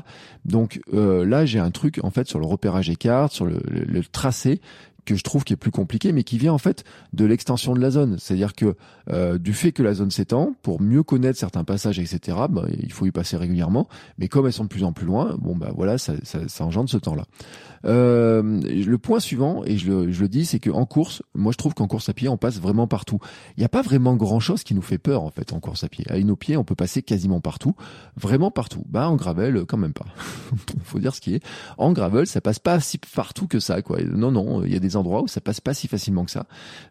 Donc 0.45 0.81
euh, 0.93 1.25
là, 1.25 1.45
j'ai 1.45 1.59
un 1.59 1.71
truc 1.71 1.99
en 2.03 2.11
fait 2.11 2.27
sur 2.27 2.39
le 2.39 2.45
repérage 2.45 2.89
écart, 2.89 3.31
sur 3.31 3.45
le, 3.45 4.03
tracé 4.11 4.61
que 5.07 5.15
je 5.15 5.23
trouve 5.23 5.45
qui 5.45 5.53
est 5.53 5.57
plus 5.57 5.71
compliqué, 5.71 6.11
mais 6.11 6.23
qui 6.23 6.37
vient 6.37 6.51
en 6.51 6.57
fait 6.57 6.83
de 7.13 7.25
l'extension 7.25 7.73
de 7.73 7.79
la 7.79 7.89
zone. 7.89 8.17
C'est-à-dire 8.19 8.53
que 8.53 8.75
euh, 9.09 9.37
du 9.37 9.53
fait 9.53 9.71
que 9.71 9.81
la 9.81 9.93
zone 9.93 10.11
s'étend, 10.11 10.53
pour 10.61 10.81
mieux 10.81 11.01
connaître 11.01 11.39
certains 11.39 11.63
passages, 11.63 11.97
etc., 11.97 12.37
bah, 12.49 12.65
il 12.77 12.91
faut 12.91 13.05
y 13.05 13.11
passer 13.11 13.37
régulièrement. 13.37 13.87
Mais 14.17 14.27
comme 14.27 14.45
elles 14.45 14.53
sont 14.53 14.65
de 14.65 14.69
plus 14.69 14.83
en 14.83 14.91
plus 14.91 15.05
loin, 15.05 15.37
bon 15.39 15.55
bah 15.55 15.71
voilà, 15.73 15.97
ça, 15.97 16.13
ça, 16.23 16.47
ça 16.49 16.65
engendre 16.65 16.89
ce 16.89 16.97
temps-là. 16.97 17.23
Euh, 17.85 18.61
le 18.61 18.97
point 18.97 19.19
suivant, 19.19 19.63
et 19.63 19.77
je 19.77 19.89
le, 19.89 20.11
je 20.11 20.21
le 20.21 20.27
dis, 20.27 20.45
c'est 20.45 20.59
qu'en 20.59 20.85
course, 20.85 21.23
moi 21.35 21.53
je 21.53 21.57
trouve 21.57 21.73
qu'en 21.73 21.87
course 21.87 22.09
à 22.09 22.13
pied, 22.13 22.27
on 22.27 22.35
passe 22.35 22.59
vraiment 22.59 22.87
partout. 22.87 23.19
Il 23.55 23.61
n'y 23.61 23.65
a 23.65 23.69
pas 23.69 23.81
vraiment 23.81 24.15
grand-chose 24.15 24.63
qui 24.63 24.75
nous 24.75 24.81
fait 24.81 24.97
peur 24.97 25.23
en 25.23 25.29
fait 25.29 25.53
en 25.53 25.61
course 25.61 25.85
à 25.85 25.87
pied. 25.87 26.05
À 26.09 26.19
nos 26.19 26.35
pieds, 26.35 26.57
on 26.57 26.65
peut 26.65 26.75
passer 26.75 27.01
quasiment 27.01 27.39
partout, 27.39 27.75
vraiment 28.17 28.51
partout. 28.51 28.83
Bah 28.89 29.07
en 29.07 29.15
gravel, 29.15 29.63
quand 29.65 29.77
même 29.77 29.93
pas. 29.93 30.07
faut 30.83 30.99
dire 30.99 31.15
ce 31.15 31.21
qui 31.21 31.35
est. 31.35 31.43
En 31.77 31.93
gravel, 31.93 32.27
ça 32.27 32.41
passe 32.41 32.59
pas 32.59 32.81
si 32.81 32.97
partout 32.97 33.47
que 33.47 33.61
ça, 33.61 33.81
quoi. 33.81 34.01
Non, 34.03 34.31
non, 34.31 34.65
il 34.65 34.73
y 34.73 34.75
a 34.75 34.79
des 34.79 34.96
endroits 34.97 35.21
où 35.21 35.27
ça 35.27 35.41
passe 35.41 35.62
pas 35.62 35.73
si 35.73 35.88
facilement 35.88 36.25
que 36.25 36.31
ça. 36.31 36.45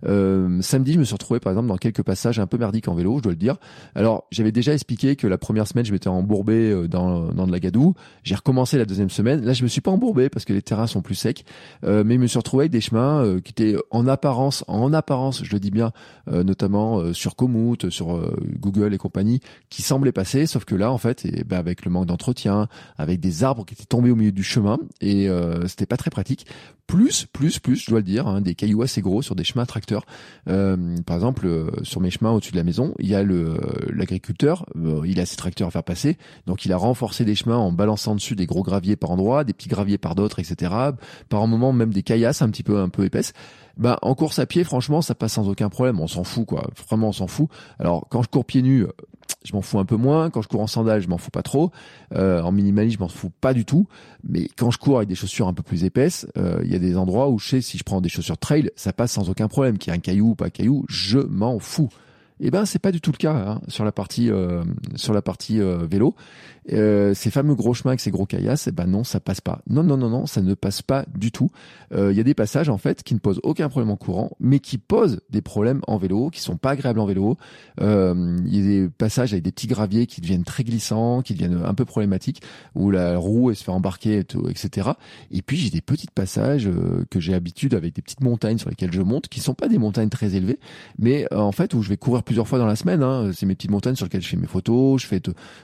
Euh, 0.06 0.60
samedi, 0.62 0.94
je 0.94 0.98
me 0.98 1.04
suis 1.04 1.14
retrouvé 1.14 1.40
par 1.40 1.52
exemple 1.52 1.68
dans 1.68 1.76
quelques 1.76 2.02
passages 2.02 2.38
un 2.38 2.46
peu 2.46 2.58
merdiques 2.58 2.88
en 2.88 2.94
vélo, 2.94 3.18
je 3.18 3.22
dois 3.24 3.32
le 3.32 3.36
dire. 3.36 3.56
Alors 3.94 4.26
j'avais 4.30 4.52
déjà 4.52 4.72
expliqué 4.72 5.16
que 5.16 5.26
la 5.26 5.38
première 5.38 5.66
semaine, 5.66 5.84
je 5.84 5.92
m'étais 5.92 6.08
embourbé 6.08 6.70
euh, 6.70 6.88
dans, 6.88 7.32
dans 7.32 7.46
de 7.46 7.52
la 7.52 7.60
gadoue. 7.60 7.94
J'ai 8.22 8.34
recommencé 8.34 8.78
la 8.78 8.84
deuxième 8.84 9.10
semaine. 9.10 9.44
Là, 9.44 9.52
je 9.52 9.62
me 9.62 9.68
suis 9.68 9.80
pas 9.80 9.90
embourbé 9.90 10.28
parce 10.28 10.44
que 10.44 10.52
les 10.52 10.62
terrains 10.62 10.86
sont 10.86 11.02
plus 11.02 11.14
secs, 11.14 11.44
euh, 11.84 12.04
mais 12.04 12.14
je 12.14 12.20
me 12.20 12.26
suis 12.26 12.38
retrouvé 12.38 12.62
avec 12.62 12.72
des 12.72 12.80
chemins 12.80 13.40
qui 13.44 13.50
étaient 13.50 13.76
en 13.90 14.06
apparence, 14.06 14.64
en 14.68 14.92
apparence, 14.92 15.44
je 15.44 15.52
le 15.52 15.60
dis 15.60 15.70
bien, 15.70 15.92
notamment 16.26 17.12
sur 17.12 17.36
Komoot, 17.36 17.90
sur 17.90 18.20
Google 18.58 18.94
et 18.94 18.98
compagnie, 18.98 19.40
qui 19.70 19.82
semblaient 19.82 20.12
passer, 20.12 20.46
sauf 20.46 20.64
que 20.64 20.74
là, 20.74 20.90
en 20.92 20.98
fait, 20.98 21.24
et, 21.24 21.44
ben, 21.44 21.58
avec 21.58 21.84
le 21.84 21.90
manque 21.90 22.06
d'entretien, 22.06 22.68
avec 22.98 23.20
des 23.20 23.44
arbres 23.44 23.64
qui 23.64 23.74
étaient 23.74 23.84
tombés 23.84 24.10
au 24.10 24.16
milieu 24.16 24.32
du 24.32 24.42
chemin, 24.42 24.78
et 25.00 25.28
c'était 25.66 25.86
pas 25.86 25.96
très 25.96 26.10
pratique. 26.10 26.46
Plus, 26.86 27.26
plus, 27.26 27.58
plus, 27.58 27.84
je 27.84 27.90
dois 27.90 27.95
le 27.98 28.04
dire, 28.04 28.26
hein, 28.26 28.40
des 28.40 28.54
cailloux 28.54 28.82
assez 28.82 29.00
gros 29.00 29.22
sur 29.22 29.34
des 29.34 29.44
chemins 29.44 29.66
tracteurs. 29.66 30.04
par 30.44 31.16
exemple, 31.16 31.48
sur 31.82 32.00
mes 32.00 32.10
chemins 32.10 32.32
au-dessus 32.32 32.52
de 32.52 32.56
la 32.56 32.64
maison, 32.64 32.94
il 32.98 33.08
y 33.08 33.14
a 33.14 33.22
le 33.22 33.56
l'agriculteur, 33.92 34.66
il 35.04 35.20
a 35.20 35.26
ses 35.26 35.36
tracteurs 35.36 35.68
à 35.68 35.70
faire 35.70 35.84
passer, 35.84 36.16
donc 36.46 36.64
il 36.64 36.72
a 36.72 36.76
renforcé 36.76 37.24
des 37.24 37.34
chemins 37.34 37.56
en 37.56 37.72
balançant 37.72 38.14
dessus 38.14 38.36
des 38.36 38.46
gros 38.46 38.62
graviers 38.62 38.96
par 38.96 39.10
endroit, 39.10 39.44
des 39.44 39.52
petits 39.52 39.68
graviers 39.68 39.98
par 39.98 40.14
d'autres, 40.14 40.38
etc 40.38 40.66
par 41.28 41.42
un 41.42 41.46
moment 41.46 41.72
même 41.72 41.92
des 41.92 42.02
caillasses 42.02 42.42
un 42.42 42.50
petit 42.50 42.62
peu 42.62 42.78
un 42.78 42.88
peu 42.88 43.04
épaisses. 43.04 43.32
Bah 43.76 43.98
en 44.00 44.14
course 44.14 44.38
à 44.38 44.46
pied, 44.46 44.64
franchement, 44.64 45.02
ça 45.02 45.14
passe 45.14 45.34
sans 45.34 45.48
aucun 45.48 45.68
problème. 45.68 46.00
On 46.00 46.06
s'en 46.06 46.24
fout 46.24 46.46
quoi. 46.46 46.68
Vraiment, 46.88 47.08
on 47.08 47.12
s'en 47.12 47.26
fout. 47.26 47.48
Alors 47.78 48.06
quand 48.08 48.22
je 48.22 48.28
cours 48.28 48.44
pieds 48.44 48.62
nus, 48.62 48.86
je 49.46 49.54
m'en 49.54 49.62
fous 49.62 49.78
un 49.78 49.84
peu 49.84 49.96
moins. 49.96 50.30
Quand 50.30 50.42
je 50.42 50.48
cours 50.48 50.60
en 50.60 50.66
sandales, 50.66 51.00
je 51.00 51.08
m'en 51.08 51.18
fous 51.18 51.30
pas 51.30 51.42
trop. 51.42 51.70
Euh, 52.14 52.42
en 52.42 52.52
minimalisme, 52.52 52.96
je 52.96 53.00
m'en 53.00 53.08
fous 53.08 53.30
pas 53.40 53.54
du 53.54 53.64
tout. 53.64 53.86
Mais 54.28 54.48
quand 54.56 54.70
je 54.70 54.78
cours 54.78 54.98
avec 54.98 55.08
des 55.08 55.14
chaussures 55.14 55.48
un 55.48 55.54
peu 55.54 55.62
plus 55.62 55.84
épaisses, 55.84 56.26
euh, 56.36 56.60
il 56.64 56.72
y 56.72 56.74
a 56.74 56.78
des 56.78 56.96
endroits 56.96 57.28
où 57.28 57.38
je 57.38 57.48
sais 57.48 57.60
si 57.60 57.78
je 57.78 57.84
prends 57.84 58.00
des 58.00 58.08
chaussures 58.08 58.38
trail, 58.38 58.70
ça 58.76 58.92
passe 58.92 59.12
sans 59.12 59.30
aucun 59.30 59.48
problème. 59.48 59.78
Qu'il 59.78 59.92
y 59.92 59.94
ait 59.94 59.98
un 59.98 60.00
caillou 60.00 60.30
ou 60.30 60.34
pas 60.34 60.46
un 60.46 60.50
caillou, 60.50 60.84
je 60.88 61.18
m'en 61.18 61.58
fous. 61.58 61.88
Eh 62.38 62.50
ben 62.50 62.66
c'est 62.66 62.78
pas 62.78 62.92
du 62.92 63.00
tout 63.00 63.12
le 63.12 63.16
cas 63.16 63.32
hein, 63.32 63.60
sur 63.68 63.84
la 63.84 63.92
partie 63.92 64.30
euh, 64.30 64.62
sur 64.94 65.14
la 65.14 65.22
partie 65.22 65.60
euh, 65.60 65.86
vélo. 65.90 66.14
Euh, 66.72 67.14
ces 67.14 67.30
fameux 67.30 67.54
gros 67.54 67.74
chemins 67.74 67.92
avec 67.92 68.00
ces 68.00 68.10
gros 68.10 68.26
caillasses, 68.26 68.66
eh 68.66 68.72
ben 68.72 68.86
non, 68.86 69.04
ça 69.04 69.20
passe 69.20 69.40
pas. 69.40 69.62
Non, 69.68 69.84
non, 69.84 69.96
non, 69.96 70.10
non, 70.10 70.26
ça 70.26 70.42
ne 70.42 70.54
passe 70.54 70.82
pas 70.82 71.06
du 71.14 71.30
tout. 71.30 71.48
Il 71.92 72.12
y 72.12 72.20
a 72.20 72.24
des 72.24 72.34
passages 72.34 72.68
en 72.68 72.76
fait 72.76 73.04
qui 73.04 73.14
ne 73.14 73.20
posent 73.20 73.40
aucun 73.44 73.68
problème 73.68 73.90
en 73.90 73.96
courant, 73.96 74.32
mais 74.40 74.58
qui 74.58 74.76
posent 74.76 75.20
des 75.30 75.42
problèmes 75.42 75.80
en 75.86 75.96
vélo, 75.96 76.28
qui 76.30 76.40
sont 76.40 76.56
pas 76.56 76.70
agréables 76.70 76.98
en 76.98 77.06
vélo. 77.06 77.36
Il 77.78 77.84
y 78.48 78.58
a 78.58 78.62
des 78.62 78.88
passages 78.88 79.32
avec 79.32 79.44
des 79.44 79.52
petits 79.52 79.68
graviers 79.68 80.08
qui 80.08 80.20
deviennent 80.20 80.42
très 80.42 80.64
glissants, 80.64 81.22
qui 81.22 81.34
deviennent 81.34 81.62
un 81.64 81.74
peu 81.74 81.84
problématiques, 81.84 82.42
où 82.74 82.90
la 82.90 83.16
roue 83.16 83.50
elle 83.50 83.56
se 83.56 83.62
fait 83.62 83.70
embarquer, 83.70 84.18
et 84.18 84.24
tout, 84.24 84.48
etc. 84.48 84.90
Et 85.30 85.42
puis 85.42 85.56
j'ai 85.56 85.70
des 85.70 85.80
petits 85.80 86.08
passages 86.12 86.68
que 87.10 87.20
j'ai 87.20 87.34
habitude 87.34 87.74
avec 87.74 87.94
des 87.94 88.02
petites 88.02 88.22
montagnes 88.22 88.58
sur 88.58 88.70
lesquelles 88.70 88.92
je 88.92 89.02
monte, 89.02 89.28
qui 89.28 89.38
sont 89.38 89.54
pas 89.54 89.68
des 89.68 89.78
montagnes 89.78 90.10
très 90.10 90.34
élevées, 90.34 90.58
mais 90.98 91.32
en 91.32 91.52
fait 91.52 91.74
où 91.74 91.82
je 91.82 91.90
vais 91.90 91.96
courir 91.96 92.24
plusieurs 92.26 92.46
fois 92.46 92.58
dans 92.58 92.66
la 92.66 92.76
semaine. 92.76 93.02
Hein. 93.02 93.30
C'est 93.32 93.46
mes 93.46 93.54
petites 93.54 93.70
montagnes 93.70 93.96
sur 93.96 94.04
lesquelles 94.04 94.20
je 94.20 94.28
fais 94.28 94.36
mes 94.36 94.46
photos, 94.46 95.00
je 95.00 95.06
fais 95.06 95.22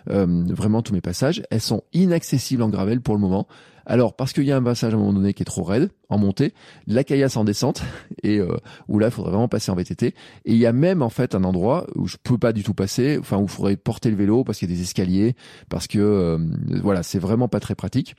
euh, 0.08 0.44
vraiment 0.48 0.80
tous 0.80 0.94
mes 0.94 1.02
passages. 1.02 1.42
Elles 1.50 1.60
sont 1.60 1.82
inaccessibles 1.92 2.62
en 2.62 2.70
gravel 2.70 3.02
pour 3.02 3.14
le 3.14 3.20
moment. 3.20 3.46
Alors 3.84 4.14
parce 4.14 4.32
qu'il 4.32 4.44
y 4.44 4.52
a 4.52 4.56
un 4.56 4.62
passage 4.62 4.94
à 4.94 4.96
un 4.96 5.00
moment 5.00 5.12
donné 5.12 5.34
qui 5.34 5.42
est 5.42 5.44
trop 5.44 5.64
raide 5.64 5.90
en 6.08 6.16
montée, 6.16 6.54
la 6.86 7.02
caillasse 7.02 7.36
en 7.36 7.42
descente 7.42 7.82
et 8.22 8.38
euh, 8.38 8.56
où 8.86 9.00
là 9.00 9.08
il 9.08 9.10
faudrait 9.10 9.32
vraiment 9.32 9.48
passer 9.48 9.70
en 9.72 9.74
VTT. 9.74 10.06
Et 10.06 10.14
il 10.44 10.56
y 10.56 10.66
a 10.66 10.72
même 10.72 11.02
en 11.02 11.10
fait 11.10 11.34
un 11.34 11.44
endroit 11.44 11.86
où 11.96 12.06
je 12.06 12.16
peux 12.22 12.38
pas 12.38 12.52
du 12.52 12.62
tout 12.62 12.74
passer, 12.74 13.18
enfin 13.18 13.38
où 13.38 13.42
il 13.42 13.48
faudrait 13.48 13.76
porter 13.76 14.10
le 14.10 14.16
vélo 14.16 14.44
parce 14.44 14.58
qu'il 14.58 14.70
y 14.70 14.72
a 14.72 14.76
des 14.76 14.82
escaliers, 14.82 15.34
parce 15.68 15.88
que 15.88 15.98
euh, 15.98 16.38
voilà 16.82 17.02
c'est 17.02 17.18
vraiment 17.18 17.48
pas 17.48 17.60
très 17.60 17.74
pratique. 17.74 18.14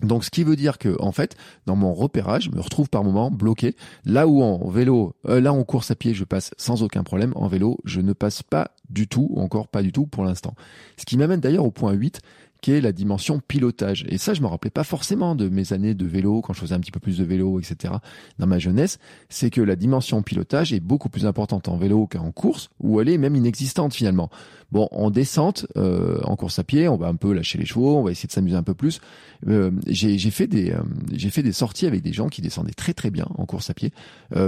Donc, 0.00 0.24
ce 0.24 0.30
qui 0.30 0.44
veut 0.44 0.56
dire 0.56 0.78
que, 0.78 1.00
en 1.00 1.12
fait, 1.12 1.36
dans 1.66 1.76
mon 1.76 1.94
repérage, 1.94 2.44
je 2.44 2.50
me 2.50 2.60
retrouve 2.60 2.88
par 2.88 3.04
moment 3.04 3.30
bloqué. 3.30 3.76
Là 4.04 4.26
où 4.26 4.42
en 4.42 4.68
vélo, 4.68 5.14
euh, 5.28 5.40
là 5.40 5.52
en 5.52 5.64
course 5.64 5.90
à 5.90 5.94
pied, 5.94 6.14
je 6.14 6.24
passe 6.24 6.52
sans 6.56 6.82
aucun 6.82 7.02
problème. 7.02 7.32
En 7.36 7.48
vélo, 7.48 7.78
je 7.84 8.00
ne 8.00 8.12
passe 8.12 8.42
pas 8.42 8.72
du 8.90 9.08
tout, 9.08 9.28
ou 9.30 9.40
encore 9.40 9.68
pas 9.68 9.82
du 9.82 9.92
tout 9.92 10.06
pour 10.06 10.24
l'instant. 10.24 10.54
Ce 10.96 11.04
qui 11.04 11.16
m'amène 11.16 11.40
d'ailleurs 11.40 11.64
au 11.64 11.70
point 11.70 11.92
8, 11.92 12.20
qui 12.60 12.72
est 12.72 12.80
la 12.80 12.92
dimension 12.92 13.40
pilotage. 13.46 14.04
Et 14.08 14.18
ça, 14.18 14.34
je 14.34 14.40
me 14.40 14.46
rappelais 14.46 14.70
pas 14.70 14.84
forcément 14.84 15.34
de 15.34 15.48
mes 15.48 15.72
années 15.72 15.94
de 15.94 16.06
vélo, 16.06 16.40
quand 16.40 16.52
je 16.52 16.60
faisais 16.60 16.74
un 16.74 16.80
petit 16.80 16.90
peu 16.90 17.00
plus 17.00 17.18
de 17.18 17.24
vélo, 17.24 17.60
etc. 17.60 17.94
dans 18.38 18.46
ma 18.46 18.58
jeunesse. 18.58 18.98
C'est 19.28 19.50
que 19.50 19.60
la 19.60 19.76
dimension 19.76 20.22
pilotage 20.22 20.72
est 20.72 20.80
beaucoup 20.80 21.08
plus 21.08 21.26
importante 21.26 21.68
en 21.68 21.76
vélo 21.76 22.06
qu'en 22.06 22.32
course, 22.32 22.70
où 22.80 23.00
elle 23.00 23.08
est 23.08 23.18
même 23.18 23.36
inexistante 23.36 23.94
finalement. 23.94 24.30
Bon, 24.72 24.88
en 24.90 25.10
descente, 25.10 25.66
euh, 25.76 26.18
en 26.24 26.34
course 26.34 26.58
à 26.58 26.64
pied, 26.64 26.88
on 26.88 26.96
va 26.96 27.06
un 27.06 27.14
peu 27.14 27.32
lâcher 27.32 27.56
les 27.58 27.66
chevaux, 27.66 27.96
on 27.96 28.02
va 28.02 28.10
essayer 28.10 28.26
de 28.26 28.32
s'amuser 28.32 28.56
un 28.56 28.64
peu 28.64 28.74
plus. 28.74 29.00
Euh, 29.46 29.70
j'ai 29.86 30.18
fait 30.30 30.46
des 30.46 30.72
euh, 30.72 30.78
j'ai 31.12 31.30
fait 31.30 31.42
des 31.42 31.52
sorties 31.52 31.86
avec 31.86 32.02
des 32.02 32.12
gens 32.12 32.28
qui 32.28 32.42
descendaient 32.42 32.72
très 32.72 32.92
très 32.92 33.10
bien 33.10 33.26
en 33.36 33.46
course 33.46 33.70
à 33.70 33.74
pied, 33.74 33.92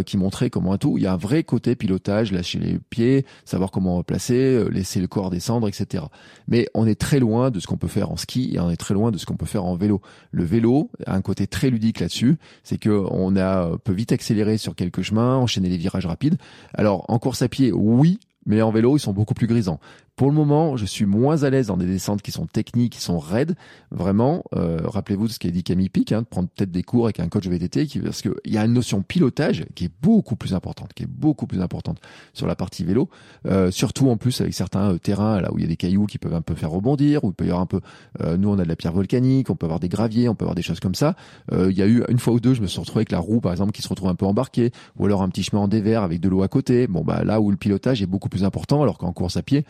qui 0.06 0.16
montraient 0.16 0.50
comment 0.50 0.76
tout. 0.76 0.98
Il 0.98 1.04
y 1.04 1.06
a 1.06 1.12
un 1.12 1.16
vrai 1.16 1.44
côté 1.44 1.76
pilotage, 1.76 2.32
lâcher 2.32 2.58
les 2.58 2.78
pieds, 2.90 3.24
savoir 3.44 3.70
comment 3.70 4.02
placer, 4.02 4.34
euh, 4.34 4.68
laisser 4.68 5.00
le 5.00 5.06
corps 5.06 5.30
descendre, 5.30 5.68
etc. 5.68 6.04
Mais 6.48 6.68
on 6.74 6.86
est 6.86 6.98
très 6.98 7.20
loin 7.20 7.50
de 7.50 7.60
ce 7.60 7.66
qu'on 7.66 7.76
peut 7.76 7.88
faire 7.88 8.10
en 8.10 8.16
ski 8.16 8.50
et 8.54 8.60
on 8.60 8.70
est 8.70 8.76
très 8.76 8.94
loin 8.94 9.10
de 9.10 9.18
ce 9.18 9.26
qu'on 9.26 9.36
peut 9.36 9.46
faire 9.46 9.64
en 9.64 9.76
vélo. 9.76 10.00
Le 10.30 10.44
vélo 10.44 10.90
a 11.06 11.14
un 11.14 11.22
côté 11.22 11.46
très 11.46 11.70
ludique 11.70 12.00
là-dessus, 12.00 12.36
c'est 12.64 12.78
que 12.78 12.90
on 13.10 13.36
a 13.36 13.76
peut 13.84 13.92
vite 13.92 14.12
accélérer 14.12 14.58
sur 14.58 14.74
quelques 14.74 15.02
chemins, 15.02 15.36
enchaîner 15.36 15.68
les 15.68 15.76
virages 15.76 16.06
rapides. 16.06 16.38
Alors 16.74 17.04
en 17.08 17.18
course 17.18 17.42
à 17.42 17.48
pied, 17.48 17.72
oui, 17.72 18.18
mais 18.46 18.62
en 18.62 18.70
vélo, 18.70 18.96
ils 18.96 19.00
sont 19.00 19.12
beaucoup 19.12 19.34
plus 19.34 19.46
grisants. 19.46 19.78
Pour 20.18 20.30
le 20.30 20.34
moment, 20.34 20.76
je 20.76 20.84
suis 20.84 21.06
moins 21.06 21.44
à 21.44 21.50
l'aise 21.50 21.68
dans 21.68 21.76
des 21.76 21.86
descentes 21.86 22.22
qui 22.22 22.32
sont 22.32 22.46
techniques, 22.46 22.94
qui 22.94 23.00
sont 23.00 23.20
raides. 23.20 23.54
Vraiment, 23.92 24.42
euh, 24.52 24.80
rappelez-vous 24.82 25.28
de 25.28 25.32
ce 25.32 25.38
qu'a 25.38 25.52
dit 25.52 25.62
Camille 25.62 25.90
Pic, 25.90 26.10
hein, 26.10 26.22
de 26.22 26.26
prendre 26.26 26.48
peut-être 26.48 26.72
des 26.72 26.82
cours 26.82 27.04
avec 27.04 27.20
un 27.20 27.28
coach 27.28 27.46
VTT, 27.46 27.86
qui, 27.86 28.00
parce 28.00 28.22
qu'il 28.22 28.32
y 28.44 28.58
a 28.58 28.64
une 28.64 28.72
notion 28.72 29.00
pilotage 29.00 29.64
qui 29.76 29.84
est 29.84 29.92
beaucoup 30.02 30.34
plus 30.34 30.54
importante, 30.54 30.92
qui 30.92 31.04
est 31.04 31.08
beaucoup 31.08 31.46
plus 31.46 31.60
importante 31.60 32.00
sur 32.32 32.48
la 32.48 32.56
partie 32.56 32.82
vélo. 32.82 33.08
Euh, 33.46 33.70
surtout 33.70 34.10
en 34.10 34.16
plus 34.16 34.40
avec 34.40 34.54
certains 34.54 34.94
euh, 34.94 34.98
terrains 34.98 35.40
là 35.40 35.52
où 35.52 35.58
il 35.58 35.62
y 35.62 35.64
a 35.64 35.68
des 35.68 35.76
cailloux 35.76 36.06
qui 36.06 36.18
peuvent 36.18 36.34
un 36.34 36.42
peu 36.42 36.56
faire 36.56 36.70
rebondir, 36.70 37.22
où 37.22 37.28
il 37.28 37.34
peut 37.34 37.44
y 37.44 37.50
avoir 37.50 37.62
un 37.62 37.66
peu. 37.66 37.80
Euh, 38.20 38.36
nous, 38.36 38.48
on 38.48 38.58
a 38.58 38.64
de 38.64 38.68
la 38.68 38.74
pierre 38.74 38.94
volcanique, 38.94 39.50
on 39.50 39.54
peut 39.54 39.66
avoir 39.66 39.78
des 39.78 39.88
graviers, 39.88 40.28
on 40.28 40.34
peut 40.34 40.46
avoir 40.46 40.56
des 40.56 40.62
choses 40.62 40.80
comme 40.80 40.96
ça. 40.96 41.14
Euh, 41.52 41.70
il 41.70 41.78
y 41.78 41.82
a 41.82 41.86
eu 41.86 42.02
une 42.08 42.18
fois 42.18 42.32
ou 42.32 42.40
deux, 42.40 42.54
je 42.54 42.60
me 42.60 42.66
suis 42.66 42.80
retrouvé 42.80 43.02
avec 43.02 43.12
la 43.12 43.20
roue, 43.20 43.40
par 43.40 43.52
exemple, 43.52 43.70
qui 43.70 43.82
se 43.82 43.88
retrouve 43.88 44.08
un 44.08 44.16
peu 44.16 44.26
embarquée, 44.26 44.72
ou 44.98 45.06
alors 45.06 45.22
un 45.22 45.28
petit 45.28 45.44
chemin 45.44 45.62
en 45.62 45.68
dévers 45.68 46.02
avec 46.02 46.18
de 46.18 46.28
l'eau 46.28 46.42
à 46.42 46.48
côté. 46.48 46.88
Bon 46.88 47.04
bah 47.04 47.22
là 47.22 47.40
où 47.40 47.52
le 47.52 47.56
pilotage 47.56 48.02
est 48.02 48.06
beaucoup 48.06 48.28
plus 48.28 48.42
important, 48.42 48.82
alors 48.82 48.98
qu'en 48.98 49.12
course 49.12 49.36
à 49.36 49.42
pied, 49.42 49.64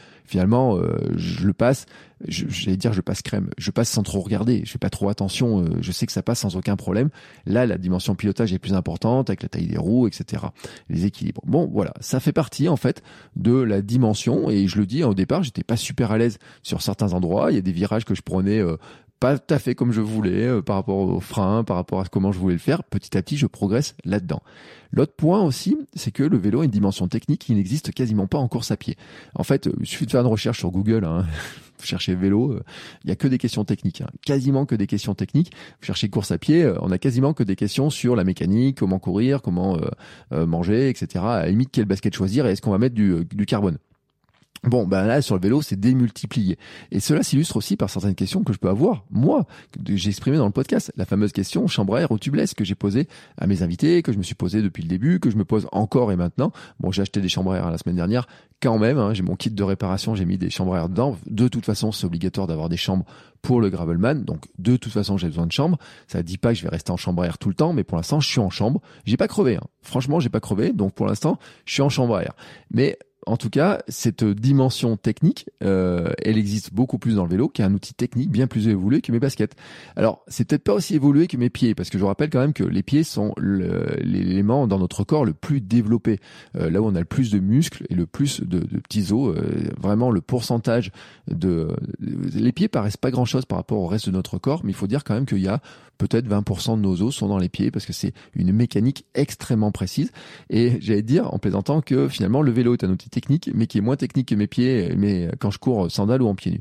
je 0.46 1.46
le 1.46 1.53
passe, 1.53 1.87
j'allais 2.27 2.77
dire 2.77 2.92
je 2.92 3.01
passe 3.01 3.22
crème, 3.22 3.51
je 3.59 3.70
passe 3.70 3.88
sans 3.88 4.03
trop 4.03 4.20
regarder, 4.20 4.62
je 4.64 4.70
fais 4.70 4.79
pas 4.79 4.90
trop 4.90 5.09
attention, 5.09 5.62
euh, 5.62 5.68
je 5.81 5.92
sais 5.92 6.07
que 6.07 6.12
ça 6.12 6.22
passe 6.22 6.40
sans 6.40 6.57
aucun 6.57 6.77
problème. 6.77 7.11
Là, 7.46 7.66
la 7.66 7.79
dimension 7.79 8.14
pilotage 8.14 8.53
est 8.53 8.59
plus 8.59 8.74
importante 8.74 9.31
avec 9.31 9.42
la 9.42 9.48
taille 9.48 9.66
des 9.66 9.79
roues, 9.79 10.07
etc. 10.07 10.46
Les 10.88 11.07
équilibres. 11.07 11.42
Bon, 11.46 11.68
voilà, 11.72 11.92
ça 12.01 12.20
fait 12.20 12.33
partie 12.33 12.68
en 12.68 12.77
fait 12.77 13.03
de 13.37 13.55
la 13.55 13.83
dimension 13.83 14.51
et 14.51 14.66
je 14.66 14.79
le 14.79 14.87
dis 14.87 15.05
au 15.05 15.14
départ, 15.14 15.42
j'étais 15.42 15.64
pas 15.64 15.77
super 15.77 16.11
à 16.11 16.18
l'aise 16.18 16.38
sur 16.62 16.83
certains 16.83 17.12
endroits. 17.12 17.53
Il 17.53 17.55
y 17.55 17.59
a 17.59 17.62
des 17.62 17.72
virages 17.72 18.05
que 18.05 18.14
je 18.14 18.22
prenais 18.22 18.59
euh, 18.59 18.77
pas 19.21 19.39
tout 19.39 19.53
à 19.53 19.59
fait 19.59 19.75
comme 19.75 19.93
je 19.93 20.01
voulais 20.01 20.47
euh, 20.47 20.63
par 20.63 20.77
rapport 20.77 20.97
au 20.97 21.21
frein, 21.21 21.65
par 21.65 21.77
rapport 21.77 22.01
à 22.01 22.05
comment 22.05 22.33
je 22.33 22.39
voulais 22.39 22.55
le 22.55 22.61
faire. 22.61 22.85
Petit 22.85 23.17
à 23.17 23.23
petit, 23.23 23.37
je 23.37 23.47
progresse 23.47 23.95
là-dedans. 24.05 24.43
L'autre 24.93 25.15
point 25.15 25.43
aussi, 25.43 25.77
c'est 25.95 26.11
que 26.11 26.23
le 26.23 26.39
vélo 26.39 26.61
a 26.61 26.65
une 26.65 26.71
dimension 26.71 27.09
technique 27.09 27.41
qui 27.43 27.55
n'existe 27.55 27.93
quasiment 27.93 28.27
pas 28.27 28.39
en 28.39 28.49
course 28.49 28.71
à 28.71 28.77
pied. 28.77 28.97
En 29.35 29.45
fait, 29.45 29.69
il 29.81 29.87
suffit 29.87 30.07
de 30.07 30.11
faire 30.11 30.23
une 30.23 30.29
recherche 30.29 30.59
sur 30.59 30.71
Google, 30.71 31.05
hein, 31.05 31.27
vous 31.79 31.85
cherchez 31.85 32.15
vélo, 32.15 32.53
euh, 32.53 32.63
il 33.05 33.11
y 33.11 33.13
a 33.13 33.17
que 33.17 33.29
des 33.29 33.39
questions 33.39 33.65
techniques, 33.65 34.01
hein, 34.01 34.09
quasiment 34.25 34.67
que 34.67 34.75
des 34.75 34.87
questions 34.87 35.15
techniques. 35.15 35.53
Vous 35.81 35.87
cherchez 35.87 36.09
course 36.09 36.31
à 36.31 36.39
pied, 36.39 36.63
euh, 36.63 36.79
on 36.81 36.91
a 36.91 36.99
quasiment 36.99 37.35
que 37.35 37.43
des 37.43 37.57
questions 37.57 37.91
sur 37.91 38.17
la 38.17 38.25
mécanique, 38.25 38.79
comment 38.79 38.99
courir, 38.99 39.43
comment 39.43 39.79
manger, 40.31 40.89
etc. 40.89 41.25
À 41.25 41.41
la 41.41 41.49
limite, 41.49 41.71
quel 41.73 41.85
basket 41.85 42.15
choisir 42.15 42.47
et 42.47 42.53
est-ce 42.53 42.63
qu'on 42.63 42.71
va 42.71 42.79
mettre 42.79 42.95
du, 42.95 43.25
du 43.25 43.47
carbone. 43.47 43.79
Bon, 44.64 44.87
ben 44.87 45.05
là, 45.05 45.23
sur 45.23 45.35
le 45.35 45.40
vélo, 45.40 45.62
c'est 45.62 45.79
démultiplié. 45.79 46.59
Et 46.90 47.01
cela 47.01 47.23
s'illustre 47.23 47.57
aussi 47.57 47.77
par 47.77 47.90
certaines 47.90 48.14
questions 48.14 48.42
que 48.42 48.53
je 48.53 48.59
peux 48.59 48.68
avoir, 48.68 49.05
moi, 49.11 49.47
que 49.73 49.97
j'ai 49.97 50.11
exprimé 50.11 50.37
dans 50.37 50.47
le 50.47 50.53
podcast. 50.53 50.92
La 50.97 51.05
fameuse 51.05 51.33
question 51.33 51.66
chambre 51.68 51.97
à 51.97 52.01
air 52.03 52.11
ou 52.11 52.18
tubeless 52.18 52.55
que 52.55 52.64
j'ai 52.64 52.75
posée 52.75 53.09
à 53.37 53.47
mes 53.47 53.62
invités, 53.62 54.03
que 54.03 54.12
je 54.12 54.18
me 54.18 54.23
suis 54.23 54.35
posé 54.35 54.62
depuis 54.62 54.83
le 54.83 54.88
début, 54.88 55.21
que 55.21 55.31
je 55.31 55.37
me 55.37 55.44
pose 55.44 55.68
encore 55.73 56.12
et 56.12 56.16
maintenant. 56.16 56.53
Bon, 56.81 56.90
j'ai 56.90 57.03
acheté 57.03 57.21
des 57.21 57.29
chambres 57.29 57.53
à 57.53 57.59
air 57.59 57.71
la 57.71 57.79
semaine 57.79 57.97
dernière. 57.97 58.27
Quand 58.61 58.79
même, 58.79 58.99
hein, 58.99 59.14
j'ai 59.14 59.23
mon 59.23 59.37
kit 59.37 59.51
de 59.51 59.62
réparation, 59.62 60.16
j'ai 60.16 60.25
mis 60.25 60.38
des 60.38 60.51
chambres 60.51 60.75
à 60.75 60.79
air 60.79 60.88
dedans. 60.88 61.16
De 61.27 61.47
toute 61.47 61.64
façon, 61.64 61.92
c'est 61.92 62.07
obligatoire 62.07 62.47
d'avoir 62.49 62.68
des 62.68 62.77
chambres 62.77 63.05
pour 63.42 63.61
le 63.61 63.71
Gravelman. 63.71 64.25
Donc, 64.25 64.47
de 64.59 64.77
toute 64.77 64.92
façon, 64.92 65.16
j'ai 65.16 65.29
besoin 65.29 65.47
de 65.47 65.53
chambres. 65.53 65.79
Ça 66.09 66.18
ne 66.18 66.23
dit 66.23 66.38
pas 66.38 66.53
que 66.53 66.59
je 66.59 66.64
vais 66.64 66.68
rester 66.68 66.90
en 66.90 66.97
chambre 66.97 67.23
à 67.23 67.27
air 67.27 67.38
tout 67.38 67.49
le 67.49 67.55
temps, 67.55 67.73
mais 67.73 67.85
pour 67.85 67.97
l'instant, 67.97 68.18
je 68.18 68.29
suis 68.29 68.40
en 68.40 68.51
chambre. 68.51 68.81
J'ai 69.05 69.16
pas 69.16 69.29
crevé. 69.29 69.57
Hein. 69.57 69.66
Franchement, 69.83 70.18
j'ai 70.18 70.29
pas 70.29 70.40
crevé. 70.40 70.73
Donc, 70.73 70.92
pour 70.94 71.07
l'instant, 71.07 71.38
je 71.64 71.75
suis 71.75 71.83
en 71.83 71.88
chambre 71.88 72.16
à 72.16 72.25
air. 72.25 72.33
Mais 72.73 72.99
en 73.29 73.37
tout 73.37 73.51
cas, 73.51 73.81
cette 73.88 74.25
dimension 74.25 74.97
technique, 74.97 75.51
euh, 75.62 76.09
elle 76.23 76.38
existe 76.38 76.73
beaucoup 76.73 76.99
plus 76.99 77.17
dans 77.17 77.25
le 77.25 77.29
vélo, 77.29 77.49
qui 77.49 77.61
est 77.61 77.64
un 77.64 77.75
outil 77.75 77.93
technique 77.93 78.31
bien 78.31 78.47
plus 78.47 78.69
évolué 78.69 79.03
que 79.03 79.12
mes 79.12 79.21
baskets. 79.21 79.55
Alors, 79.97 80.25
c'est 80.29 80.49
peut-être 80.49 80.64
pas 80.64 80.73
aussi 80.73 80.95
évolué 80.95 81.27
que 81.27 81.37
mes 81.37 81.51
pieds, 81.51 81.75
parce 81.75 81.91
que 81.91 81.99
je 81.99 82.05
rappelle 82.05 82.31
quand 82.31 82.41
même 82.41 82.55
que 82.55 82.64
les 82.64 82.83
pieds 82.83 83.05
sont 83.05 83.35
l'élément 83.37 84.67
dans 84.67 84.79
notre 84.79 85.05
corps 85.05 85.27
le 85.27 85.35
plus 85.35 85.61
développé, 85.61 86.21
euh, 86.57 86.71
là 86.71 86.81
où 86.81 86.87
on 86.87 86.95
a 86.95 87.01
le 87.01 87.05
plus 87.05 87.31
de 87.31 87.39
muscles 87.39 87.85
et 87.91 87.95
le 87.95 88.07
plus 88.07 88.41
de, 88.41 88.61
petits 88.61 89.12
os. 89.12 89.37
Euh, 89.37 89.70
vraiment, 89.79 90.11
le 90.11 90.22
pourcentage 90.22 90.91
de 91.31 91.76
les 92.01 92.53
pieds 92.53 92.68
paraissent 92.68 92.97
pas 92.97 93.11
grand-chose 93.11 93.45
par 93.45 93.59
rapport 93.59 93.79
au 93.79 93.87
reste 93.87 94.07
de 94.07 94.12
notre 94.12 94.39
corps, 94.39 94.62
mais 94.64 94.70
il 94.70 94.76
faut 94.76 94.87
dire 94.87 95.05
quand 95.05 95.14
même 95.14 95.26
qu'il 95.26 95.39
y 95.39 95.49
a 95.49 95.61
peut-être 95.99 96.28
20% 96.28 96.76
de 96.76 96.80
nos 96.80 97.03
os 97.03 97.14
sont 97.14 97.28
dans 97.28 97.38
les 97.38 97.49
pieds, 97.49 97.70
parce 97.70 97.84
que 97.84 97.92
c'est 97.92 98.12
une 98.34 98.53
mécanique 98.53 99.05
extrêmement 99.14 99.72
précise. 99.72 100.12
Et 100.49 100.78
j'allais 100.80 101.03
dire 101.03 101.32
en 101.34 101.38
plaisantant 101.38 101.80
que 101.80 102.09
finalement 102.09 102.42
le 102.42 102.53
vélo 102.53 102.74
est 102.74 102.84
un 102.84 102.90
outil 102.90 103.11
technique, 103.11 103.51
mais 103.55 103.66
qui 103.66 103.78
est 103.78 103.82
moins 103.82 103.96
technique 103.96 104.28
que 104.28 104.34
mes 104.34 104.46
pieds, 104.46 104.94
mais 104.96 105.30
quand 105.38 105.51
je 105.51 105.59
cours 105.59 105.90
sandales 105.90 106.22
ou 106.22 106.28
en 106.28 106.34
pieds 106.34 106.53
nus. 106.53 106.61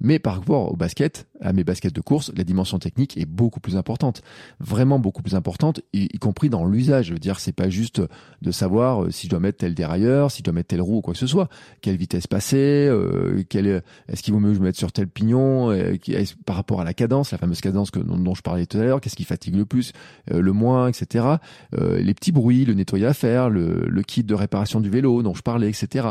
Mais 0.00 0.18
par 0.18 0.36
rapport 0.36 0.72
au 0.72 0.76
basket, 0.76 1.26
à 1.40 1.52
mes 1.52 1.64
baskets 1.64 1.94
de 1.94 2.00
course, 2.00 2.32
la 2.36 2.44
dimension 2.44 2.78
technique 2.78 3.16
est 3.16 3.26
beaucoup 3.26 3.60
plus 3.60 3.76
importante, 3.76 4.22
vraiment 4.60 4.98
beaucoup 4.98 5.22
plus 5.22 5.34
importante, 5.34 5.80
y, 5.92 6.08
compris 6.18 6.50
dans 6.50 6.66
l'usage. 6.66 7.06
Je 7.06 7.12
veux 7.12 7.18
dire, 7.18 7.40
c'est 7.40 7.52
pas 7.52 7.68
juste 7.68 8.02
de 8.42 8.50
savoir 8.50 9.04
euh, 9.04 9.10
si 9.10 9.26
je 9.26 9.30
dois 9.30 9.40
mettre 9.40 9.58
tel 9.58 9.74
dérailleur, 9.74 10.30
si 10.30 10.38
je 10.38 10.44
dois 10.44 10.52
mettre 10.52 10.68
telle 10.68 10.80
roue 10.80 10.98
ou 10.98 11.00
quoi 11.00 11.14
que 11.14 11.18
ce 11.18 11.26
soit, 11.26 11.48
quelle 11.80 11.96
vitesse 11.96 12.26
passer, 12.26 12.86
euh, 12.88 13.42
est-ce 14.08 14.22
qu'il 14.22 14.34
vaut 14.34 14.40
mieux 14.40 14.50
que 14.50 14.54
je 14.54 14.60
me 14.60 14.66
mette 14.66 14.76
sur 14.76 14.92
tel 14.92 15.08
pignon, 15.08 15.70
euh, 15.70 15.96
par 16.44 16.56
rapport 16.56 16.80
à 16.80 16.84
la 16.84 16.94
cadence, 16.94 17.32
la 17.32 17.38
fameuse 17.38 17.60
cadence 17.60 17.90
dont, 17.92 18.34
je 18.34 18.42
parlais 18.42 18.66
tout 18.66 18.78
à 18.78 18.82
l'heure, 18.82 19.00
qu'est-ce 19.00 19.16
qui 19.16 19.24
fatigue 19.24 19.56
le 19.56 19.64
plus, 19.64 19.92
le 20.30 20.52
moins, 20.52 20.88
etc. 20.88 21.24
les 21.72 22.14
petits 22.14 22.32
bruits, 22.32 22.64
le 22.64 22.74
nettoyage 22.74 23.06
à 23.10 23.14
faire, 23.14 23.50
le, 23.50 23.86
le, 23.86 24.02
kit 24.02 24.24
de 24.24 24.34
réparation 24.34 24.80
du 24.80 24.90
vélo 24.90 25.22
dont 25.22 25.34
je 25.34 25.42
parlais, 25.42 25.68
etc. 25.68 26.08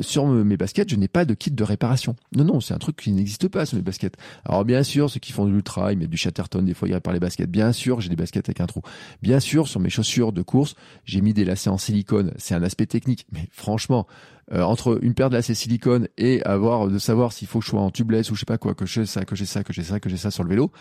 sur 0.00 0.26
mes 0.26 0.56
baskets, 0.56 0.90
je 0.90 0.96
n'ai 0.96 1.08
pas 1.08 1.24
de 1.24 1.34
kit 1.34 1.50
de 1.50 1.64
réparation. 1.64 2.14
Non, 2.36 2.44
non, 2.44 2.60
c'est 2.60 2.74
un 2.74 2.78
truc 2.78 2.96
qui 2.96 3.09
n'existe 3.14 3.48
pas 3.48 3.66
sur 3.66 3.76
mes 3.76 3.82
baskets. 3.82 4.16
Alors 4.44 4.64
bien 4.64 4.82
sûr, 4.82 5.10
ceux 5.10 5.20
qui 5.20 5.32
font 5.32 5.46
de 5.46 5.52
l'ultra, 5.52 5.92
ils 5.92 5.98
mettent 5.98 6.10
du 6.10 6.16
Chatterton, 6.16 6.62
des 6.62 6.74
fois 6.74 6.88
ils 6.88 6.94
réparent 6.94 7.14
les 7.14 7.20
baskets. 7.20 7.50
Bien 7.50 7.72
sûr, 7.72 8.00
j'ai 8.00 8.08
des 8.08 8.16
baskets 8.16 8.48
avec 8.48 8.60
un 8.60 8.66
trou. 8.66 8.82
Bien 9.22 9.40
sûr, 9.40 9.68
sur 9.68 9.80
mes 9.80 9.90
chaussures 9.90 10.32
de 10.32 10.42
course, 10.42 10.74
j'ai 11.04 11.20
mis 11.20 11.34
des 11.34 11.44
lacets 11.44 11.70
en 11.70 11.78
silicone. 11.78 12.32
C'est 12.36 12.54
un 12.54 12.62
aspect 12.62 12.86
technique, 12.86 13.26
mais 13.32 13.48
franchement, 13.52 14.06
euh, 14.52 14.62
entre 14.62 14.98
une 15.02 15.14
paire 15.14 15.30
de 15.30 15.36
lacets 15.36 15.54
silicone 15.54 16.08
et 16.18 16.42
avoir 16.42 16.88
de 16.88 16.98
savoir 16.98 17.32
s'il 17.32 17.46
faut 17.46 17.60
que 17.60 17.64
je 17.64 17.70
sois 17.70 17.80
en 17.80 17.90
tubeless 17.90 18.32
ou 18.32 18.34
je 18.34 18.40
sais 18.40 18.46
pas 18.46 18.58
quoi, 18.58 18.74
que 18.74 18.84
j'ai 18.84 19.06
ça, 19.06 19.24
que 19.24 19.36
j'ai 19.36 19.46
ça, 19.46 19.62
que 19.62 19.72
j'ai 19.72 19.84
ça, 19.84 20.00
que 20.00 20.08
j'ai 20.08 20.16
ça 20.16 20.32
sur 20.32 20.42
le 20.42 20.50
vélo, 20.50 20.72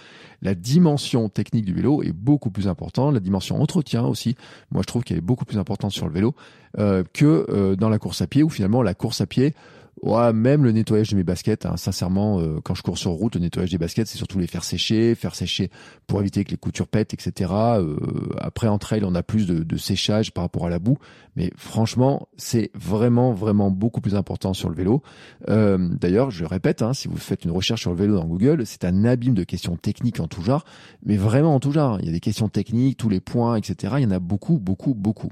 la 0.42 0.56
dimension 0.56 1.30
technique 1.30 1.66
du 1.66 1.74
vélo 1.74 2.02
est 2.02 2.12
beaucoup 2.12 2.50
plus 2.50 2.68
importante. 2.68 3.14
La 3.14 3.20
dimension 3.20 3.62
entretien 3.62 4.04
aussi, 4.06 4.36
moi 4.72 4.82
je 4.82 4.88
trouve 4.88 5.04
qu'elle 5.04 5.18
est 5.18 5.22
beaucoup 5.22 5.46
plus 5.46 5.60
importante 5.60 5.92
sur 5.92 6.08
le 6.08 6.14
vélo 6.14 6.34
euh, 6.80 7.04
que 7.14 7.46
euh, 7.50 7.76
dans 7.76 7.90
la 7.90 8.00
course 8.00 8.24
à 8.24 8.28
pied 8.28 8.42
où 8.42 8.50
finalement 8.50 8.82
la 8.82 8.96
course 8.96 9.22
à 9.22 9.28
pied 9.28 9.54
Ouais, 10.02 10.32
même 10.32 10.64
le 10.64 10.72
nettoyage 10.72 11.10
de 11.10 11.16
mes 11.18 11.24
baskets, 11.24 11.66
hein, 11.66 11.76
sincèrement, 11.76 12.40
euh, 12.40 12.60
quand 12.64 12.74
je 12.74 12.84
cours 12.84 12.98
sur 12.98 13.12
route, 13.12 13.36
le 13.36 13.42
nettoyage 13.42 13.72
des 13.72 13.78
baskets, 13.78 14.08
c'est 14.08 14.18
surtout 14.18 14.40
les 14.40 14.48
faire 14.48 14.64
sécher, 14.64 15.14
faire 15.14 15.36
sécher 15.36 15.70
pour 16.08 16.22
éviter 16.22 16.46
que 16.46 16.52
les 16.52 16.58
coutures 16.58 16.88
pètent, 16.88 17.14
etc. 17.14 17.52
Euh, 17.52 17.98
après, 18.40 18.68
en 18.68 18.78
trail, 18.78 19.02
on 19.04 19.14
a 19.14 19.24
plus 19.24 19.46
de, 19.46 19.64
de, 19.64 19.78
séchage 19.78 20.32
par 20.32 20.46
rapport 20.46 20.66
à 20.66 20.70
la 20.70 20.80
boue, 20.80 20.98
mais 21.36 21.52
franchement, 21.58 22.30
c'est 22.38 22.72
vraiment, 22.76 23.34
vraiment 23.34 23.72
beaucoup 23.72 24.00
plus 24.00 24.16
important 24.16 24.54
sur 24.54 24.70
le 24.70 24.76
vélo. 24.76 25.02
Euh, 25.50 25.78
D'ailleurs, 26.00 26.32
je 26.32 26.46
répète, 26.46 26.82
hein, 26.82 26.94
si 26.94 27.10
vous 27.10 27.18
faites 27.18 27.44
une 27.44 27.52
recherche 27.52 27.82
sur 27.82 27.92
le 27.92 27.98
vélo 27.98 28.16
dans 28.16 28.26
Google, 28.26 28.66
c'est 28.66 28.86
un 28.86 29.04
abîme 29.04 29.34
de 29.34 29.44
questions 29.44 29.76
techniques 29.76 30.22
en 30.22 30.28
tout 30.28 30.42
genre, 30.42 30.64
mais 31.06 31.18
vraiment 31.18 31.56
en 31.56 31.60
tout 31.60 31.74
genre. 31.74 32.00
Il 32.00 32.06
y 32.06 32.10
a 32.10 32.14
des 32.14 32.20
questions 32.22 32.48
techniques, 32.48 32.98
tous 32.98 33.10
les 33.10 33.20
points, 33.20 33.58
etc. 33.58 33.96
Il 33.98 34.04
y 34.04 34.06
en 34.06 34.12
a 34.12 34.20
beaucoup, 34.20 34.60
beaucoup, 34.60 34.94
beaucoup. 34.94 35.30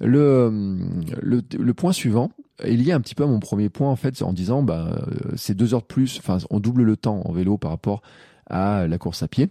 Le, 0.00 0.78
le, 1.20 1.42
le 1.58 1.74
point 1.74 1.92
suivant, 1.92 2.30
est 2.62 2.72
lié 2.72 2.92
un 2.92 3.00
petit 3.00 3.14
peu 3.14 3.24
à 3.24 3.26
mon 3.26 3.40
premier 3.40 3.68
point 3.68 3.90
en 3.90 3.96
fait 3.96 4.20
en 4.22 4.32
disant 4.32 4.62
bah 4.62 4.96
euh, 4.96 5.32
c'est 5.36 5.54
deux 5.54 5.74
heures 5.74 5.82
de 5.82 5.86
plus 5.86 6.18
enfin 6.18 6.38
on 6.50 6.60
double 6.60 6.82
le 6.82 6.96
temps 6.96 7.22
en 7.24 7.32
vélo 7.32 7.58
par 7.58 7.70
rapport 7.70 8.02
à 8.46 8.86
la 8.86 8.98
course 8.98 9.22
à 9.22 9.28
pied 9.28 9.50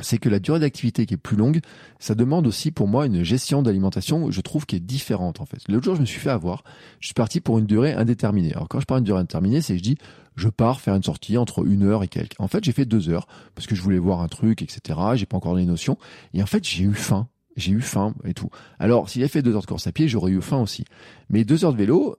c'est 0.00 0.18
que 0.18 0.28
la 0.28 0.38
durée 0.38 0.60
d'activité 0.60 1.06
qui 1.06 1.14
est 1.14 1.18
plus 1.18 1.36
longue, 1.36 1.60
ça 1.98 2.14
demande 2.14 2.46
aussi 2.46 2.70
pour 2.70 2.86
moi 2.86 3.06
une 3.06 3.22
gestion 3.24 3.62
d'alimentation, 3.62 4.30
je 4.30 4.40
trouve, 4.40 4.66
qui 4.66 4.76
est 4.76 4.80
différente 4.80 5.40
en 5.40 5.46
fait. 5.46 5.58
L'autre 5.68 5.84
jour, 5.84 5.96
je 5.96 6.00
me 6.00 6.06
suis 6.06 6.20
fait 6.20 6.30
avoir, 6.30 6.62
je 7.00 7.08
suis 7.08 7.14
parti 7.14 7.40
pour 7.40 7.58
une 7.58 7.66
durée 7.66 7.92
indéterminée. 7.92 8.52
Alors 8.54 8.68
quand 8.68 8.80
je 8.80 8.86
parle 8.86 9.00
d'une 9.00 9.06
durée 9.06 9.20
indéterminée, 9.20 9.60
c'est 9.60 9.76
je 9.76 9.82
dis, 9.82 9.98
je 10.36 10.48
pars 10.48 10.80
faire 10.80 10.94
une 10.94 11.02
sortie 11.02 11.36
entre 11.36 11.66
une 11.66 11.82
heure 11.82 12.04
et 12.04 12.08
quelques. 12.08 12.38
En 12.38 12.46
fait, 12.46 12.62
j'ai 12.62 12.72
fait 12.72 12.84
deux 12.84 13.08
heures 13.08 13.26
parce 13.54 13.66
que 13.66 13.74
je 13.74 13.82
voulais 13.82 13.98
voir 13.98 14.20
un 14.20 14.28
truc, 14.28 14.62
etc. 14.62 14.98
J'ai 15.14 15.26
pas 15.26 15.36
encore 15.36 15.56
les 15.56 15.64
notions. 15.64 15.98
Et 16.32 16.42
en 16.42 16.46
fait, 16.46 16.64
j'ai 16.64 16.84
eu 16.84 16.94
faim 16.94 17.28
j'ai 17.58 17.72
eu 17.72 17.80
faim 17.80 18.14
et 18.24 18.34
tout. 18.34 18.48
Alors, 18.78 19.10
s'il 19.10 19.22
avait 19.22 19.28
fait 19.28 19.42
deux 19.42 19.54
heures 19.54 19.62
de 19.62 19.66
course 19.66 19.86
à 19.86 19.92
pied, 19.92 20.08
j'aurais 20.08 20.32
eu 20.32 20.40
faim 20.40 20.58
aussi. 20.58 20.84
Mais 21.28 21.44
deux 21.44 21.64
heures 21.64 21.72
de 21.72 21.78
vélo, 21.78 22.16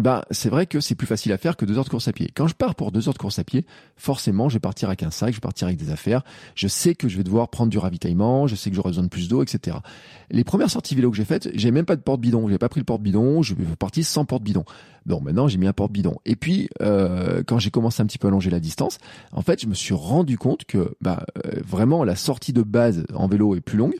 ben, 0.00 0.22
c'est 0.30 0.48
vrai 0.48 0.64
que 0.64 0.80
c'est 0.80 0.94
plus 0.94 1.06
facile 1.06 1.30
à 1.30 1.36
faire 1.36 1.58
que 1.58 1.66
deux 1.66 1.76
heures 1.76 1.84
de 1.84 1.90
course 1.90 2.08
à 2.08 2.12
pied. 2.14 2.30
Quand 2.34 2.46
je 2.46 2.54
pars 2.54 2.74
pour 2.74 2.90
deux 2.90 3.06
heures 3.08 3.12
de 3.12 3.18
course 3.18 3.38
à 3.38 3.44
pied, 3.44 3.66
forcément, 3.96 4.48
je 4.48 4.54
vais 4.54 4.60
partir 4.60 4.88
avec 4.88 5.02
un 5.02 5.10
sac, 5.10 5.28
je 5.28 5.36
vais 5.36 5.40
partir 5.40 5.66
avec 5.66 5.78
des 5.78 5.90
affaires. 5.90 6.22
Je 6.54 6.68
sais 6.68 6.94
que 6.94 7.06
je 7.06 7.18
vais 7.18 7.22
devoir 7.22 7.50
prendre 7.50 7.70
du 7.70 7.76
ravitaillement, 7.76 8.46
je 8.46 8.54
sais 8.54 8.70
que 8.70 8.76
j'aurai 8.76 8.88
besoin 8.88 9.04
de 9.04 9.10
plus 9.10 9.28
d'eau, 9.28 9.42
etc. 9.42 9.76
Les 10.30 10.42
premières 10.42 10.70
sorties 10.70 10.94
vélo 10.94 11.10
que 11.10 11.18
j'ai 11.18 11.26
faites, 11.26 11.50
j'ai 11.54 11.70
même 11.70 11.84
pas 11.84 11.96
de 11.96 12.00
porte-bidon. 12.00 12.48
J'ai 12.48 12.56
pas 12.56 12.70
pris 12.70 12.80
le 12.80 12.86
porte-bidon, 12.86 13.42
je 13.42 13.54
suis 13.54 13.62
parti 13.78 14.02
sans 14.02 14.24
porte-bidon. 14.24 14.64
Bon, 15.06 15.20
maintenant, 15.20 15.48
j'ai 15.48 15.58
mis 15.58 15.66
un 15.66 15.72
porte-bidon. 15.72 16.16
Et 16.26 16.36
puis, 16.36 16.68
euh, 16.82 17.42
quand 17.46 17.58
j'ai 17.58 17.70
commencé 17.70 18.02
un 18.02 18.06
petit 18.06 18.18
peu 18.18 18.28
à 18.28 18.30
allonger 18.30 18.50
la 18.50 18.60
distance, 18.60 18.98
en 19.32 19.42
fait, 19.42 19.60
je 19.60 19.66
me 19.66 19.74
suis 19.74 19.94
rendu 19.94 20.38
compte 20.38 20.64
que, 20.64 20.94
bah, 21.00 21.24
euh, 21.44 21.60
vraiment, 21.66 22.04
la 22.04 22.16
sortie 22.16 22.52
de 22.52 22.62
base 22.62 23.04
en 23.14 23.26
vélo 23.26 23.54
est 23.54 23.60
plus 23.60 23.78
longue 23.78 23.96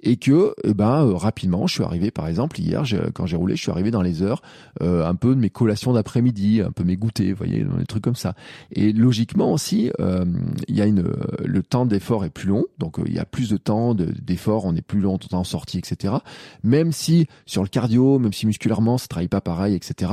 et 0.00 0.16
que, 0.16 0.54
ben, 0.66 1.06
euh, 1.06 1.14
rapidement, 1.14 1.66
je 1.66 1.74
suis 1.74 1.82
arrivé, 1.82 2.10
par 2.10 2.28
exemple, 2.28 2.60
hier, 2.60 2.84
quand 3.14 3.26
j'ai 3.26 3.36
roulé, 3.36 3.56
je 3.56 3.62
suis 3.62 3.70
arrivé 3.70 3.90
dans 3.90 4.02
les 4.02 4.22
heures, 4.22 4.42
un 4.80 5.14
peu 5.14 5.34
de 5.34 5.40
mes 5.40 5.50
collations 5.50 5.92
d'après-midi, 5.92 6.60
un 6.60 6.70
peu 6.70 6.84
mes 6.84 6.96
goûters, 6.96 7.30
vous 7.30 7.36
voyez, 7.36 7.64
des 7.64 7.86
trucs 7.86 8.04
comme 8.04 8.14
ça. 8.14 8.34
Et 8.72 8.92
logiquement 8.92 9.52
aussi, 9.52 9.90
il 10.68 10.76
y 10.76 10.82
a 10.82 10.86
une, 10.86 11.04
le 11.44 11.62
temps 11.62 11.86
d'effort 11.86 12.24
est 12.24 12.30
plus 12.30 12.48
long, 12.48 12.64
donc 12.78 12.96
il 13.06 13.14
y 13.14 13.18
a 13.18 13.24
plus 13.24 13.48
de 13.48 13.56
temps 13.56 13.94
d'effort, 13.94 14.66
on 14.66 14.74
est 14.76 14.82
plus 14.82 15.00
longtemps 15.00 15.38
en 15.38 15.44
sortie, 15.44 15.78
etc. 15.78 16.14
Même 16.62 16.92
si 16.92 17.26
sur 17.46 17.62
le 17.62 17.68
cardio, 17.68 18.18
même 18.18 18.32
si 18.32 18.46
musculairement, 18.46 18.98
ça 18.98 19.06
travaille 19.06 19.28
pas 19.28 19.40
pareil, 19.40 19.74
etc. 19.74 20.12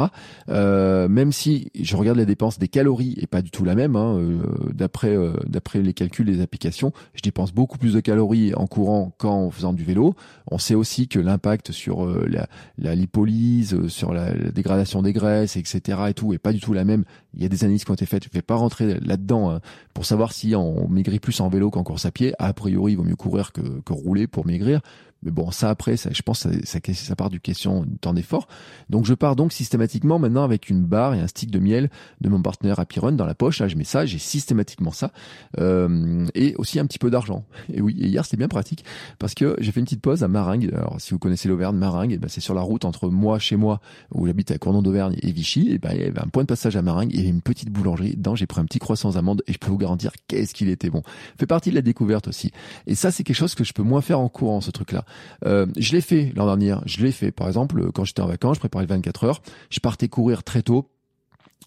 Euh, 0.50 1.08
même 1.08 1.32
si 1.32 1.72
je 1.80 1.96
regarde 1.96 2.18
la 2.18 2.26
dépense 2.26 2.60
des 2.60 2.68
calories 2.68 3.16
et 3.18 3.28
pas 3.28 3.42
du 3.42 3.52
tout 3.52 3.64
la 3.64 3.76
même, 3.76 3.96
hein, 3.96 4.18
euh, 4.18 4.40
d'après 4.74 5.16
euh, 5.16 5.34
d'après 5.48 5.82
les 5.82 5.94
calculs 5.94 6.26
des 6.26 6.42
applications, 6.42 6.92
je 7.14 7.22
dépense 7.22 7.54
beaucoup 7.54 7.78
plus 7.78 7.94
de 7.94 8.00
calories 8.00 8.54
en 8.56 8.68
courant 8.68 9.14
qu'en 9.18 9.50
faisant 9.52 9.74
du 9.74 9.84
vélo. 9.84 10.16
On 10.50 10.58
sait 10.58 10.76
aussi 10.76 11.08
que 11.08 11.20
l'impact 11.20 11.72
sur 11.72 12.06
la, 12.06 12.48
la, 12.78 12.96
lipolyse, 12.96 13.88
sur 13.88 14.14
la, 14.14 14.34
dégradation 14.34 15.02
des 15.02 15.14
graisses, 15.14 15.56
etc. 15.56 16.00
et 16.10 16.14
tout 16.14 16.34
est 16.34 16.40
pas 16.40 16.54
du 16.54 16.60
tout 16.60 16.74
la 16.74 16.84
même. 16.84 17.04
Il 17.34 17.42
y 17.42 17.46
a 17.46 17.50
des 17.50 17.64
analyses 17.64 17.86
qui 17.86 17.92
ont 17.92 17.96
été 17.96 18.06
faites. 18.06 18.24
Je 18.26 18.30
vais 18.34 18.42
pas 18.42 18.56
rentrer 18.56 19.00
là-dedans 19.00 19.52
hein, 19.52 19.60
pour 19.94 20.06
savoir 20.06 20.34
si 20.34 20.56
on 20.56 20.88
maigrit 20.90 21.20
plus 21.20 21.40
en 21.40 21.50
vélo 21.50 21.70
qu'en 21.70 21.84
course 21.84 22.06
à 22.06 22.12
pied. 22.12 22.34
A 22.40 22.54
priori, 22.54 22.94
il 22.94 22.96
vaut 22.96 23.04
mieux 23.04 23.16
courir 23.16 23.54
que, 23.54 23.62
que 23.62 23.94
rouler 23.94 24.28
pour 24.28 24.46
maigrir. 24.46 24.82
Mais 25.24 25.32
bon, 25.32 25.52
ça 25.52 25.70
après, 25.70 25.98
ça, 25.98 26.10
je 26.12 26.22
pense, 26.22 26.40
ça, 26.40 26.50
ça, 26.64 26.80
ça 26.94 27.16
part 27.16 27.30
du 27.30 27.40
question 27.40 27.84
du 27.84 27.98
temps 27.98 28.14
d'effort. 28.14 28.48
Donc 28.90 29.06
je 29.06 29.14
pars 29.14 29.36
donc 29.36 29.54
systématiquement 29.54 30.20
maintenant 30.20 30.44
avec 30.44 30.70
une 30.70 30.84
barre 30.84 31.14
et 31.14 31.20
un 31.20 31.28
stick 31.28 31.52
de 31.52 31.60
miel 31.60 31.90
de 32.22 32.30
mon 32.30 32.42
partenaire 32.42 32.80
Happy 32.80 33.00
Run 33.00 33.14
dans 33.14 33.26
la 33.26 33.36
poche. 33.36 33.60
Là, 33.60 33.68
je 33.68 33.76
mets 33.76 33.84
ça, 33.84 34.06
j'ai 34.06 34.18
systématiquement 34.18 34.92
ça, 34.92 35.12
euh, 35.60 36.26
et 36.34 36.56
aussi 36.58 36.80
un 36.80 36.86
petit 36.86 37.00
peu 37.00 37.10
d'argent. 37.10 37.46
Et 37.72 37.82
oui, 37.82 37.96
et 38.00 38.08
hier 38.08 38.26
c'était 38.26 38.38
bien 38.38 38.48
pratique 38.48 38.84
parce 39.20 39.34
que 39.34 39.56
j'ai 39.60 39.72
fait 39.72 39.80
une 39.80 39.86
petite 39.86 40.02
pause 40.02 40.24
à 40.24 40.28
Maringue. 40.28 40.72
Alors 40.74 41.00
si 41.00 41.12
vous 41.12 41.20
connaissez 41.20 41.48
l'Auvergne, 41.48 41.76
Maringue, 41.76 42.18
ben, 42.20 42.28
c'est 42.28 42.42
sur 42.42 42.54
la 42.54 42.62
route 42.62 42.86
entre 42.86 43.10
moi, 43.10 43.40
chez 43.40 43.56
moi, 43.56 43.80
où 44.14 44.26
j'habite 44.26 44.52
à 44.52 44.58
Cournon 44.58 44.82
d'Auvergne 44.82 45.16
et 45.22 45.32
Vichy. 45.32 45.72
Et 45.72 45.78
ben 45.78 45.92
il 45.94 46.02
y 46.02 46.04
avait 46.04 46.20
un 46.20 46.28
point 46.28 46.44
de 46.44 46.48
passage 46.48 46.76
à 46.76 46.82
Maringue, 46.82 47.12
il 47.14 47.18
y 47.18 47.22
avait 47.22 47.30
une 47.30 47.42
petite 47.42 47.70
boulangerie. 47.70 48.16
Dedans, 48.16 48.36
j'ai 48.36 48.48
pris 48.48 48.60
un 48.60 48.66
petit 48.66 48.80
croissant 48.80 49.10
aux 49.10 49.18
amandes 49.18 49.44
et 49.48 49.54
je 49.54 49.58
peux 49.58 49.70
vous 49.70 49.78
garantir 49.78 50.12
qu'est-ce 50.28 50.54
qu'il 50.54 50.70
était 50.70 50.90
bon. 50.90 51.04
Fait 51.38 51.46
partie 51.46 51.70
de 51.70 51.76
la 51.76 51.82
découverte 51.82 52.28
aussi. 52.28 52.52
Et 52.88 52.96
ça, 52.96 53.12
c'est 53.12 53.24
quelque 53.24 53.36
chose 53.36 53.56
que 53.56 53.64
je 53.64 53.74
peux 53.74 53.84
moins 53.84 54.02
faire 54.02 54.20
en 54.20 54.30
courant, 54.30 54.62
ce 54.62 54.72
truc-là. 54.72 55.06
Euh, 55.46 55.66
je 55.78 55.94
l'ai 55.94 56.02
fait 56.02 56.32
l'an 56.36 56.46
dernier. 56.46 56.76
Je 56.86 57.04
l'ai 57.04 57.12
fait. 57.12 57.32
Par 57.32 57.48
exemple, 57.48 57.92
quand 57.92 58.06
j'étais 58.06 58.22
en 58.22 58.28
vacances, 58.28 58.56
je 58.56 58.60
préparais 58.60 58.86
24 58.86 59.24
heures. 59.26 59.42
Je 59.70 59.80
partais 59.80 60.08
courir 60.08 60.44
très 60.44 60.62
tôt. 60.62 60.88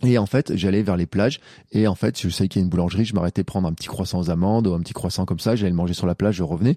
Et 0.02 0.18
en 0.18 0.26
fait, 0.26 0.56
j'allais 0.56 0.82
vers 0.82 0.96
les 0.96 1.06
plages. 1.06 1.40
Et 1.72 1.86
en 1.86 1.94
fait, 1.94 2.20
je 2.20 2.28
savais 2.28 2.48
qu'il 2.48 2.60
y 2.60 2.62
a 2.62 2.64
une 2.64 2.68
boulangerie. 2.68 3.04
Je 3.04 3.14
m'arrêtais 3.14 3.44
prendre 3.44 3.68
un 3.68 3.72
petit 3.72 3.86
croissant 3.86 4.18
aux 4.18 4.30
amandes 4.30 4.66
ou 4.66 4.74
un 4.74 4.80
petit 4.80 4.92
croissant 4.92 5.24
comme 5.24 5.38
ça. 5.38 5.56
J'allais 5.56 5.70
le 5.70 5.76
manger 5.76 5.94
sur 5.94 6.06
la 6.06 6.14
plage. 6.14 6.34
Je 6.36 6.42
revenais. 6.42 6.76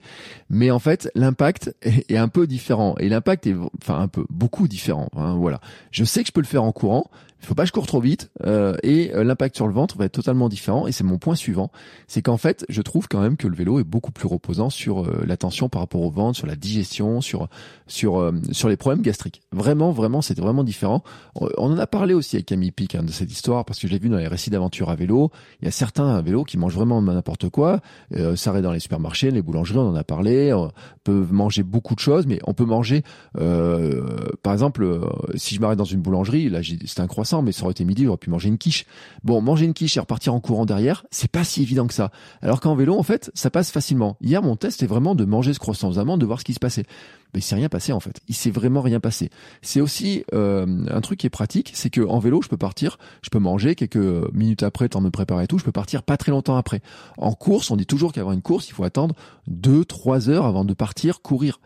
Mais 0.50 0.72
en 0.72 0.80
fait, 0.80 1.10
l'impact 1.16 1.76
est, 1.82 2.18
un 2.18 2.28
peu 2.28 2.48
différent. 2.48 2.96
Et 3.00 3.10
l'impact 3.10 3.48
est, 3.48 3.56
enfin, 3.82 4.00
un 4.00 4.08
peu, 4.08 4.26
beaucoup 4.30 4.68
différent. 4.68 5.10
Hein, 5.18 5.36
voilà. 5.36 5.60
Je 5.92 6.04
sais 6.04 6.22
que 6.22 6.28
je 6.28 6.32
peux 6.32 6.42
le 6.42 6.48
faire 6.48 6.64
en 6.64 6.72
courant, 6.72 7.10
Il 7.42 7.46
faut 7.46 7.56
pas 7.56 7.64
que 7.64 7.68
je 7.68 7.74
cours 7.74 7.88
trop 7.88 8.02
vite 8.02 8.32
euh, 8.46 8.76
et 8.84 9.14
euh, 9.14 9.24
l'impact 9.24 9.56
sur 9.56 9.68
le 9.68 9.74
ventre 9.74 9.98
va 9.98 10.06
être 10.06 10.14
totalement 10.14 10.50
différent. 10.50 10.88
Et 10.88 10.92
c'est 10.92 11.04
mon 11.04 11.18
point 11.18 11.36
suivant, 11.36 11.72
c'est 12.08 12.22
qu'en 12.22 12.38
fait, 12.38 12.66
je 12.68 12.82
trouve 12.82 13.08
quand 13.08 13.22
même 13.22 13.38
que 13.38 13.48
le 13.48 13.56
vélo 13.56 13.80
est 13.80 13.84
beaucoup 13.84 14.12
plus 14.12 14.28
reposant 14.28 14.70
sur 14.70 15.04
euh, 15.04 15.24
la 15.26 15.38
par 15.38 15.82
rapport 15.82 16.02
au 16.02 16.12
ventre, 16.12 16.38
sur 16.38 16.48
la 16.48 16.56
digestion, 16.56 17.22
sur 17.22 17.48
sur 17.86 18.34
sur 18.52 18.68
les 18.68 18.76
problèmes 18.76 19.02
gastriques. 19.02 19.42
Vraiment, 19.54 19.92
vraiment, 19.92 20.22
c'est 20.22 20.38
vraiment 20.38 20.66
différent. 20.66 21.04
On 21.36 21.72
en 21.72 21.78
a 21.78 21.88
parlé 21.88 22.14
aussi 22.14 22.36
avec 22.36 22.48
Camille 22.48 22.72
Pic 22.72 22.96
hein, 22.96 23.04
de 23.04 23.12
cette 23.12 23.32
histoire 23.32 23.64
parce 23.64 23.80
que 23.80 23.88
j'ai 23.88 23.98
vu 23.98 24.10
dans 24.10 24.18
les 24.18 24.28
récits 24.28 24.50
d'aventure 24.50 24.90
à 24.90 24.96
vélo, 24.96 25.32
il 25.62 25.66
y 25.66 25.68
a 25.70 25.72
certains 25.72 26.20
vélos 26.22 26.44
qui 26.44 26.58
mangent 26.58 26.74
vraiment 26.74 27.02
n'importe 27.02 27.50
quoi. 27.50 27.80
Euh, 28.14 28.36
ça 28.36 28.58
dans 28.62 28.72
les 28.72 28.80
supermarchés, 28.80 29.30
les 29.32 29.42
boulangeries, 29.42 29.78
on 29.78 29.90
en 29.90 29.96
a 29.96 30.04
parlé. 30.04 30.52
On 30.52 30.72
peut 31.04 31.26
manger 31.32 31.64
beaucoup 31.64 31.96
de 31.96 32.00
choses, 32.00 32.26
mais 32.26 32.40
on 32.46 32.54
peut 32.54 32.66
manger, 32.66 33.04
par 33.34 34.54
exemple, 34.54 35.00
si 35.36 35.56
je 35.56 35.62
m'arrête 35.62 35.78
dans 35.78 35.86
une 35.86 36.02
boulangerie, 36.02 36.50
là, 36.50 36.60
c'est 36.86 37.00
un 37.00 37.08
croissant 37.08 37.27
mais 37.42 37.52
ça 37.52 37.64
aurait 37.64 37.72
été 37.72 37.86
midi, 37.86 38.06
j'aurais 38.06 38.18
pu 38.18 38.30
manger 38.30 38.50
une 38.50 38.58
quiche. 38.58 38.86
Bon, 39.24 39.42
manger 39.42 39.66
une 39.66 39.74
quiche 39.74 39.98
et 39.98 40.00
repartir 40.00 40.34
en 40.34 40.40
courant 40.40 40.66
derrière, 40.66 41.06
c'est 41.12 41.32
pas 41.32 41.44
si 41.44 41.62
évident 41.62 41.88
que 41.88 41.94
ça. 41.94 42.12
Alors 42.42 42.62
qu'en 42.62 42.76
vélo, 42.76 42.98
en 42.98 43.04
fait, 43.04 43.32
ça 43.34 43.50
passe 43.50 43.72
facilement. 43.72 44.18
Hier, 44.22 44.42
mon 44.42 44.56
test 44.56 44.84
est 44.84 44.88
vraiment 44.88 45.16
de 45.16 45.26
manger 45.26 45.54
ce 45.54 45.60
croissant 45.60 45.90
aux 45.90 46.00
amandes, 46.00 46.22
de 46.22 46.26
voir 46.26 46.40
ce 46.40 46.46
qui 46.46 46.54
se 46.54 46.60
passait. 46.60 46.86
Mais 47.34 47.40
il 47.42 47.44
s'est 47.44 47.56
rien 47.56 47.70
passé 47.70 47.92
en 47.92 48.00
fait. 48.00 48.22
Il 48.28 48.36
s'est 48.36 48.52
vraiment 48.52 48.82
rien 48.82 49.00
passé. 49.00 49.30
C'est 49.62 49.82
aussi 49.82 50.24
euh, 50.34 50.86
un 50.90 51.02
truc 51.02 51.20
qui 51.20 51.28
est 51.28 51.32
pratique, 51.32 51.72
c'est 51.74 51.90
que 51.90 52.02
en 52.02 52.20
vélo, 52.20 52.42
je 52.42 52.48
peux 52.48 52.58
partir, 52.58 52.98
je 53.22 53.30
peux 53.30 53.40
manger 53.40 53.76
quelques 53.76 53.98
minutes 54.34 54.64
après, 54.64 54.88
temps 54.88 55.00
de 55.00 55.06
me 55.06 55.12
préparer 55.12 55.44
et 55.44 55.48
tout, 55.48 55.58
je 55.58 55.66
peux 55.66 55.72
partir 55.72 56.04
pas 56.04 56.18
très 56.18 56.32
longtemps 56.32 56.56
après. 56.56 56.82
En 57.18 57.34
course, 57.34 57.70
on 57.70 57.76
dit 57.76 57.86
toujours 57.86 58.14
qu'avoir 58.14 58.34
une 58.34 58.42
course, 58.42 58.70
il 58.70 58.74
faut 58.74 58.84
attendre 58.84 59.16
deux, 59.48 59.84
trois 59.84 60.30
heures 60.30 60.46
avant 60.46 60.64
de 60.66 60.74
partir 60.74 61.22
courir. 61.22 61.60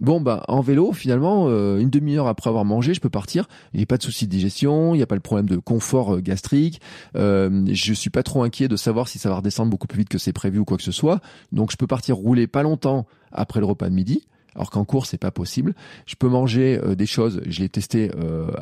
Bon 0.00 0.20
bah 0.20 0.44
en 0.48 0.60
vélo 0.60 0.92
finalement 0.92 1.48
euh, 1.48 1.78
une 1.78 1.88
demi-heure 1.88 2.26
après 2.26 2.50
avoir 2.50 2.66
mangé 2.66 2.92
je 2.92 3.00
peux 3.00 3.08
partir. 3.08 3.48
Il 3.72 3.78
n'y 3.78 3.82
a 3.82 3.86
pas 3.86 3.96
de 3.96 4.02
souci 4.02 4.26
de 4.26 4.30
digestion 4.30 4.94
il 4.94 4.98
n'y 4.98 5.02
a 5.02 5.06
pas 5.06 5.14
le 5.14 5.22
problème 5.22 5.48
de 5.48 5.56
confort 5.56 6.16
euh, 6.16 6.20
gastrique. 6.20 6.82
Euh, 7.16 7.64
je 7.72 7.94
suis 7.94 8.10
pas 8.10 8.22
trop 8.22 8.42
inquiet 8.42 8.68
de 8.68 8.76
savoir 8.76 9.08
si 9.08 9.18
ça 9.18 9.30
va 9.30 9.36
redescendre 9.36 9.70
beaucoup 9.70 9.86
plus 9.86 10.00
vite 10.00 10.10
que 10.10 10.18
c'est 10.18 10.34
prévu 10.34 10.58
ou 10.58 10.64
quoi 10.66 10.76
que 10.76 10.82
ce 10.82 10.92
soit. 10.92 11.20
Donc 11.52 11.72
je 11.72 11.78
peux 11.78 11.86
partir 11.86 12.16
rouler 12.16 12.46
pas 12.46 12.62
longtemps 12.62 13.06
après 13.32 13.60
le 13.60 13.66
repas 13.66 13.88
de 13.88 13.94
midi 13.94 14.26
alors 14.54 14.70
qu'en 14.70 14.84
cours 14.84 15.06
c'est 15.06 15.18
pas 15.18 15.30
possible. 15.30 15.74
Je 16.04 16.14
peux 16.14 16.28
manger 16.28 16.78
euh, 16.82 16.94
des 16.94 17.06
choses. 17.06 17.40
Je 17.46 17.60
l'ai 17.60 17.70
testé 17.70 18.10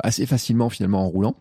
assez 0.03 0.25
facilement 0.25 0.69
finalement 0.69 1.03
en 1.03 1.09
roulant. 1.09 1.35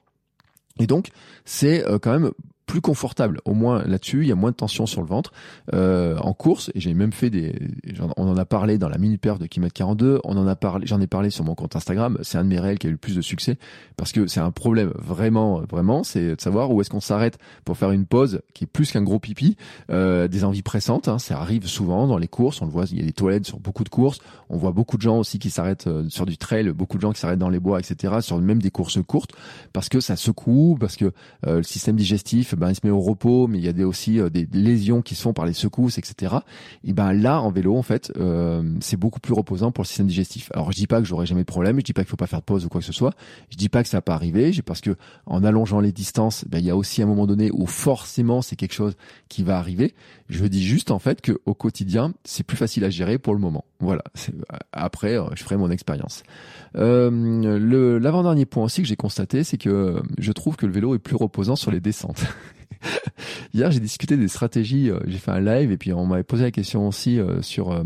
Et 0.80 0.88
donc, 0.88 1.11
c'est 1.45 1.84
quand 2.03 2.11
même 2.11 2.32
plus 2.67 2.81
confortable. 2.81 3.41
Au 3.45 3.55
moins 3.55 3.85
là-dessus, 3.85 4.23
il 4.23 4.29
y 4.29 4.33
a 4.33 4.35
moins 4.35 4.51
de 4.51 4.57
tension 4.57 4.87
sur 4.87 5.01
le 5.01 5.07
ventre. 5.07 5.33
Euh, 5.73 6.17
en 6.19 6.33
course, 6.33 6.71
et 6.75 6.81
j'ai 6.81 6.95
même 6.95 7.12
fait 7.12 7.31
des, 7.31 7.55
on 8.17 8.29
en 8.29 8.37
a 8.37 8.45
parlé 8.45 8.79
dans 8.79 8.89
la 8.89 8.99
mini 8.99 9.19
perf 9.19 9.39
de 9.39 9.47
Kimet 9.47 9.71
42. 9.71 10.21
On 10.25 10.37
en 10.37 10.47
a 10.47 10.57
parlé, 10.57 10.87
j'en 10.87 11.01
ai 11.01 11.07
parlé 11.07 11.31
sur 11.31 11.45
mon 11.45 11.55
compte 11.55 11.77
Instagram. 11.77 12.19
C'est 12.23 12.39
un 12.39 12.45
de 12.45 12.49
mes 12.49 12.59
réels 12.59 12.79
qui 12.79 12.87
a 12.87 12.91
eu 12.91 12.93
le 12.93 12.99
plus 12.99 13.17
de 13.17 13.23
succès 13.23 13.59
parce 13.97 14.12
que 14.12 14.27
c'est 14.27 14.41
un 14.41 14.51
problème 14.51 14.93
vraiment, 14.97 15.62
vraiment, 15.71 16.05
c'est 16.05 16.37
de 16.37 16.41
savoir 16.41 16.71
où 16.71 16.81
est-ce 16.81 16.91
qu'on 16.91 17.01
s'arrête 17.01 17.39
pour 17.65 17.77
faire 17.77 17.91
une 17.91 18.07
pause 18.07 18.41
qui 18.55 18.65
est 18.65 18.69
plus 18.69 18.91
qu'un 18.91 19.03
gros 19.03 19.19
pipi. 19.19 19.57
Euh, 19.91 20.29
des 20.29 20.45
envies 20.45 20.62
pressantes, 20.62 21.09
hein, 21.09 21.19
ça 21.19 21.39
arrive 21.41 21.67
souvent 21.67 22.07
dans 22.07 22.19
les 22.19 22.29
courses. 22.29 22.62
On 22.62 22.67
le 22.67 22.71
voit, 22.71 22.85
il 22.91 22.99
y 22.99 23.03
a 23.03 23.05
des 23.05 23.12
toilettes 23.12 23.47
sur 23.47 23.61
beaucoup 23.61 23.85
de 23.85 23.89
courses. 23.89 24.19
On 24.49 24.57
voit 24.57 24.73
beaucoup 24.73 24.97
de 24.97 25.03
gens 25.03 25.19
aussi 25.19 25.39
qui 25.39 25.51
s'arrêtent 25.51 25.87
euh, 25.87 26.09
sur 26.09 26.27
du 26.27 26.39
trail, 26.39 26.71
beaucoup 26.71 26.97
de 26.97 27.03
gens 27.03 27.12
qui 27.12 27.21
s'arrêtent 27.21 27.39
dans 27.39 27.49
les 27.49 27.61
bois, 27.61 27.79
etc. 27.79 28.21
Sur 28.21 28.39
même 28.39 28.61
des 28.61 28.71
courses 28.71 29.03
courtes 29.03 29.33
parce 29.73 29.89
que 29.89 30.01
ça 30.01 30.17
secoue, 30.17 30.77
parce 30.79 30.97
que 30.97 31.12
euh, 31.47 31.59
le 31.59 31.62
système 31.62 31.97
digestif 31.97 32.53
ben, 32.57 32.70
il 32.70 32.74
se 32.74 32.80
met 32.84 32.90
au 32.90 33.00
repos, 33.00 33.46
mais 33.46 33.59
il 33.59 33.64
y 33.64 33.68
a 33.68 33.72
des, 33.72 33.84
aussi 33.84 34.20
euh, 34.20 34.30
des 34.30 34.48
lésions 34.52 35.02
qui 35.02 35.14
se 35.14 35.22
font 35.22 35.32
par 35.32 35.46
les 35.46 35.52
secousses, 35.52 35.98
etc. 35.98 36.36
Et 36.84 36.92
ben 36.92 37.12
là, 37.12 37.40
en 37.40 37.50
vélo, 37.50 37.76
en 37.76 37.82
fait, 37.82 38.12
euh, 38.16 38.62
c'est 38.80 38.96
beaucoup 38.96 39.20
plus 39.20 39.34
reposant 39.34 39.72
pour 39.72 39.82
le 39.82 39.86
système 39.86 40.07
digestif. 40.07 40.50
Alors 40.55 40.72
je 40.72 40.76
dis 40.76 40.86
pas 40.86 41.00
que 41.00 41.07
j'aurai 41.07 41.26
jamais 41.26 41.42
de 41.42 41.46
problème, 41.46 41.78
je 41.78 41.84
dis 41.84 41.92
pas 41.92 42.02
qu'il 42.02 42.11
faut 42.11 42.16
pas 42.16 42.26
faire 42.26 42.40
de 42.40 42.44
pause 42.44 42.64
ou 42.64 42.68
quoi 42.68 42.80
que 42.80 42.86
ce 42.86 42.92
soit, 42.92 43.14
je 43.50 43.57
dis 43.57 43.68
pas 43.68 43.82
que 43.82 43.88
ça 43.88 43.98
va 43.98 44.02
pas 44.02 44.14
arriver, 44.14 44.52
parce 44.64 44.80
que 44.80 44.96
en 45.26 45.44
allongeant 45.44 45.80
les 45.80 45.92
distances, 45.92 46.44
ben, 46.48 46.59
il 46.59 46.64
y 46.64 46.70
a 46.70 46.76
aussi 46.76 47.02
un 47.02 47.07
moment 47.07 47.26
donné 47.26 47.50
où 47.52 47.66
forcément 47.66 48.42
c'est 48.42 48.57
quelque 48.57 48.74
chose 48.74 48.94
qui 49.28 49.42
va 49.42 49.59
arriver. 49.59 49.94
Je 50.28 50.44
dis 50.46 50.64
juste 50.64 50.90
en 50.90 50.98
fait 50.98 51.20
que 51.20 51.38
au 51.46 51.55
quotidien, 51.55 52.14
c'est 52.24 52.44
plus 52.44 52.57
facile 52.57 52.84
à 52.84 52.90
gérer 52.90 53.18
pour 53.18 53.34
le 53.34 53.40
moment. 53.40 53.64
Voilà. 53.80 54.02
Après, 54.72 55.18
euh, 55.18 55.24
je 55.34 55.42
ferai 55.42 55.57
mon 55.57 55.70
expérience. 55.70 56.22
Euh, 56.76 57.98
l'avant-dernier 57.98 58.46
point 58.46 58.64
aussi 58.64 58.82
que 58.82 58.88
j'ai 58.88 58.96
constaté, 58.96 59.44
c'est 59.44 59.59
que 59.59 60.02
je 60.18 60.32
trouve 60.32 60.57
que 60.57 60.66
le 60.66 60.72
vélo 60.72 60.94
est 60.94 60.98
plus 60.98 61.16
reposant 61.16 61.57
sur 61.57 61.70
les 61.70 61.80
descentes. 61.80 62.24
Hier, 63.55 63.70
j'ai 63.70 63.80
discuté 63.80 64.16
des 64.16 64.28
stratégies. 64.28 64.91
Euh, 64.91 64.99
j'ai 65.07 65.18
fait 65.18 65.30
un 65.30 65.41
live 65.41 65.70
et 65.70 65.76
puis 65.76 65.93
on 65.93 66.07
m'avait 66.07 66.24
posé 66.24 66.45
la 66.45 66.51
question 66.51 66.89
aussi 66.89 67.18
euh, 67.18 67.43
sur 67.43 67.72
euh, 67.72 67.82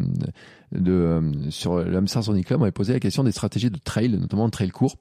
de 0.72 1.20
sur 1.50 1.78
l'Amsterdam 1.78 2.22
Sonic 2.22 2.46
Club. 2.46 2.58
On 2.58 2.62
m'avait 2.62 2.72
posé 2.72 2.92
la 2.92 3.00
question 3.00 3.24
des 3.24 3.32
stratégies 3.32 3.70
de 3.70 3.78
trail, 3.78 4.10
notamment 4.10 4.46
de 4.46 4.50
trail 4.50 4.70
court. 4.70 4.96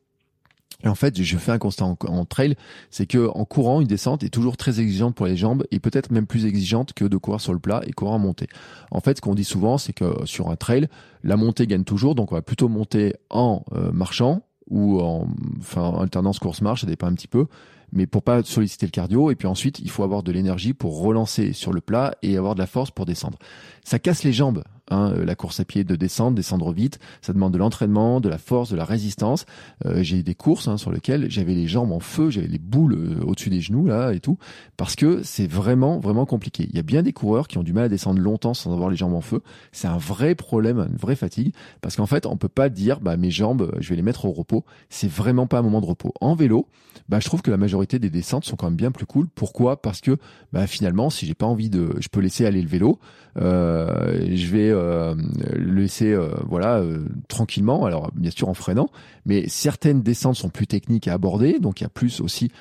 Et 0.83 0.87
en 0.89 0.95
fait, 0.95 1.19
je 1.19 1.37
fais 1.37 1.51
un 1.51 1.57
constat 1.57 1.85
en, 1.85 2.25
trail, 2.25 2.55
c'est 2.91 3.07
que 3.07 3.29
en 3.33 3.45
courant, 3.45 3.81
une 3.81 3.87
descente 3.87 4.23
est 4.23 4.29
toujours 4.29 4.57
très 4.57 4.79
exigeante 4.79 5.15
pour 5.15 5.25
les 5.25 5.35
jambes 5.35 5.65
et 5.71 5.79
peut-être 5.79 6.11
même 6.11 6.27
plus 6.27 6.45
exigeante 6.45 6.93
que 6.93 7.03
de 7.03 7.17
courir 7.17 7.41
sur 7.41 7.51
le 7.51 7.57
plat 7.57 7.81
et 7.87 7.93
courir 7.93 8.13
en 8.13 8.19
montée. 8.19 8.45
En 8.91 8.99
fait, 8.99 9.17
ce 9.17 9.21
qu'on 9.21 9.33
dit 9.33 9.43
souvent, 9.43 9.79
c'est 9.79 9.93
que 9.93 10.23
sur 10.25 10.51
un 10.51 10.55
trail, 10.55 10.87
la 11.23 11.35
montée 11.35 11.65
gagne 11.65 11.83
toujours, 11.83 12.13
donc 12.13 12.31
on 12.31 12.35
va 12.35 12.43
plutôt 12.43 12.69
monter 12.69 13.15
en 13.31 13.63
marchant 13.91 14.43
ou 14.69 14.99
en, 14.99 15.27
enfin, 15.59 15.81
en 15.81 16.01
alternance 16.01 16.37
course-marche, 16.37 16.81
ça 16.81 16.87
dépend 16.87 17.07
un 17.07 17.15
petit 17.15 17.27
peu, 17.27 17.47
mais 17.91 18.07
pour 18.07 18.23
pas 18.23 18.43
solliciter 18.43 18.85
le 18.85 18.91
cardio. 18.91 19.31
Et 19.31 19.35
puis 19.35 19.47
ensuite, 19.47 19.79
il 19.79 19.89
faut 19.89 20.03
avoir 20.03 20.23
de 20.23 20.31
l'énergie 20.31 20.73
pour 20.73 21.01
relancer 21.01 21.53
sur 21.53 21.73
le 21.73 21.81
plat 21.81 22.15
et 22.21 22.37
avoir 22.37 22.55
de 22.55 22.59
la 22.59 22.67
force 22.67 22.91
pour 22.91 23.05
descendre. 23.05 23.37
Ça 23.83 23.99
casse 23.99 24.23
les 24.23 24.33
jambes 24.33 24.63
Hein, 24.89 25.13
euh, 25.17 25.25
la 25.25 25.35
course 25.35 25.59
à 25.59 25.65
pied 25.65 25.83
de 25.83 25.95
descendre, 25.97 26.35
descendre 26.35 26.71
vite, 26.71 26.99
ça 27.21 27.33
demande 27.33 27.51
de 27.51 27.57
l'entraînement, 27.57 28.21
de 28.21 28.29
la 28.29 28.37
force, 28.37 28.69
de 28.71 28.77
la 28.77 28.85
résistance. 28.85 29.45
Euh, 29.85 30.01
j'ai 30.01 30.23
des 30.23 30.35
courses 30.35 30.69
hein, 30.69 30.77
sur 30.77 30.91
lesquelles 30.91 31.29
j'avais 31.29 31.53
les 31.53 31.67
jambes 31.67 31.91
en 31.91 31.99
feu, 31.99 32.29
j'avais 32.29 32.47
les 32.47 32.57
boules 32.57 32.93
euh, 32.93 33.25
au-dessus 33.25 33.49
des 33.49 33.59
genoux 33.59 33.85
là 33.85 34.13
et 34.13 34.21
tout, 34.21 34.37
parce 34.77 34.95
que 34.95 35.23
c'est 35.23 35.47
vraiment 35.47 35.99
vraiment 35.99 36.25
compliqué. 36.25 36.67
Il 36.69 36.75
y 36.75 36.79
a 36.79 36.83
bien 36.83 37.03
des 37.03 37.11
coureurs 37.11 37.49
qui 37.49 37.57
ont 37.57 37.63
du 37.63 37.73
mal 37.73 37.83
à 37.83 37.89
descendre 37.89 38.21
longtemps 38.21 38.53
sans 38.53 38.71
avoir 38.71 38.89
les 38.89 38.95
jambes 38.95 39.13
en 39.13 39.21
feu. 39.21 39.41
C'est 39.73 39.89
un 39.89 39.97
vrai 39.97 40.35
problème, 40.35 40.87
une 40.89 40.97
vraie 40.97 41.17
fatigue, 41.17 41.53
parce 41.81 41.97
qu'en 41.97 42.05
fait 42.05 42.25
on 42.25 42.37
peut 42.37 42.47
pas 42.47 42.69
dire 42.69 43.01
bah 43.01 43.17
mes 43.17 43.31
jambes, 43.31 43.73
je 43.81 43.89
vais 43.89 43.97
les 43.97 44.01
mettre 44.01 44.23
au 44.23 44.31
repos. 44.31 44.63
C'est 44.89 45.11
vraiment 45.11 45.47
pas 45.47 45.59
un 45.59 45.63
moment 45.63 45.81
de 45.81 45.85
repos. 45.85 46.13
En 46.21 46.33
vélo, 46.33 46.67
bah 47.09 47.19
je 47.19 47.25
trouve 47.25 47.41
que 47.41 47.51
la 47.51 47.57
majorité 47.57 47.99
des 47.99 48.09
descentes 48.09 48.45
sont 48.45 48.55
quand 48.55 48.67
même 48.67 48.77
bien 48.77 48.91
plus 48.91 49.05
cool. 49.05 49.27
Pourquoi? 49.35 49.81
Parce 49.81 49.99
que 49.99 50.17
bah 50.53 50.65
finalement 50.65 51.09
si 51.09 51.25
j'ai 51.25 51.35
pas 51.35 51.45
envie 51.45 51.69
de, 51.69 51.93
je 51.99 52.07
peux 52.07 52.21
laisser 52.21 52.45
aller 52.45 52.61
le 52.61 52.69
vélo. 52.69 52.99
je 53.35 54.47
vais 54.49 54.76
euh, 54.77 55.15
laisser 55.55 56.11
euh, 56.11 56.29
voilà 56.47 56.77
euh, 56.77 57.05
tranquillement. 57.27 57.85
Alors 57.85 58.11
bien 58.15 58.31
sûr 58.31 58.49
en 58.49 58.53
freinant, 58.53 58.89
mais 59.25 59.47
certaines 59.47 60.01
descentes 60.01 60.35
sont 60.35 60.49
plus 60.49 60.67
techniques 60.67 61.07
à 61.07 61.13
aborder, 61.13 61.59
donc 61.59 61.81
il 61.81 61.83
y 61.83 61.87
a 61.87 61.89
plus 61.89 62.21
aussi, 62.21 62.51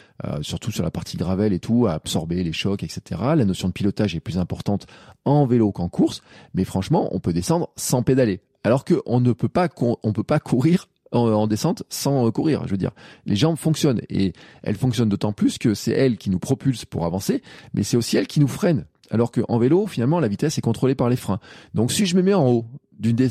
surtout 0.41 0.71
sur 0.71 0.83
la 0.83 0.91
partie 0.91 1.17
gravel 1.17 1.53
et 1.53 1.61
tout, 1.61 1.87
à 1.87 1.93
absorber 1.93 2.43
les 2.43 2.53
chocs, 2.53 2.83
etc. 2.83 3.21
La 3.37 3.45
notion 3.45 3.69
de 3.69 3.73
pilotage 3.73 4.15
est 4.15 4.21
plus 4.21 4.39
importante 4.39 4.87
en 5.25 5.47
vélo 5.47 5.73
qu'en 5.73 5.89
course, 5.89 6.23
mais 6.55 6.65
franchement, 6.65 7.09
on 7.13 7.21
peut 7.21 7.33
descendre 7.33 7.71
sans 7.77 8.03
pédaler. 8.03 8.41
Alors 8.65 8.85
qu'on 8.85 9.21
ne 9.21 9.33
peut 9.33 9.49
pas, 9.49 9.69
on 9.81 10.13
peut 10.13 10.25
pas 10.25 10.41
courir 10.41 10.89
en, 11.13 11.47
descente 11.47 11.83
sans 11.89 12.31
courir. 12.31 12.63
Je 12.67 12.73
veux 12.73 12.77
dire, 12.77 12.93
les 13.27 13.37
jambes 13.37 13.57
fonctionnent 13.57 14.01
et 14.09 14.33
elles 14.63 14.77
fonctionnent 14.77 15.09
d'autant 15.09 15.33
plus 15.33 15.59
que 15.59 15.75
c'est 15.75 15.93
elles 15.93 16.17
qui 16.17 16.31
nous 16.31 16.39
propulsent 16.39 16.85
pour 16.85 17.05
avancer, 17.05 17.43
mais 17.75 17.83
c'est 17.83 17.97
aussi 17.97 18.17
elles 18.17 18.27
qui 18.27 18.41
nous 18.41 18.49
freinent. 18.49 18.87
Alors 19.11 19.31
qu'en 19.33 19.59
vélo, 19.59 19.87
finalement, 19.87 20.21
la 20.21 20.29
vitesse 20.29 20.59
est 20.59 20.63
contrôlée 20.63 20.95
par 20.95 21.09
les 21.09 21.17
freins. 21.17 21.41
Donc 21.75 21.93
si 21.93 22.07
je 22.07 22.17
me 22.17 22.23
mets 22.23 22.35
en 22.35 22.47
haut 22.49 22.65
d'une 22.99 23.29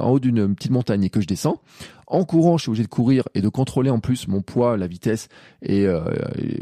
haut 0.00 0.18
d'une 0.18 0.54
petite 0.54 0.70
montagne 0.70 1.04
et 1.04 1.10
que 1.10 1.20
je 1.20 1.26
descends, 1.26 1.60
en 2.06 2.24
courant, 2.24 2.58
je 2.58 2.62
suis 2.62 2.70
obligé 2.70 2.84
de 2.84 2.88
courir 2.88 3.24
et 3.34 3.40
de 3.40 3.48
contrôler 3.48 3.90
en 3.90 3.98
plus 3.98 4.28
mon 4.28 4.40
poids, 4.40 4.76
la 4.76 4.86
vitesse 4.86 5.28
et, 5.62 5.86
euh, 5.86 6.04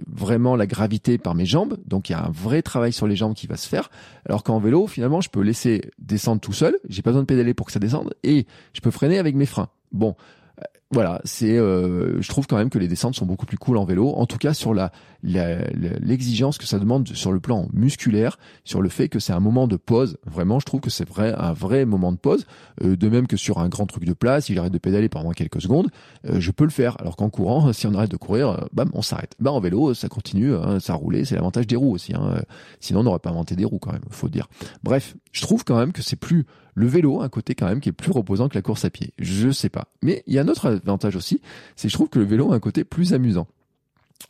vraiment 0.07 0.57
la 0.57 0.66
gravité 0.66 1.18
par 1.18 1.34
mes 1.34 1.46
jambes. 1.46 1.76
Donc 1.86 2.09
il 2.09 2.12
y 2.12 2.14
a 2.14 2.24
un 2.24 2.30
vrai 2.30 2.62
travail 2.62 2.92
sur 2.92 3.07
les 3.07 3.16
jambes 3.16 3.34
qui 3.34 3.46
va 3.46 3.57
se 3.57 3.68
faire. 3.68 3.90
Alors 4.26 4.44
qu'en 4.44 4.59
vélo, 4.59 4.86
finalement, 4.86 5.20
je 5.20 5.30
peux 5.30 5.40
laisser 5.40 5.90
descendre 5.98 6.40
tout 6.40 6.53
seul. 6.53 6.76
J'ai 6.88 7.03
pas 7.03 7.11
besoin 7.11 7.22
de 7.22 7.26
pédaler 7.26 7.55
pour 7.55 7.66
que 7.66 7.72
ça 7.72 7.80
descende 7.80 8.14
et 8.22 8.46
je 8.72 8.80
peux 8.80 8.90
freiner 8.90 9.18
avec 9.18 9.34
mes 9.34 9.46
freins. 9.46 9.68
Bon, 9.92 10.16
voilà, 10.93 11.22
c'est, 11.24 11.57
euh, 11.57 12.20
je 12.20 12.28
trouve 12.28 12.47
quand 12.47 12.59
même 12.59 12.68
que 12.68 12.78
les 12.78 12.86
descentes 12.86 13.14
sont 13.14 13.24
beaucoup 13.24 13.47
plus 13.47 13.57
cool 13.57 13.78
en 13.78 13.84
vélo. 13.84 14.11
En 14.11 14.26
tout 14.26 14.36
cas, 14.36 14.53
sur 14.53 14.74
la, 14.74 14.93
l'exigence 15.22 16.59
que 16.59 16.66
ça 16.66 16.78
demande 16.78 17.09
sur 17.09 17.32
le 17.32 17.40
plan 17.40 17.68
musculaire, 17.72 18.38
sur 18.64 18.82
le 18.82 18.90
fait 18.90 19.09
que 19.09 19.18
c'est 19.18 19.32
un 19.32 19.40
moment 19.40 19.66
de 19.66 19.76
pause. 19.76 20.18
Vraiment, 20.26 20.61
je 20.61 20.66
trouve 20.66 20.80
que 20.80 20.90
c'est 20.90 21.09
vrai, 21.09 21.34
un 21.38 21.55
vrai 21.55 21.86
moment 21.86 22.12
de 22.12 22.18
pause. 22.18 22.47
Euh, 22.82 22.95
de 22.95 23.09
même 23.09 23.26
que 23.26 23.38
sur 23.38 23.59
un 23.59 23.70
grand 23.70 23.86
truc 23.86 24.05
de 24.05 24.12
place, 24.12 24.47
si 24.47 24.55
j'arrête 24.55 24.72
de 24.72 24.78
pédaler 24.78 25.09
pendant 25.09 25.30
quelques 25.30 25.62
secondes, 25.62 25.88
euh, 26.26 26.40
je 26.40 26.51
peux 26.51 26.64
le 26.64 26.70
faire. 26.70 27.01
Alors 27.01 27.16
qu'en 27.16 27.30
courant, 27.30 27.72
si 27.72 27.86
on 27.86 27.95
arrête 27.95 28.11
de 28.11 28.18
courir, 28.18 28.68
bam, 28.74 28.90
on 28.93 29.01
s'arrête. 29.03 29.34
Bah 29.40 29.51
en 29.51 29.61
vélo, 29.61 29.95
ça 29.95 30.09
continue, 30.09 30.55
hein, 30.55 30.78
ça 30.78 30.93
roule. 30.93 31.24
C'est 31.24 31.36
l'avantage 31.36 31.66
des 31.66 31.76
roues 31.76 31.93
aussi. 31.93 32.14
Hein. 32.14 32.43
Sinon, 32.80 33.01
on 33.01 33.05
n'aurait 33.05 33.18
pas 33.18 33.30
inventé 33.30 33.57
des 33.57 33.64
roues 33.64 33.78
quand 33.78 33.93
même, 33.93 34.05
faut 34.11 34.28
dire. 34.28 34.49
Bref, 34.82 35.16
je 35.32 35.40
trouve 35.40 35.64
quand 35.64 35.78
même 35.78 35.93
que 35.93 36.03
c'est 36.03 36.16
plus 36.16 36.45
le 36.75 36.87
vélo 36.87 37.20
un 37.20 37.29
côté 37.29 37.55
quand 37.55 37.66
même 37.66 37.81
qui 37.81 37.89
est 37.89 37.93
plus 37.93 38.12
reposant 38.12 38.49
que 38.49 38.55
la 38.55 38.62
course 38.62 38.85
à 38.85 38.91
pied. 38.91 39.12
Je 39.18 39.51
sais 39.51 39.68
pas. 39.68 39.89
Mais 40.03 40.23
il 40.27 40.35
y 40.35 40.39
a 40.39 40.43
un 40.43 40.49
autre 40.49 40.66
avantage 40.66 41.16
aussi, 41.16 41.41
c'est 41.77 41.89
je 41.89 41.95
trouve 41.95 42.09
que 42.09 42.18
le 42.18 42.25
vélo 42.25 42.53
a 42.53 42.57
un 42.57 42.61
côté 42.61 42.85
plus 42.85 43.14
amusant. 43.14 43.47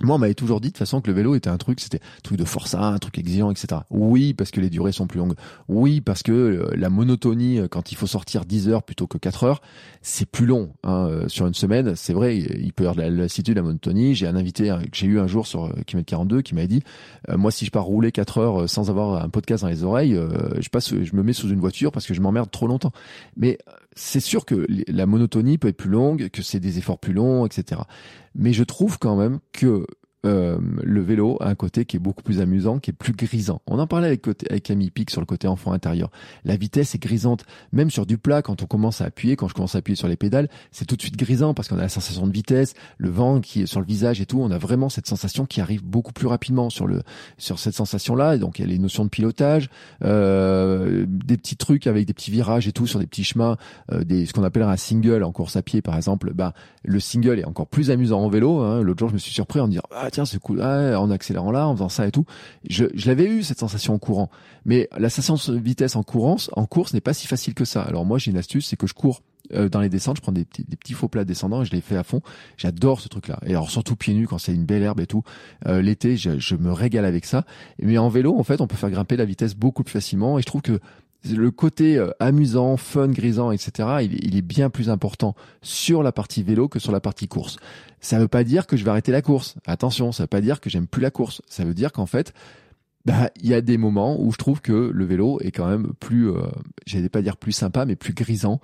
Moi, 0.01 0.17
on 0.17 0.19
m'avait 0.19 0.35
toujours 0.35 0.61
dit 0.61 0.69
de 0.69 0.73
toute 0.73 0.79
façon 0.79 1.01
que 1.01 1.09
le 1.09 1.15
vélo 1.15 1.35
était 1.35 1.51
un 1.51 1.57
truc, 1.57 1.81
c'était 1.81 1.99
un 1.99 2.21
truc 2.23 2.39
de 2.39 2.45
forçat, 2.45 2.83
un 2.83 2.99
truc 2.99 3.19
exigeant, 3.19 3.51
etc. 3.51 3.83
Oui, 3.91 4.35
parce 4.35 4.51
que 4.51 4.61
les 4.61 4.71
durées 4.71 4.93
sont 4.93 5.07
plus 5.07 5.19
longues. 5.19 5.35
Oui, 5.69 6.01
parce 6.01 6.23
que 6.23 6.33
euh, 6.33 6.71
la 6.77 6.91
monotonie, 6.91 7.59
euh, 7.59 7.69
quand 7.69 7.93
il 7.93 7.97
faut 7.97 8.07
sortir 8.07 8.45
10 8.45 8.69
heures 8.69 8.83
plutôt 8.83 9.07
que 9.07 9.19
4 9.19 9.45
heures, 9.45 9.63
c'est 10.03 10.27
plus 10.27 10.47
long. 10.47 10.73
Hein, 10.83 11.07
euh, 11.09 11.29
sur 11.29 11.47
une 11.47 11.55
semaine, 11.55 11.95
c'est 11.97 12.13
vrai, 12.13 12.37
il 12.39 12.73
peut 12.73 12.85
y 12.85 12.87
avoir 12.87 12.97
de 12.97 13.03
la 13.03 13.11
lassitude, 13.11 13.57
la 13.57 13.63
monotonie. 13.63 14.15
J'ai 14.15 14.27
un 14.27 14.37
invité 14.37 14.69
que 14.69 14.97
j'ai 14.97 15.07
eu 15.07 15.21
un 15.21 15.27
jour 15.27 15.47
sur 15.47 15.73
Kilomètre 15.87 16.11
42 16.11 16.43
qui 16.43 16.55
m'a 16.55 16.67
dit, 16.67 16.83
moi, 17.29 17.51
si 17.51 17.65
je 17.65 17.71
pars 17.71 17.85
rouler 17.85 18.13
4 18.13 18.39
heures 18.39 18.69
sans 18.69 18.91
avoir 18.91 19.23
un 19.23 19.29
podcast 19.29 19.63
dans 19.63 19.69
les 19.69 19.85
oreilles, 19.85 20.19
je 20.59 20.69
passe, 20.69 20.95
je 20.95 21.17
me 21.17 21.23
mets 21.23 21.33
sous 21.33 21.49
une 21.49 21.61
voiture 21.61 21.93
parce 21.93 22.07
que 22.07 22.15
je 22.15 22.21
m'emmerde 22.21 22.51
trop 22.51 22.67
longtemps. 22.67 22.93
Mais 23.37 23.59
c'est 23.95 24.21
sûr 24.21 24.45
que 24.45 24.67
la 24.89 25.07
monotonie 25.07 25.59
peut 25.59 25.69
être 25.69 25.77
plus 25.77 25.91
longue, 25.91 26.29
que 26.31 26.43
c'est 26.43 26.61
des 26.61 26.79
efforts 26.79 26.99
plus 26.99 27.13
longs, 27.13 27.47
etc. 27.47 27.83
Mais 28.35 28.53
je 28.53 28.65
trouve 28.65 28.99
quand 28.99 29.17
même 29.17 29.41
que 29.53 29.87
euh, 30.25 30.59
le 30.83 31.01
vélo 31.01 31.37
a 31.41 31.49
un 31.49 31.55
côté 31.55 31.85
qui 31.85 31.97
est 31.97 32.01
beaucoup 32.01 32.23
plus 32.23 32.41
amusant, 32.41 32.79
qui 32.79 32.91
est 32.91 32.95
plus 32.95 33.13
grisant. 33.13 33.61
On 33.67 33.79
en 33.79 33.87
parlait 33.87 34.07
avec, 34.07 34.27
avec 34.29 34.63
Camille 34.63 34.91
Pic 34.91 35.11
sur 35.11 35.21
le 35.21 35.27
côté 35.27 35.49
enfant 35.49 35.73
intérieur. 35.73 36.11
La 36.45 36.57
vitesse 36.57 36.95
est 36.95 37.03
grisante, 37.03 37.45
même 37.73 37.91
sur 37.91 38.07
du 38.07 38.19
plat, 38.19 38.43
quand 38.43 38.63
on 38.63 38.67
commence 38.67 39.01
à 39.01 39.07
appuyer, 39.07 39.37
quand 39.37 39.49
je 39.49 39.55
commence 39.55 39.75
à 39.75 39.79
appuyer 39.79 39.97
sur 39.97 40.09
les 40.09 40.17
pédales, 40.17 40.49
c'est 40.71 40.85
tout 40.85 40.97
de 40.97 41.03
suite 41.03 41.17
grisant 41.17 41.55
parce 41.55 41.69
qu'on 41.69 41.79
a 41.79 41.83
la 41.83 41.89
sensation 41.89 42.27
de 42.27 42.33
vitesse, 42.33 42.75
le 42.99 43.11
vent 43.11 43.41
qui 43.41 43.63
est 43.63 43.67
sur 43.67 43.81
le 43.81 43.87
visage 43.87 44.21
et 44.21 44.27
tout. 44.27 44.41
On 44.41 44.51
a 44.51 44.59
vraiment 44.59 44.89
cette 44.89 45.07
sensation 45.07 45.45
qui 45.45 45.61
arrive 45.61 45.85
beaucoup 45.85 46.13
plus 46.13 46.27
rapidement 46.27 46.71
sur 46.71 46.87
le 46.87 47.03
sur 47.39 47.59
cette 47.59 47.75
sensation-là. 47.75 48.39
Donc 48.39 48.59
il 48.59 48.63
y 48.63 48.65
a 48.65 48.69
les 48.69 48.79
notions 48.79 49.05
de 49.05 49.11
pilotage, 49.11 49.71
euh, 50.05 51.05
des 51.09 51.37
petits 51.37 51.57
trucs 51.57 51.87
avec 51.87 52.07
des 52.07 52.15
petits 52.15 52.31
virages 52.31 52.69
et 52.69 52.73
tout 52.73 52.87
sur 52.87 53.01
des 53.01 53.07
petits 53.07 53.25
chemins, 53.25 53.57
euh, 53.91 54.05
des 54.05 54.27
ce 54.27 54.33
qu'on 54.33 54.45
appelle 54.45 54.63
un 54.63 54.77
single 54.77 55.25
en 55.25 55.33
course 55.33 55.57
à 55.57 55.63
pied 55.63 55.83
par 55.83 55.97
exemple. 55.97 56.33
Bah 56.33 56.55
le 56.85 57.01
single 57.01 57.41
est 57.41 57.45
encore 57.45 57.67
plus 57.67 57.91
amusant 57.91 58.21
en 58.21 58.29
vélo. 58.29 58.61
Hein. 58.61 58.83
L'autre 58.83 59.01
jour 59.01 59.09
je 59.09 59.15
me 59.15 59.19
suis 59.19 59.33
surpris 59.33 59.59
en 59.59 59.67
me 59.67 59.71
disant 59.71 59.83
ah 59.91 60.11
tiens 60.13 60.25
c'est 60.25 60.39
cool 60.39 60.61
ah, 60.63 61.01
en 61.01 61.11
accélérant 61.11 61.51
là 61.51 61.67
en 61.67 61.75
faisant 61.75 61.89
ça 61.89 62.07
et 62.07 62.13
tout 62.13 62.25
je, 62.69 62.85
je 62.95 63.07
l'avais 63.09 63.25
eu 63.25 63.43
cette 63.43 63.59
sensation 63.59 63.95
en 63.95 63.99
courant 63.99 64.31
mais 64.65 64.89
la 64.97 65.11
sensation 65.11 65.53
de 65.53 65.59
vitesse 65.59 65.97
en 65.97 66.03
courance 66.03 66.51
en 66.53 66.67
course 66.67 66.95
n'est 66.95 67.01
pas 67.01 67.15
si 67.15 67.27
facile 67.27 67.55
que 67.55 67.65
ça 67.65 67.83
alors 67.83 68.05
moi 68.05 68.19
j'ai 68.19 68.31
une 68.31 68.39
astuce 68.39 68.67
c'est 68.69 68.77
que 68.77 68.87
je 68.87 68.95
cours 68.95 69.23
euh, 69.55 69.69
dans 69.69 69.81
les 69.81 69.89
descentes, 69.89 70.17
je 70.17 70.23
prends 70.23 70.33
des 70.33 70.45
petits, 70.45 70.65
des 70.65 70.77
petits 70.77 70.95
faux 70.95 71.09
plats 71.09 71.25
descendants 71.25 71.63
et 71.63 71.65
je 71.65 71.73
les 71.73 71.81
fais 71.81 71.97
à 71.97 72.05
fond. 72.05 72.21
J'adore 72.57 73.01
ce 73.01 73.09
truc-là. 73.09 73.39
Et 73.45 73.51
alors 73.51 73.71
surtout 73.71 73.97
pieds 73.97 74.15
nus 74.15 74.27
quand 74.27 74.39
c'est 74.39 74.55
une 74.55 74.65
belle 74.65 74.83
herbe 74.83 75.01
et 75.01 75.07
tout. 75.07 75.23
Euh, 75.67 75.83
L'été, 75.83 76.17
je, 76.17 76.39
je, 76.39 76.55
me 76.55 76.73
régale 76.73 77.05
avec 77.05 77.25
ça. 77.25 77.45
Mais 77.81 77.99
en 77.99 78.09
vélo, 78.09 78.39
en 78.39 78.45
fait, 78.45 78.61
on 78.61 78.67
peut 78.67 78.77
faire 78.77 78.91
grimper 78.91 79.17
la 79.17 79.25
vitesse 79.25 79.55
beaucoup 79.55 79.83
plus 79.83 79.93
facilement. 79.93 80.39
Et 80.39 80.43
je 80.43 80.47
trouve 80.47 80.63
que 80.63 80.81
le 81.31 81.51
côté 81.51 81.97
euh, 81.97 82.11
amusant, 82.21 82.77
fun, 82.77 83.09
grisant, 83.09 83.53
etc., 83.53 83.89
il, 84.03 84.37
est 84.37 84.43
bien 84.43 84.71
plus 84.71 84.91
important 84.91 85.35
sur 85.61 86.03
la 86.03 86.13
partie 86.13 86.43
vélo 86.43 86.69
que 86.69 86.79
sur 86.79 86.93
la 86.93 87.01
partie 87.01 87.29
course. 87.29 87.57
Ça 88.01 88.19
veut 88.19 88.29
pas 88.29 88.45
dire 88.45 88.67
que 88.67 88.77
je 88.77 88.85
vais 88.85 88.91
arrêter 88.91 89.13
la 89.13 89.23
course. 89.23 89.55
Attention, 89.67 90.13
ça 90.13 90.25
veut 90.25 90.29
pas 90.29 90.41
dire 90.41 90.61
que 90.61 90.69
j'aime 90.69 90.87
plus 90.87 91.03
la 91.03 91.11
course. 91.11 91.43
Ça 91.47 91.65
veut 91.65 91.75
dire 91.75 91.93
qu'en 91.93 92.07
fait, 92.07 92.33
bah, 93.05 93.31
il 93.41 93.49
y 93.49 93.55
a 93.55 93.61
des 93.61 93.79
moments 93.79 94.21
où 94.21 94.33
je 94.33 94.37
trouve 94.37 94.61
que 94.61 94.73
le 94.73 95.05
vélo 95.05 95.39
est 95.41 95.51
quand 95.51 95.69
même 95.69 95.93
plus, 96.01 96.31
euh, 96.31 96.43
j'allais 96.87 97.09
pas 97.09 97.23
dire 97.23 97.37
plus 97.37 97.53
sympa, 97.53 97.85
mais 97.85 97.97
plus 97.97 98.15
grisant 98.15 98.61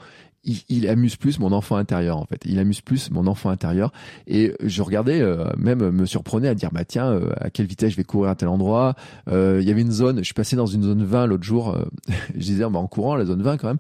il, 0.69 0.89
amuse 0.89 1.17
plus 1.17 1.39
mon 1.39 1.53
enfant 1.53 1.77
intérieur 1.77 2.17
en 2.17 2.25
fait. 2.25 2.41
Il 2.45 2.59
amuse 2.59 2.81
plus 2.81 3.11
mon 3.11 3.27
enfant 3.27 3.51
intérieur. 3.51 3.93
Et 4.27 4.55
je 4.65 4.83
regardais, 4.83 5.21
euh, 5.21 5.45
même 5.57 5.91
me 5.91 6.07
surprenais 6.07 6.49
à 6.49 6.55
dire 6.55 6.71
bah 6.73 6.85
tiens, 6.85 7.11
euh, 7.11 7.31
à 7.41 7.51
quelle 7.51 7.67
vitesse 7.67 7.93
je 7.93 7.97
vais 7.97 8.05
courir 8.05 8.31
à 8.31 8.35
tel 8.35 8.49
endroit. 8.49 8.95
Euh, 9.29 9.59
il 9.61 9.69
y 9.69 9.71
avait 9.71 9.83
une 9.83 9.91
zone, 9.91 10.19
je 10.19 10.25
suis 10.25 10.35
passé 10.35 10.57
dans 10.57 10.67
une 10.67 10.83
zone 10.83 11.05
20 11.05 11.27
l'autre 11.27 11.45
jour. 11.45 11.77
je 12.35 12.41
disais 12.41 12.65
bah, 12.65 12.79
en 12.79 12.87
courant 12.87 13.17
la 13.17 13.25
zone 13.25 13.43
20 13.43 13.57
quand 13.59 13.69
même, 13.69 13.79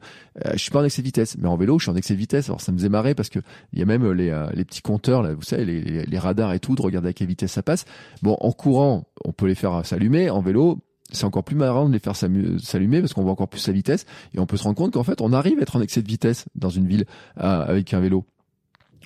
je 0.52 0.58
suis 0.58 0.70
pas 0.70 0.80
en 0.80 0.84
excès 0.84 1.02
de 1.02 1.06
vitesse, 1.06 1.36
mais 1.38 1.48
en 1.48 1.56
vélo 1.56 1.78
je 1.78 1.84
suis 1.84 1.92
en 1.92 1.96
excès 1.96 2.14
de 2.14 2.18
vitesse. 2.18 2.48
Alors 2.48 2.60
ça 2.60 2.72
me 2.72 2.78
faisait 2.78 2.88
marrer 2.88 3.14
parce 3.14 3.28
que 3.28 3.40
il 3.72 3.78
y 3.78 3.82
a 3.82 3.86
même 3.86 4.10
les, 4.12 4.30
petits 4.64 4.82
compteurs 4.82 5.22
là, 5.22 5.34
vous 5.34 5.42
savez 5.42 5.64
les, 5.64 6.04
les 6.04 6.18
radars 6.18 6.52
et 6.52 6.60
tout, 6.60 6.74
de 6.74 6.82
regarder 6.82 7.08
à 7.08 7.12
quelle 7.12 7.28
vitesse 7.28 7.52
ça 7.52 7.62
passe. 7.62 7.84
Bon 8.22 8.36
en 8.40 8.52
courant 8.52 9.04
on 9.24 9.32
peut 9.32 9.46
les 9.46 9.54
faire 9.54 9.84
s'allumer. 9.84 10.30
En 10.30 10.40
vélo 10.40 10.78
c'est 11.10 11.24
encore 11.24 11.44
plus 11.44 11.56
marrant 11.56 11.88
de 11.88 11.92
les 11.92 11.98
faire 11.98 12.16
s'allumer 12.16 13.00
parce 13.00 13.14
qu'on 13.14 13.22
voit 13.22 13.32
encore 13.32 13.48
plus 13.48 13.60
sa 13.60 13.72
vitesse 13.72 14.04
et 14.34 14.40
on 14.40 14.46
peut 14.46 14.56
se 14.56 14.64
rendre 14.64 14.76
compte 14.76 14.92
qu'en 14.92 15.04
fait 15.04 15.20
on 15.20 15.32
arrive 15.32 15.58
à 15.58 15.62
être 15.62 15.76
en 15.76 15.80
excès 15.80 16.02
de 16.02 16.08
vitesse 16.08 16.46
dans 16.54 16.70
une 16.70 16.86
ville 16.86 17.06
euh, 17.38 17.64
avec 17.66 17.94
un 17.94 18.00
vélo. 18.00 18.24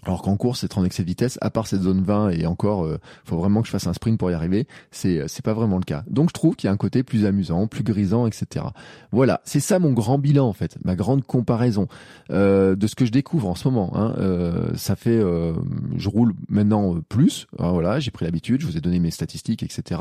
Alors 0.05 0.22
qu'en 0.22 0.36
course, 0.36 0.61
c'est 0.61 0.76
en 0.76 0.84
excès 0.84 1.03
de 1.03 1.09
vitesse, 1.09 1.38
à 1.40 1.50
part 1.50 1.66
cette 1.66 1.82
zone 1.82 2.03
20 2.03 2.30
et 2.30 2.46
encore, 2.46 2.84
euh, 2.84 2.98
faut 3.24 3.36
vraiment 3.36 3.61
que 3.61 3.66
je 3.66 3.72
fasse 3.72 3.86
un 3.86 3.92
sprint 3.92 4.18
pour 4.18 4.30
y 4.30 4.34
arriver. 4.34 4.66
C'est 4.90 5.18
euh, 5.18 5.24
c'est 5.28 5.44
pas 5.44 5.55
vraiment 5.55 5.78
le 5.78 5.84
cas. 5.84 6.05
Donc 6.09 6.30
je 6.30 6.34
trouve 6.34 6.57
qu'il 6.57 6.66
y 6.66 6.70
a 6.70 6.72
un 6.72 6.76
côté 6.76 7.03
plus 7.03 7.24
amusant, 7.24 7.66
plus 7.66 7.84
grisant, 7.84 8.26
etc. 8.26 8.66
Voilà, 9.12 9.40
c'est 9.44 9.61
ça 9.61 9.78
mon 9.78 9.92
grand 9.92 10.18
bilan 10.18 10.46
en 10.46 10.53
fait, 10.53 10.76
ma 10.84 10.96
grande 10.96 11.24
comparaison 11.24 11.86
euh, 12.30 12.76
de 12.76 12.86
ce 12.86 12.94
que 12.94 13.05
je 13.05 13.12
découvre 13.12 13.48
en 13.48 13.55
ce 13.55 13.68
moment. 13.68 13.92
Hein. 13.94 14.14
Euh, 14.18 14.70
ça 14.74 14.96
fait, 14.96 15.18
euh, 15.18 15.53
je 15.96 16.09
roule 16.09 16.34
maintenant 16.48 16.96
plus. 17.09 17.46
Ah, 17.59 17.70
voilà, 17.70 18.00
j'ai 18.00 18.11
pris 18.11 18.24
l'habitude. 18.24 18.61
Je 18.61 18.66
vous 18.66 18.76
ai 18.76 18.80
donné 18.80 18.98
mes 18.98 19.11
statistiques, 19.11 19.62
etc. 19.62 20.00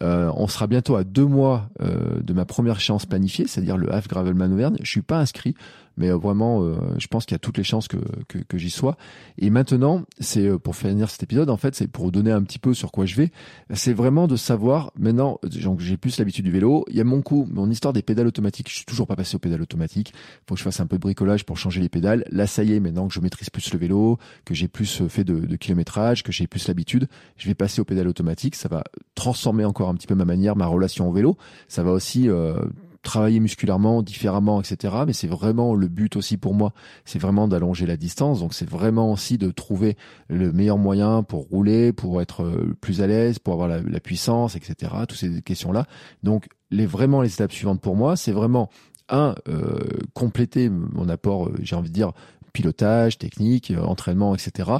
on 0.00 0.46
sera 0.46 0.66
bientôt 0.66 0.96
à 0.96 1.04
deux 1.04 1.24
mois 1.24 1.68
de 1.80 2.32
ma 2.32 2.44
première 2.44 2.80
chance 2.80 3.06
planifiée, 3.06 3.46
c'est-à-dire 3.46 3.76
le 3.76 3.92
Half 3.92 4.08
Gravelman 4.08 4.52
Auvergne. 4.52 4.76
Je 4.82 4.90
suis 4.90 5.02
pas 5.02 5.18
inscrit 5.18 5.54
mais 5.96 6.10
euh, 6.10 6.16
vraiment, 6.16 6.62
euh, 6.62 6.74
je 6.98 7.06
pense 7.06 7.26
qu'il 7.26 7.34
y 7.34 7.36
a 7.36 7.40
toutes 7.40 7.58
les 7.58 7.64
chances 7.64 7.88
que, 7.88 7.98
que, 8.28 8.38
que 8.38 8.58
j'y 8.58 8.70
sois. 8.70 8.96
Et 9.38 9.50
maintenant, 9.50 10.02
c'est 10.18 10.46
euh, 10.46 10.58
pour 10.58 10.76
finir 10.76 11.10
cet 11.10 11.22
épisode, 11.22 11.50
en 11.50 11.56
fait, 11.56 11.74
c'est 11.74 11.86
pour 11.86 12.04
vous 12.04 12.10
donner 12.10 12.32
un 12.32 12.42
petit 12.42 12.58
peu 12.58 12.74
sur 12.74 12.92
quoi 12.92 13.06
je 13.06 13.16
vais. 13.16 13.30
C'est 13.72 13.92
vraiment 13.92 14.26
de 14.26 14.36
savoir, 14.36 14.92
maintenant, 14.98 15.40
j'ai 15.78 15.96
plus 15.96 16.18
l'habitude 16.18 16.44
du 16.44 16.50
vélo. 16.50 16.84
Il 16.88 16.96
y 16.96 17.00
a 17.00 17.04
mon 17.04 17.22
coup, 17.22 17.46
mon 17.50 17.70
histoire 17.70 17.92
des 17.92 18.02
pédales 18.02 18.26
automatiques. 18.26 18.68
Je 18.68 18.76
suis 18.76 18.84
toujours 18.84 19.06
pas 19.06 19.16
passé 19.16 19.36
aux 19.36 19.40
pédales 19.40 19.62
automatiques. 19.62 20.12
Faut 20.46 20.54
que 20.54 20.58
je 20.58 20.64
fasse 20.64 20.80
un 20.80 20.86
peu 20.86 20.96
de 20.96 21.02
bricolage 21.02 21.44
pour 21.44 21.56
changer 21.56 21.80
les 21.80 21.88
pédales. 21.88 22.24
Là, 22.30 22.46
ça 22.46 22.64
y 22.64 22.72
est, 22.72 22.80
maintenant 22.80 23.08
que 23.08 23.14
je 23.14 23.20
maîtrise 23.20 23.50
plus 23.50 23.72
le 23.72 23.78
vélo, 23.78 24.18
que 24.44 24.54
j'ai 24.54 24.68
plus 24.68 25.02
fait 25.08 25.24
de, 25.24 25.40
de 25.40 25.56
kilométrage, 25.56 26.22
que 26.22 26.32
j'ai 26.32 26.46
plus 26.46 26.68
l'habitude, 26.68 27.08
je 27.36 27.46
vais 27.46 27.54
passer 27.54 27.80
aux 27.80 27.84
pédales 27.84 28.08
automatiques. 28.08 28.54
Ça 28.54 28.68
va 28.68 28.84
transformer 29.14 29.64
encore 29.64 29.88
un 29.88 29.94
petit 29.94 30.06
peu 30.06 30.14
ma 30.14 30.24
manière, 30.24 30.56
ma 30.56 30.66
relation 30.66 31.08
au 31.08 31.12
vélo. 31.12 31.36
Ça 31.68 31.82
va 31.82 31.92
aussi 31.92 32.28
euh, 32.28 32.56
travailler 33.04 33.38
musculairement 33.38 34.02
différemment, 34.02 34.60
etc. 34.60 34.94
Mais 35.06 35.12
c'est 35.12 35.28
vraiment 35.28 35.74
le 35.74 35.86
but 35.86 36.16
aussi 36.16 36.36
pour 36.36 36.54
moi, 36.54 36.72
c'est 37.04 37.20
vraiment 37.20 37.46
d'allonger 37.46 37.86
la 37.86 37.96
distance. 37.96 38.40
Donc 38.40 38.54
c'est 38.54 38.68
vraiment 38.68 39.12
aussi 39.12 39.38
de 39.38 39.50
trouver 39.50 39.96
le 40.28 40.52
meilleur 40.52 40.78
moyen 40.78 41.22
pour 41.22 41.42
rouler, 41.48 41.92
pour 41.92 42.20
être 42.20 42.42
euh, 42.42 42.74
plus 42.80 43.00
à 43.00 43.06
l'aise, 43.06 43.38
pour 43.38 43.54
avoir 43.54 43.68
la, 43.68 44.00
puissance, 44.00 44.56
etc. 44.56 44.92
Toutes 45.08 45.18
ces 45.18 45.42
questions-là. 45.42 45.86
Donc 46.22 46.48
les 46.70 46.86
vraiment 46.86 47.22
les 47.22 47.32
étapes 47.32 47.52
suivantes 47.52 47.80
pour 47.80 47.94
moi, 47.94 48.16
c'est 48.16 48.32
vraiment 48.32 48.68
un 49.08 49.34
euh, 49.48 49.78
compléter 50.14 50.68
mon 50.68 51.08
apport, 51.08 51.48
euh, 51.48 51.54
j'ai 51.62 51.76
envie 51.76 51.90
de 51.90 51.94
dire 51.94 52.12
pilotage, 52.52 53.18
technique, 53.18 53.70
euh, 53.70 53.82
entraînement, 53.82 54.34
etc. 54.34 54.70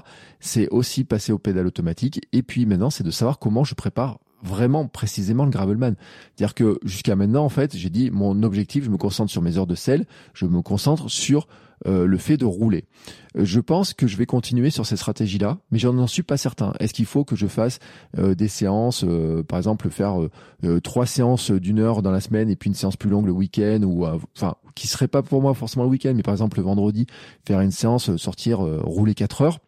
C'est 0.41 0.69
aussi 0.69 1.05
passer 1.05 1.33
au 1.33 1.39
pédale 1.39 1.67
automatique. 1.67 2.27
Et 2.33 2.43
puis 2.43 2.65
maintenant, 2.65 2.89
c'est 2.89 3.05
de 3.05 3.11
savoir 3.11 3.39
comment 3.39 3.65
je 3.65 3.75
prépare 3.75 4.21
vraiment 4.43 4.87
précisément 4.87 5.45
le 5.45 5.51
gravelman. 5.51 5.95
C'est-à-dire 6.35 6.55
que 6.55 6.79
jusqu'à 6.85 7.17
maintenant, 7.17 7.45
en 7.45 7.49
fait, 7.49 7.77
j'ai 7.77 7.91
dit 7.91 8.11
mon 8.11 8.43
objectif, 8.43 8.85
je 8.85 8.91
me 8.91 8.99
concentre 8.99 9.31
sur 9.31 9.43
mes 9.43 9.59
heures 9.59 9.67
de 9.67 9.75
sel, 9.75 10.07
je 10.35 10.47
me 10.47 10.63
concentre 10.63 11.11
sur 11.11 11.47
euh, 11.87 12.07
le 12.07 12.17
fait 12.17 12.39
de 12.39 12.47
rouler. 12.47 12.87
Euh, 13.37 13.45
je 13.45 13.61
pense 13.61 13.93
que 13.93 14.07
je 14.07 14.17
vais 14.17 14.25
continuer 14.25 14.71
sur 14.71 14.87
cette 14.87 14.99
stratégie-là, 14.99 15.59
mais 15.71 15.79
je 15.79 15.89
n'en 15.89 16.07
suis 16.07 16.23
pas 16.23 16.39
certain. 16.39 16.73
Est-ce 16.81 16.95
qu'il 16.95 17.05
faut 17.05 17.25
que 17.25 17.37
je 17.37 17.47
fasse 17.47 17.79
euh, 18.17 18.35
des 18.35 18.49
séances, 18.49 19.05
par 19.49 19.59
exemple 19.59 19.91
faire 19.91 20.17
trois 20.83 21.07
séances 21.07 21.51
d'une 21.51 21.79
heure 21.79 22.03
dans 22.03 22.11
la 22.11 22.21
semaine 22.21 22.49
et 22.49 22.57
puis 22.57 22.69
une 22.69 22.75
séance 22.75 22.97
plus 22.97 23.11
longue 23.11 23.27
le 23.27 23.33
week-end, 23.33 23.83
ou 23.83 24.07
enfin 24.07 24.55
qui 24.75 24.87
serait 24.87 25.09
pas 25.09 25.23
pour 25.23 25.43
moi 25.43 25.53
forcément 25.55 25.85
le 25.85 25.91
week-end, 25.91 26.13
mais 26.17 26.23
par 26.23 26.33
exemple 26.33 26.57
le 26.57 26.65
vendredi 26.65 27.07
faire 27.47 27.61
une 27.61 27.71
séance, 27.71 28.17
sortir 28.17 28.61
rouler 28.61 29.15
quatre 29.15 29.43
heures? 29.43 29.59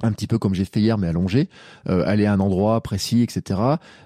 Un 0.00 0.12
petit 0.12 0.26
peu 0.26 0.38
comme 0.38 0.54
j'ai 0.54 0.64
fait 0.64 0.80
hier 0.80 0.96
mais 0.96 1.08
allongé, 1.08 1.48
euh, 1.88 2.02
aller 2.06 2.24
à 2.24 2.32
un 2.32 2.40
endroit 2.40 2.80
précis, 2.80 3.22
etc. 3.22 3.60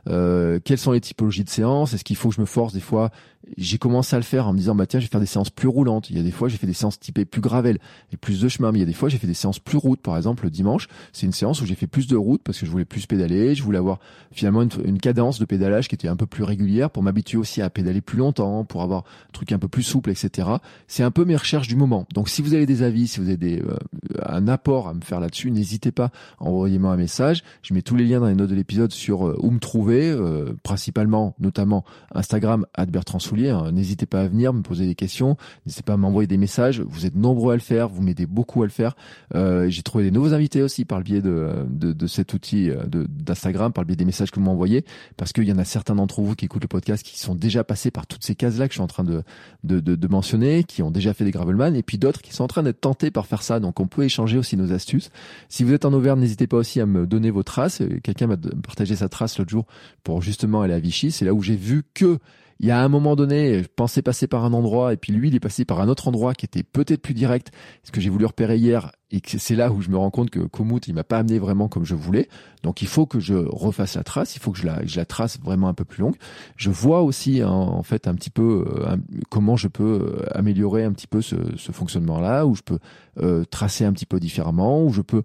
Euh, 0.09 0.59
quelles 0.65 0.79
sont 0.79 0.93
les 0.93 1.01
typologies 1.01 1.45
de 1.45 1.51
séances? 1.51 1.95
Est-ce 1.95 2.05
qu'il 2.05 2.17
faut 2.17 2.31
que 2.31 2.35
je 2.35 2.41
me 2.41 2.47
force 2.47 2.73
des 2.73 2.81
fois 2.81 3.11
j'ai 3.57 3.79
commencé 3.79 4.15
à 4.17 4.19
le 4.19 4.25
faire 4.25 4.49
en 4.49 4.53
me 4.53 4.59
disant 4.59 4.75
bah 4.75 4.87
tiens 4.87 5.01
je 5.01 5.07
vais 5.07 5.11
faire 5.11 5.21
des 5.21 5.27
séances 5.27 5.51
plus 5.51 5.69
roulantes. 5.69 6.11
Il 6.11 6.17
y 6.17 6.21
a 6.21 6.23
des 6.23 6.31
fois 6.31 6.49
j'ai 6.49 6.57
fait 6.57 6.67
des 6.67 6.73
séances 6.73 6.99
typées 6.99 7.25
plus 7.25 7.41
gravel 7.41 7.79
et 8.13 8.17
plus 8.17 8.41
de 8.41 8.49
chemin 8.49 8.73
mais 8.73 8.79
il 8.79 8.83
y 8.83 8.85
a 8.85 8.87
des 8.87 8.93
fois 8.93 9.09
j'ai 9.09 9.19
fait 9.19 9.27
des 9.27 9.35
séances 9.35 9.59
plus 9.59 9.79
routes. 9.79 10.01
Par 10.01 10.17
exemple 10.17 10.45
le 10.45 10.51
dimanche 10.51 10.89
c'est 11.13 11.27
une 11.27 11.33
séance 11.33 11.61
où 11.61 11.67
j'ai 11.67 11.75
fait 11.75 11.87
plus 11.87 12.07
de 12.07 12.17
routes 12.17 12.43
parce 12.43 12.59
que 12.59 12.67
je 12.67 12.71
voulais 12.71 12.85
plus 12.85 13.07
pédaler. 13.07 13.55
Je 13.55 13.63
voulais 13.63 13.79
avoir 13.79 14.01
finalement 14.33 14.63
une, 14.63 14.99
cadence 14.99 15.39
de 15.39 15.45
pédalage 15.45 15.89
qui 15.89 15.95
était 15.95 16.09
un 16.09 16.17
peu 16.17 16.27
plus 16.27 16.43
régulière 16.43 16.91
pour 16.91 17.03
m'habituer 17.03 17.39
aussi 17.39 17.63
à 17.63 17.71
pédaler 17.71 18.01
plus 18.01 18.19
longtemps 18.19 18.65
pour 18.65 18.83
avoir 18.83 19.01
un 19.01 19.33
truc 19.33 19.53
un 19.53 19.59
peu 19.59 19.69
plus 19.69 19.83
souple 19.83 20.11
etc 20.11 20.49
c'est 20.89 21.03
un 21.03 21.11
peu 21.11 21.25
mes 21.25 21.37
recherches 21.37 21.69
du 21.69 21.77
moment. 21.77 22.07
Donc 22.15 22.29
si 22.29 22.43
vous 22.43 22.55
avez 22.55 22.67
des 22.67 22.83
avis 22.83 23.07
si 23.07 23.21
vous 23.21 23.29
avez 23.29 23.37
des, 23.37 23.61
euh, 23.61 23.77
un 24.25 24.49
apport 24.49 24.89
à 24.89 24.95
me 24.95 25.03
faire 25.03 25.21
là-dessus 25.21 25.51
n'hésitez 25.51 25.93
pas 25.93 26.11
envoyez-moi 26.39 26.93
un 26.93 26.97
message. 26.97 27.45
Je 27.63 27.75
mets 27.75 27.83
tous 27.83 27.97
les 27.97 28.05
liens 28.05 28.21
dans 28.21 28.27
les 28.27 28.35
notes 28.35 28.51
de 28.51 28.55
l'épisode 28.55 28.91
sur 28.91 29.29
euh, 29.29 29.37
où 29.39 29.51
me 29.51 29.59
trouver 29.59 30.11
euh, 30.11 30.55
principalement 30.63 31.35
notamment 31.39 31.85
Instagram 32.15 32.67
Bertrand 32.89 33.19
N'hésitez 33.37 34.07
pas 34.07 34.23
à 34.23 34.27
venir 34.27 34.53
me 34.53 34.63
poser 34.63 34.87
des 34.87 34.95
questions. 34.95 35.37
N'hésitez 35.65 35.83
pas 35.83 35.95
à 35.95 35.97
m'envoyer 35.97 36.27
des 36.27 36.37
messages. 36.37 36.81
Vous 36.81 37.07
êtes 37.07 37.15
nombreux 37.15 37.53
à 37.53 37.57
le 37.57 37.63
faire. 37.63 37.89
Vous 37.89 38.03
m'aidez 38.03 38.27
beaucoup 38.27 38.63
à 38.63 38.67
le 38.67 38.71
faire. 38.71 38.97
Euh, 39.35 39.69
J'ai 39.69 39.83
trouvé 39.83 40.05
des 40.05 40.11
nouveaux 40.11 40.35
invités 40.35 40.63
aussi 40.63 40.85
par 40.85 40.99
le 40.99 41.05
biais 41.05 41.21
de, 41.23 42.07
cet 42.07 42.35
outil 42.35 42.71
euh, 42.71 42.85
d'Instagram, 43.09 43.73
par 43.73 43.85
le 43.85 43.87
biais 43.89 43.97
des 43.97 44.05
messages 44.05 44.31
que 44.31 44.37
vous 44.37 44.47
m'envoyez, 44.47 44.85
parce 45.17 45.33
qu'il 45.33 45.45
y 45.45 45.53
en 45.53 45.59
a 45.59 45.65
certains 45.65 45.95
d'entre 45.95 46.21
vous 46.21 46.35
qui 46.35 46.45
écoutent 46.45 46.63
le 46.63 46.69
podcast 46.69 47.05
qui 47.05 47.19
sont 47.19 47.35
déjà 47.35 47.65
passés 47.65 47.91
par 47.91 48.07
toutes 48.07 48.25
ces 48.25 48.35
cases-là 48.35 48.69
que 48.69 48.73
je 48.73 48.79
suis 48.79 48.83
en 48.83 48.87
train 48.87 49.05
de, 49.05 49.23
de 49.65 50.09
mentionner, 50.09 50.65
qui 50.65 50.83
ont 50.83 50.91
déjà 50.91 51.15
fait 51.15 51.25
des 51.25 51.31
Gravelman, 51.31 51.75
et 51.75 51.83
puis 51.83 51.99
d'autres 51.99 52.23
qui 52.23 52.33
sont 52.33 52.45
en 52.45 52.49
train 52.49 52.63
d'être 52.63 52.81
tentés 52.81 53.11
par 53.11 53.27
faire 53.27 53.43
ça. 53.43 53.61
Donc 53.61 53.81
on 53.81 53.87
peut 53.87 54.05
échanger 54.05 54.39
aussi 54.39 54.57
nos 54.57 54.73
astuces. 54.73 55.11
Si 55.49 55.65
vous 55.65 55.73
êtes 55.73 55.85
en 55.85 55.93
Auvergne, 55.93 56.21
n'hésitez 56.21 56.47
pas 56.47 56.57
aussi 56.57 56.81
à 56.81 56.87
me 56.87 57.07
donner 57.07 57.31
vos 57.31 57.43
traces. 57.43 57.83
Quelqu'un 58.03 58.27
m'a 58.27 58.37
partagé 58.37 58.97
sa 58.97 59.09
trace 59.09 59.39
l'autre 59.39 59.51
jour 59.51 59.67
pour 60.03 60.23
justement 60.23 60.63
aller 60.63 60.75
à 60.75 60.79
Vichy. 60.79 61.11
C'est 61.11 61.25
là 61.25 61.35
où 61.35 61.43
j'ai 61.43 61.57
vu 61.57 61.83
que 61.95 62.19
il 62.59 62.67
y 62.67 62.71
a 62.71 62.81
un 62.81 62.89
moment 62.89 63.17
donné, 63.17 63.63
je 63.63 63.69
pensais 63.69 64.03
passer 64.03 64.27
par 64.27 64.45
un 64.45 64.53
endroit 64.53 64.93
et 64.93 64.97
puis 64.97 65.13
lui, 65.13 65.29
il 65.29 65.35
est 65.35 65.41
passé 65.41 65.65
par 65.65 65.81
un 65.81 65.89
autre 65.89 66.09
endroit 66.09 66.35
qui 66.35 66.47
était 66.47 66.63
peut-être 66.63 67.03
plus 67.03 67.15
direct. 67.15 67.53
Ce 67.83 67.93
que 67.93 68.01
j'ai 68.01 68.11
voulu 68.11 68.25
repérer 68.25 68.57
hier 68.57 68.93
et 69.13 69.23
c'est 69.25 69.55
là 69.55 69.71
où 69.71 69.81
je 69.83 69.89
me 69.89 69.97
rends 69.97 70.11
compte 70.11 70.31
que 70.31 70.41
Komoot, 70.41 70.89
il 70.89 70.95
m'a 70.95 71.05
pas 71.05 71.19
amené 71.19 71.39
vraiment 71.39 71.69
comme 71.69 71.85
je 71.85 71.95
voulais. 71.95 72.29
Donc 72.65 72.83
il 72.83 72.89
faut 72.89 73.07
que 73.07 73.21
je 73.21 73.35
refasse 73.35 73.95
la 73.95 74.03
trace, 74.03 74.35
il 74.35 74.41
faut 74.41 74.51
que 74.51 74.59
je 74.59 74.67
la, 74.67 74.85
je 74.85 74.97
la 74.97 75.05
trace 75.05 75.39
vraiment 75.41 75.69
un 75.69 75.75
peu 75.75 75.85
plus 75.85 76.01
longue. 76.01 76.17
Je 76.57 76.71
vois 76.71 77.03
aussi 77.03 77.41
hein, 77.41 77.49
en 77.49 77.85
fait 77.85 78.09
un 78.09 78.15
petit 78.17 78.31
peu 78.31 78.65
euh, 78.67 78.97
comment 79.31 79.57
je 79.57 79.69
peux 79.69 79.85
euh, 79.85 80.27
améliorer 80.37 80.83
un 80.83 80.93
petit 80.93 81.07
peu 81.07 81.23
ce, 81.23 81.37
ce 81.57 81.71
fonctionnement-là, 81.71 82.47
où 82.47 82.57
je 82.57 82.63
peux 82.63 82.81
euh, 83.23 83.45
tracer 83.45 83.85
un 83.85 83.93
petit 83.93 84.07
peu 84.07 84.19
différemment, 84.19 84.83
où 84.85 84.93
je 84.93 85.03
peux 85.03 85.23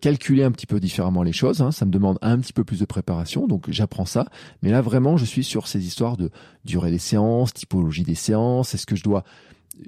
calculer 0.00 0.44
un 0.44 0.50
petit 0.52 0.66
peu 0.66 0.78
différemment 0.78 1.22
les 1.22 1.32
choses. 1.32 1.60
Hein. 1.60 1.72
Ça 1.72 1.84
me 1.84 1.90
demande 1.90 2.18
un 2.22 2.38
petit 2.38 2.52
peu 2.52 2.62
plus 2.62 2.78
de 2.78 2.84
préparation, 2.84 3.48
donc 3.48 3.68
j'apprends 3.68 4.06
ça. 4.06 4.26
Mais 4.62 4.70
là 4.70 4.80
vraiment, 4.80 5.16
je 5.16 5.24
suis 5.24 5.42
sur 5.42 5.66
ces 5.66 5.84
histoires 5.84 6.16
de 6.16 6.30
durée 6.64 6.90
des 6.90 6.98
séances, 6.98 7.52
typologie 7.52 8.04
des 8.04 8.14
séances. 8.14 8.74
Est-ce 8.74 8.86
que 8.86 8.96
je 8.96 9.02
dois 9.02 9.24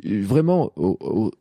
vraiment, 0.04 0.72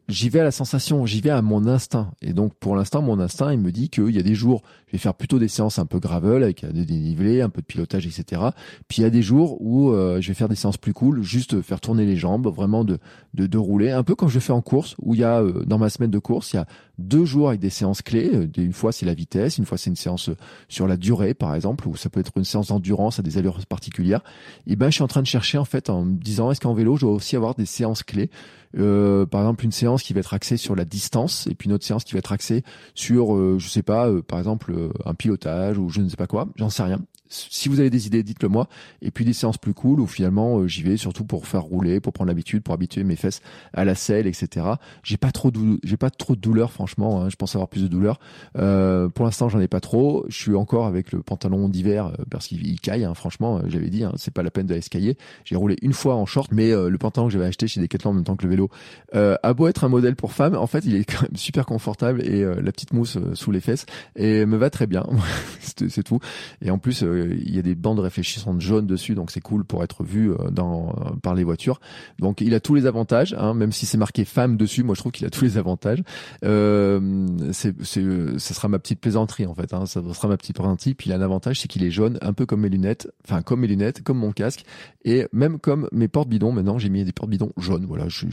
j'y 0.08 0.30
vais 0.30 0.40
à 0.40 0.44
la 0.44 0.52
sensation, 0.52 1.06
j'y 1.06 1.22
vais 1.22 1.30
à 1.30 1.42
mon 1.42 1.68
instinct. 1.68 2.12
Et 2.22 2.34
donc, 2.34 2.54
pour 2.56 2.76
l'instant, 2.76 3.02
mon 3.02 3.20
instinct, 3.20 3.54
il 3.54 3.60
me 3.60 3.72
dit 3.72 3.90
qu'il 3.90 4.10
y 4.10 4.20
a 4.20 4.24
des 4.24 4.36
jours, 4.36 4.64
je 4.88 4.94
vais 4.94 4.98
faire 4.98 5.14
plutôt 5.14 5.40
des 5.40 5.48
séances 5.48 5.80
un 5.80 5.86
peu 5.86 6.00
gravel 6.00 6.44
avec 6.44 6.66
des 6.66 6.86
dénivelés, 6.86 7.42
un 7.42 7.50
peu 7.50 7.62
de 7.62 7.66
pilotage, 7.66 8.08
etc. 8.08 8.42
Puis 8.88 9.00
il 9.00 9.02
y 9.04 9.06
a 9.06 9.10
des 9.10 9.22
jours 9.22 9.62
où 9.62 9.92
euh, 9.92 10.20
je 10.20 10.28
vais 10.30 10.34
faire 10.34 10.50
des 10.50 10.56
séances 10.56 10.78
plus 10.78 10.94
cool, 10.94 11.22
juste 11.22 11.62
faire 11.62 11.80
tourner 11.80 12.06
les 12.06 12.16
jambes, 12.16 12.48
vraiment 12.48 12.84
de, 12.84 12.98
de, 13.34 13.46
de 13.46 13.58
rouler, 13.58 13.92
un 13.92 14.04
peu 14.04 14.16
comme 14.16 14.30
je 14.30 14.40
fais 14.40 14.54
en 14.54 14.62
course, 14.62 14.96
où 15.00 15.14
il 15.14 15.22
y 15.22 15.24
a, 15.24 15.42
euh, 15.42 15.64
dans 15.66 15.78
ma 15.78 15.90
semaine 15.90 16.12
de 16.12 16.20
course, 16.20 16.54
il 16.54 16.58
y 16.58 16.60
a 16.60 16.66
deux 17.00 17.26
jours 17.26 17.50
avec 17.50 17.60
des 17.60 17.70
séances 17.70 18.02
clés. 18.02 18.30
Euh, 18.34 18.48
une 18.58 18.74
fois, 18.74 18.92
c'est 18.92 19.06
la 19.06 19.14
vitesse, 19.14 19.58
une 19.58 19.66
fois, 19.66 19.78
c'est 19.78 19.90
une 19.90 19.96
séance 19.96 20.30
sur 20.68 20.88
la 20.88 20.98
durée, 20.98 21.34
par 21.34 21.56
exemple, 21.56 21.88
ou 21.88 21.96
ça 21.96 22.10
peut 22.10 22.20
être 22.20 22.32
une 22.36 22.44
séance 22.44 22.68
d'endurance 22.68 23.20
à 23.20 23.22
des 23.22 23.38
allures 23.38 23.60
particulières. 23.68 24.22
Et 24.68 24.76
ben, 24.76 24.88
je 24.90 24.96
suis 24.96 25.04
en 25.04 25.08
train 25.08 25.22
de 25.22 25.28
chercher, 25.28 25.58
en 25.58 25.66
fait, 25.66 25.90
en 25.90 26.06
me 26.06 26.16
disant, 26.16 26.52
est-ce 26.52 26.62
qu'en 26.62 26.74
vélo, 26.74 26.96
je 26.96 27.02
dois 27.02 27.14
aussi 27.14 27.36
avoir 27.36 27.56
des 27.56 27.66
séances 27.66 28.04
clés? 28.04 28.30
Euh, 28.78 29.26
par 29.26 29.42
exemple 29.42 29.66
une 29.66 29.72
séance 29.72 30.04
qui 30.04 30.14
va 30.14 30.20
être 30.20 30.36
axée 30.36 30.56
sur 30.56 30.76
la 30.76 30.86
distance 30.86 31.48
et 31.48 31.56
puis 31.56 31.68
une 31.68 31.74
autre 31.74 31.86
séance 31.86 32.04
qui 32.04 32.14
va 32.14 32.20
être 32.20 32.32
axée 32.32 32.64
sur 32.94 33.36
euh, 33.36 33.58
je 33.58 33.68
sais 33.68 33.82
pas 33.82 34.08
euh, 34.08 34.22
par 34.22 34.38
exemple 34.38 34.72
euh, 34.72 34.92
un 35.06 35.16
pilotage 35.16 35.80
ou 35.80 35.90
je 35.90 36.02
ne 36.02 36.10
sais 36.10 36.16
pas 36.16 36.28
quoi 36.28 36.48
j'en 36.56 36.70
sais 36.70 36.84
rien 36.84 37.00
si 37.30 37.70
vous 37.70 37.80
avez 37.80 37.90
des 37.90 38.08
idées, 38.08 38.24
dites-le 38.24 38.50
moi. 38.50 38.68
Et 39.02 39.12
puis 39.12 39.26
des 39.26 39.34
séances 39.34 39.58
plus 39.58 39.74
cool 39.74 40.00
où 40.00 40.08
finalement 40.08 40.60
euh, 40.60 40.68
j'y 40.68 40.84
vais 40.84 40.98
surtout 40.98 41.24
pour 41.24 41.48
faire 41.48 41.62
rouler, 41.62 42.00
pour 42.00 42.14
prendre 42.14 42.28
l'habitude, 42.28 42.64
pour 42.64 42.74
habituer 42.74 43.04
mes 43.04 43.16
fesses 43.16 43.42
à 43.74 43.86
la 43.86 43.96
selle, 43.96 44.28
etc. 44.28 44.66
J'ai 45.04 45.18
pas 45.18 45.32
trop 45.32 45.52
j'ai 45.84 45.98
pas 45.98 46.10
trop 46.10 46.36
de 46.36 46.42
douleur 46.42 46.72
franchement. 46.72 47.22
Hein. 47.22 47.30
Je 47.30 47.36
pense 47.36 47.56
avoir 47.56 47.70
plus 47.70 47.84
de 47.84 47.88
douleur. 47.88 48.20
Euh, 48.58 49.10
pour 49.10 49.26
l'instant, 49.26 49.50
j'en 49.50 49.60
ai 49.60 49.68
pas 49.68 49.80
trop. 49.80 50.26
Je 50.28 50.36
suis 50.36 50.56
encore 50.56 50.86
avec 50.86 51.12
le 51.12 51.22
pantalon 51.22 51.70
d'hiver 51.70 52.08
euh, 52.08 52.24
parce 52.30 52.48
qu'il 52.48 52.80
caille. 52.80 53.06
Hein. 53.06 53.14
Franchement, 53.14 53.58
euh, 53.58 53.62
j'avais 53.68 53.90
dit, 53.90 54.04
hein, 54.04 54.14
c'est 54.18 54.34
pas 54.34 54.44
la 54.44 54.52
peine 54.52 54.66
d'aller 54.66 54.80
escailler. 54.80 55.18
J'ai 55.46 55.56
roulé 55.56 55.78
une 55.82 55.94
fois 55.94 56.16
en 56.16 56.26
short, 56.26 56.52
mais 56.52 56.72
le 56.72 56.98
pantalon 56.98 57.28
que 57.28 57.34
j'avais 57.34 57.46
acheté 57.46 57.68
chez 57.68 57.82
Decathlon 57.82 58.12
en 58.12 58.14
même 58.14 58.24
temps 58.24 58.36
que 58.36 58.44
le 58.44 58.50
vélo 58.50 58.70
euh, 59.16 59.36
a 59.44 59.54
beau 59.54 59.68
être 59.68 59.84
un 59.84 59.90
modèle 59.90 60.16
pour 60.16 60.34
femme, 60.34 60.56
en 60.56 60.68
fait, 60.68 60.86
il 60.86 60.96
est 60.96 61.06
quand 61.06 61.22
même 61.24 61.36
super 61.36 61.66
confortable 61.66 62.22
et 62.22 62.44
la 62.44 62.72
petite 62.72 62.94
mousse 62.94 63.18
sous 63.34 63.52
les 63.52 63.62
fesses 63.62 63.86
et 64.16 64.46
me 64.46 64.58
va 64.58 64.70
très 64.70 64.88
bien. 64.88 65.06
c'est 65.60 66.04
tout. 66.04 66.20
Et 66.62 66.72
en 66.72 66.78
plus 66.78 67.04
il 67.32 67.56
y 67.56 67.60
a 67.60 67.62
des 67.62 67.76
bandes 67.76 68.00
réfléchissantes 68.00 68.62
jaunes 68.62 68.88
dessus, 68.88 69.16
donc 69.16 69.32
c'est 69.32 69.42
cool 69.42 69.64
pour 69.64 69.84
être 69.84 70.04
vu 70.04 70.32
euh, 70.32 70.50
dans, 70.52 70.90
euh, 70.90 71.16
par 71.22 71.36
les 71.36 71.44
voitures. 71.44 71.80
Donc 72.20 72.42
il 72.42 72.54
a 72.54 72.60
tous 72.60 72.76
les 72.76 72.86
avantages, 72.86 73.36
hein, 73.38 73.54
même 73.54 73.72
si 73.72 73.86
c'est 73.86 73.98
marqué 73.98 74.26
femme 74.26 74.58
dessus, 74.58 74.84
moi 74.84 74.96
je 74.96 75.02
trouve 75.02 75.12
qu'il 75.12 75.26
a 75.26 75.30
tous 75.30 75.44
les 75.44 75.58
avantages. 75.58 76.02
Euh, 76.44 77.28
c'est, 77.52 77.76
c'est, 77.84 78.04
ça 78.38 78.54
sera 78.54 78.68
ma 78.68 78.80
petite 78.80 79.00
plaisanterie 79.00 79.46
en 79.46 79.54
fait, 79.54 79.74
hein, 79.74 79.86
ça 79.86 80.02
sera 80.14 80.28
ma 80.28 80.38
petite 80.38 80.56
plaisanterie. 80.56 80.94
Puis 80.94 81.10
il 81.10 81.14
a 81.14 81.18
un 81.18 81.22
avantage, 81.22 81.60
c'est 81.60 81.68
qu'il 81.68 81.84
est 81.84 81.92
jaune, 81.92 82.18
un 82.22 82.34
peu 82.34 82.46
comme 82.46 82.62
mes 82.62 82.70
lunettes, 82.70 83.10
enfin 83.26 83.42
comme 83.42 83.62
mes 83.62 83.68
lunettes, 83.68 84.04
comme 84.04 84.18
mon 84.18 84.32
casque, 84.32 84.64
et 85.06 85.28
même 85.32 85.60
comme 85.60 85.88
mes 85.92 86.08
portes-bidons. 86.08 86.52
Maintenant 86.52 86.78
j'ai 86.78 86.90
mis 86.90 87.04
des 87.04 87.12
portes-bidons 87.12 87.52
jaunes. 87.58 87.86
Voilà, 87.86 88.08
je, 88.08 88.26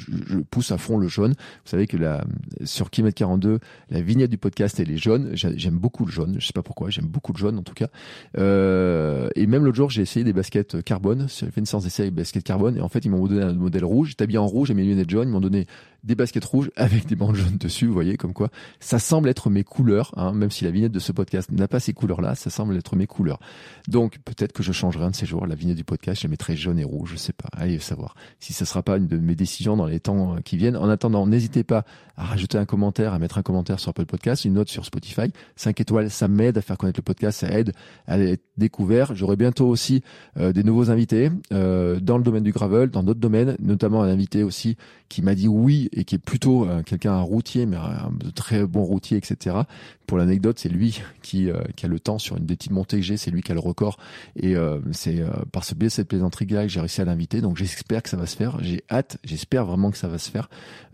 pousse 0.50 0.72
à 0.72 0.78
fond 0.78 0.98
le 0.98 1.08
jaune. 1.08 1.32
Vous 1.32 1.70
savez 1.70 1.86
que 1.86 1.96
la, 1.96 2.24
sur 2.64 2.90
Kilomètre 2.90 3.16
42, 3.16 3.60
la 3.90 4.00
vignette 4.00 4.30
du 4.30 4.38
podcast 4.38 4.78
elle 4.80 4.90
est 4.90 4.96
jaune. 4.96 5.30
J'aime 5.34 5.78
beaucoup 5.78 6.04
le 6.04 6.12
jaune. 6.12 6.36
Je 6.38 6.46
sais 6.46 6.52
pas 6.52 6.62
pourquoi, 6.62 6.90
j'aime 6.90 7.06
beaucoup 7.06 7.32
le 7.32 7.38
jaune 7.38 7.58
en 7.58 7.62
tout 7.62 7.74
cas. 7.74 7.88
Euh, 8.38 8.75
et 9.34 9.46
même 9.46 9.64
l'autre 9.64 9.76
jour, 9.76 9.90
j'ai 9.90 10.02
essayé 10.02 10.24
des 10.24 10.32
baskets 10.32 10.82
carbone. 10.82 11.26
J'ai 11.28 11.50
fait 11.50 11.60
une 11.60 11.66
séance 11.66 11.84
d'essai 11.84 12.02
avec 12.02 12.14
baskets 12.14 12.44
carbone. 12.44 12.76
Et 12.76 12.80
en 12.80 12.88
fait, 12.88 13.04
ils 13.04 13.10
m'ont 13.10 13.26
donné 13.26 13.42
un 13.42 13.52
modèle 13.52 13.84
rouge. 13.84 14.10
J'étais 14.10 14.24
habillé 14.24 14.38
en 14.38 14.46
rouge 14.46 14.70
et 14.70 14.74
mes 14.74 14.84
lunettes 14.84 15.10
jaunes. 15.10 15.28
Ils 15.28 15.32
m'ont 15.32 15.40
donné 15.40 15.66
des 16.06 16.14
baskets 16.14 16.44
rouges 16.44 16.70
avec 16.76 17.06
des 17.06 17.16
bandes 17.16 17.34
jaunes 17.34 17.58
dessus, 17.58 17.86
vous 17.86 17.92
voyez, 17.92 18.16
comme 18.16 18.32
quoi 18.32 18.48
ça 18.80 18.98
semble 18.98 19.28
être 19.28 19.50
mes 19.50 19.64
couleurs, 19.64 20.12
hein, 20.16 20.32
même 20.32 20.50
si 20.50 20.64
la 20.64 20.70
vignette 20.70 20.92
de 20.92 20.98
ce 20.98 21.12
podcast 21.12 21.50
n'a 21.52 21.68
pas 21.68 21.80
ces 21.80 21.92
couleurs-là, 21.92 22.34
ça 22.34 22.50
semble 22.50 22.76
être 22.76 22.96
mes 22.96 23.06
couleurs. 23.06 23.40
Donc 23.88 24.18
peut-être 24.24 24.52
que 24.52 24.62
je 24.62 24.72
changerai 24.72 25.04
un 25.04 25.10
de 25.10 25.16
ces 25.16 25.26
jours, 25.26 25.46
la 25.46 25.54
vignette 25.54 25.76
du 25.76 25.84
podcast, 25.84 26.22
je 26.22 26.28
mettrai 26.28 26.56
jaune 26.56 26.78
et 26.78 26.84
rouge, 26.84 27.10
je 27.12 27.16
sais 27.16 27.32
pas, 27.32 27.48
allez 27.52 27.78
savoir 27.78 28.14
si 28.40 28.52
ce 28.52 28.64
sera 28.64 28.82
pas 28.82 28.96
une 28.96 29.06
de 29.06 29.18
mes 29.18 29.34
décisions 29.34 29.76
dans 29.76 29.86
les 29.86 30.00
temps 30.00 30.36
euh, 30.36 30.40
qui 30.40 30.56
viennent. 30.56 30.76
En 30.76 30.88
attendant, 30.88 31.26
n'hésitez 31.26 31.64
pas 31.64 31.84
à 32.16 32.24
rajouter 32.24 32.56
un 32.56 32.64
commentaire, 32.64 33.12
à 33.12 33.18
mettre 33.18 33.38
un 33.38 33.42
commentaire 33.42 33.78
sur 33.78 33.90
Apple 33.90 34.06
Podcast, 34.06 34.44
une 34.44 34.54
note 34.54 34.68
sur 34.68 34.84
Spotify, 34.84 35.32
5 35.56 35.80
étoiles, 35.80 36.10
ça 36.10 36.28
m'aide 36.28 36.56
à 36.56 36.62
faire 36.62 36.78
connaître 36.78 36.98
le 36.98 37.04
podcast, 37.04 37.40
ça 37.40 37.48
aide 37.50 37.72
à 38.06 38.18
être 38.18 38.44
découvert. 38.56 39.14
J'aurai 39.14 39.36
bientôt 39.36 39.66
aussi 39.66 40.02
euh, 40.38 40.52
des 40.52 40.64
nouveaux 40.64 40.90
invités 40.90 41.30
euh, 41.52 42.00
dans 42.00 42.16
le 42.16 42.24
domaine 42.24 42.42
du 42.42 42.52
gravel, 42.52 42.90
dans 42.90 43.02
d'autres 43.02 43.20
domaines, 43.20 43.56
notamment 43.60 44.02
un 44.02 44.08
invité 44.08 44.42
aussi 44.42 44.76
qui 45.08 45.22
m'a 45.22 45.34
dit 45.34 45.48
oui 45.48 45.88
et 45.96 46.04
qui 46.04 46.14
est 46.14 46.18
plutôt 46.18 46.64
euh, 46.64 46.82
quelqu'un 46.82 47.14
un 47.14 47.22
routier, 47.22 47.66
mais 47.66 47.76
un, 47.76 48.12
très 48.34 48.64
bon 48.66 48.84
routier, 48.84 49.16
etc. 49.16 49.56
Pour 50.06 50.18
l'anecdote, 50.18 50.58
c'est 50.58 50.68
lui 50.68 51.00
qui, 51.22 51.50
euh, 51.50 51.58
qui, 51.74 51.86
a 51.86 51.88
le 51.88 51.98
temps 51.98 52.18
sur 52.18 52.36
une 52.36 52.44
des 52.44 52.54
petites 52.54 52.70
montées 52.70 52.98
que 52.98 53.02
j'ai, 53.02 53.16
c'est 53.16 53.30
lui 53.30 53.42
qui 53.42 53.50
a 53.50 53.54
le 53.54 53.60
record. 53.60 53.98
Et 54.36 54.54
euh, 54.54 54.78
c'est 54.92 55.24
par 55.52 55.64
ce 55.64 55.74
biais 55.74 55.88
de 55.88 55.92
cette 55.92 56.08
plaisanterie-là 56.08 56.64
que 56.64 56.68
j'ai 56.68 56.80
réussi 56.80 57.00
à 57.00 57.04
l'inviter. 57.04 57.40
Donc 57.40 57.56
j'espère 57.56 58.02
que 58.02 58.10
ça 58.10 58.16
va 58.16 58.26
se 58.26 58.36
faire. 58.36 58.58
J'ai 58.62 58.84
hâte, 58.90 59.16
j'espère 59.24 59.64
vraiment 59.64 59.90
que 59.90 59.96
ça 59.96 60.06
va 60.06 60.18
se 60.18 60.30
faire. 60.30 60.48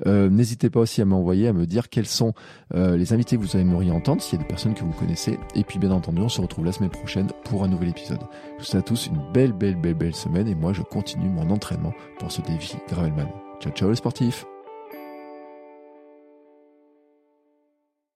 N'hésitez 0.06 0.70
pas 0.70 0.80
aussi 0.80 1.02
à 1.02 1.04
m'envoyer, 1.04 1.48
à 1.48 1.52
me 1.52 1.66
dire 1.66 1.88
quels 1.88 2.06
sont 2.06 2.32
les 2.74 3.12
invités 3.12 3.36
que 3.36 3.42
vous 3.42 3.56
aimeriez 3.56 3.90
entendre, 3.90 4.22
s'il 4.22 4.38
y 4.38 4.40
a 4.40 4.42
des 4.42 4.48
personnes 4.48 4.74
que 4.74 4.84
vous 4.84 4.92
connaissez. 4.92 5.38
Et 5.54 5.64
puis 5.64 5.78
bien 5.78 5.90
entendu, 5.90 6.20
on 6.22 6.28
se 6.28 6.40
retrouve 6.40 6.64
la 6.64 6.72
semaine 6.72 6.90
prochaine 6.90 7.28
pour 7.44 7.64
un 7.64 7.68
nouvel 7.68 7.90
épisode. 7.90 8.20
Je 8.54 8.58
vous 8.58 8.64
souhaite 8.64 8.82
à 8.82 8.86
tous 8.86 9.08
une 9.08 9.20
belle, 9.32 9.52
belle, 9.52 9.76
belle, 9.76 9.94
belle 9.94 10.14
semaine. 10.14 10.48
Et 10.48 10.54
moi, 10.54 10.72
je 10.72 10.82
continue 10.82 11.28
mon 11.28 11.50
entraînement 11.50 11.92
pour 12.18 12.30
ce 12.30 12.40
défi 12.42 12.76
Gravelman. 12.88 13.28
Ciao, 13.60 13.72
ciao 13.72 13.90
les 13.90 13.96
sportifs 13.96 14.44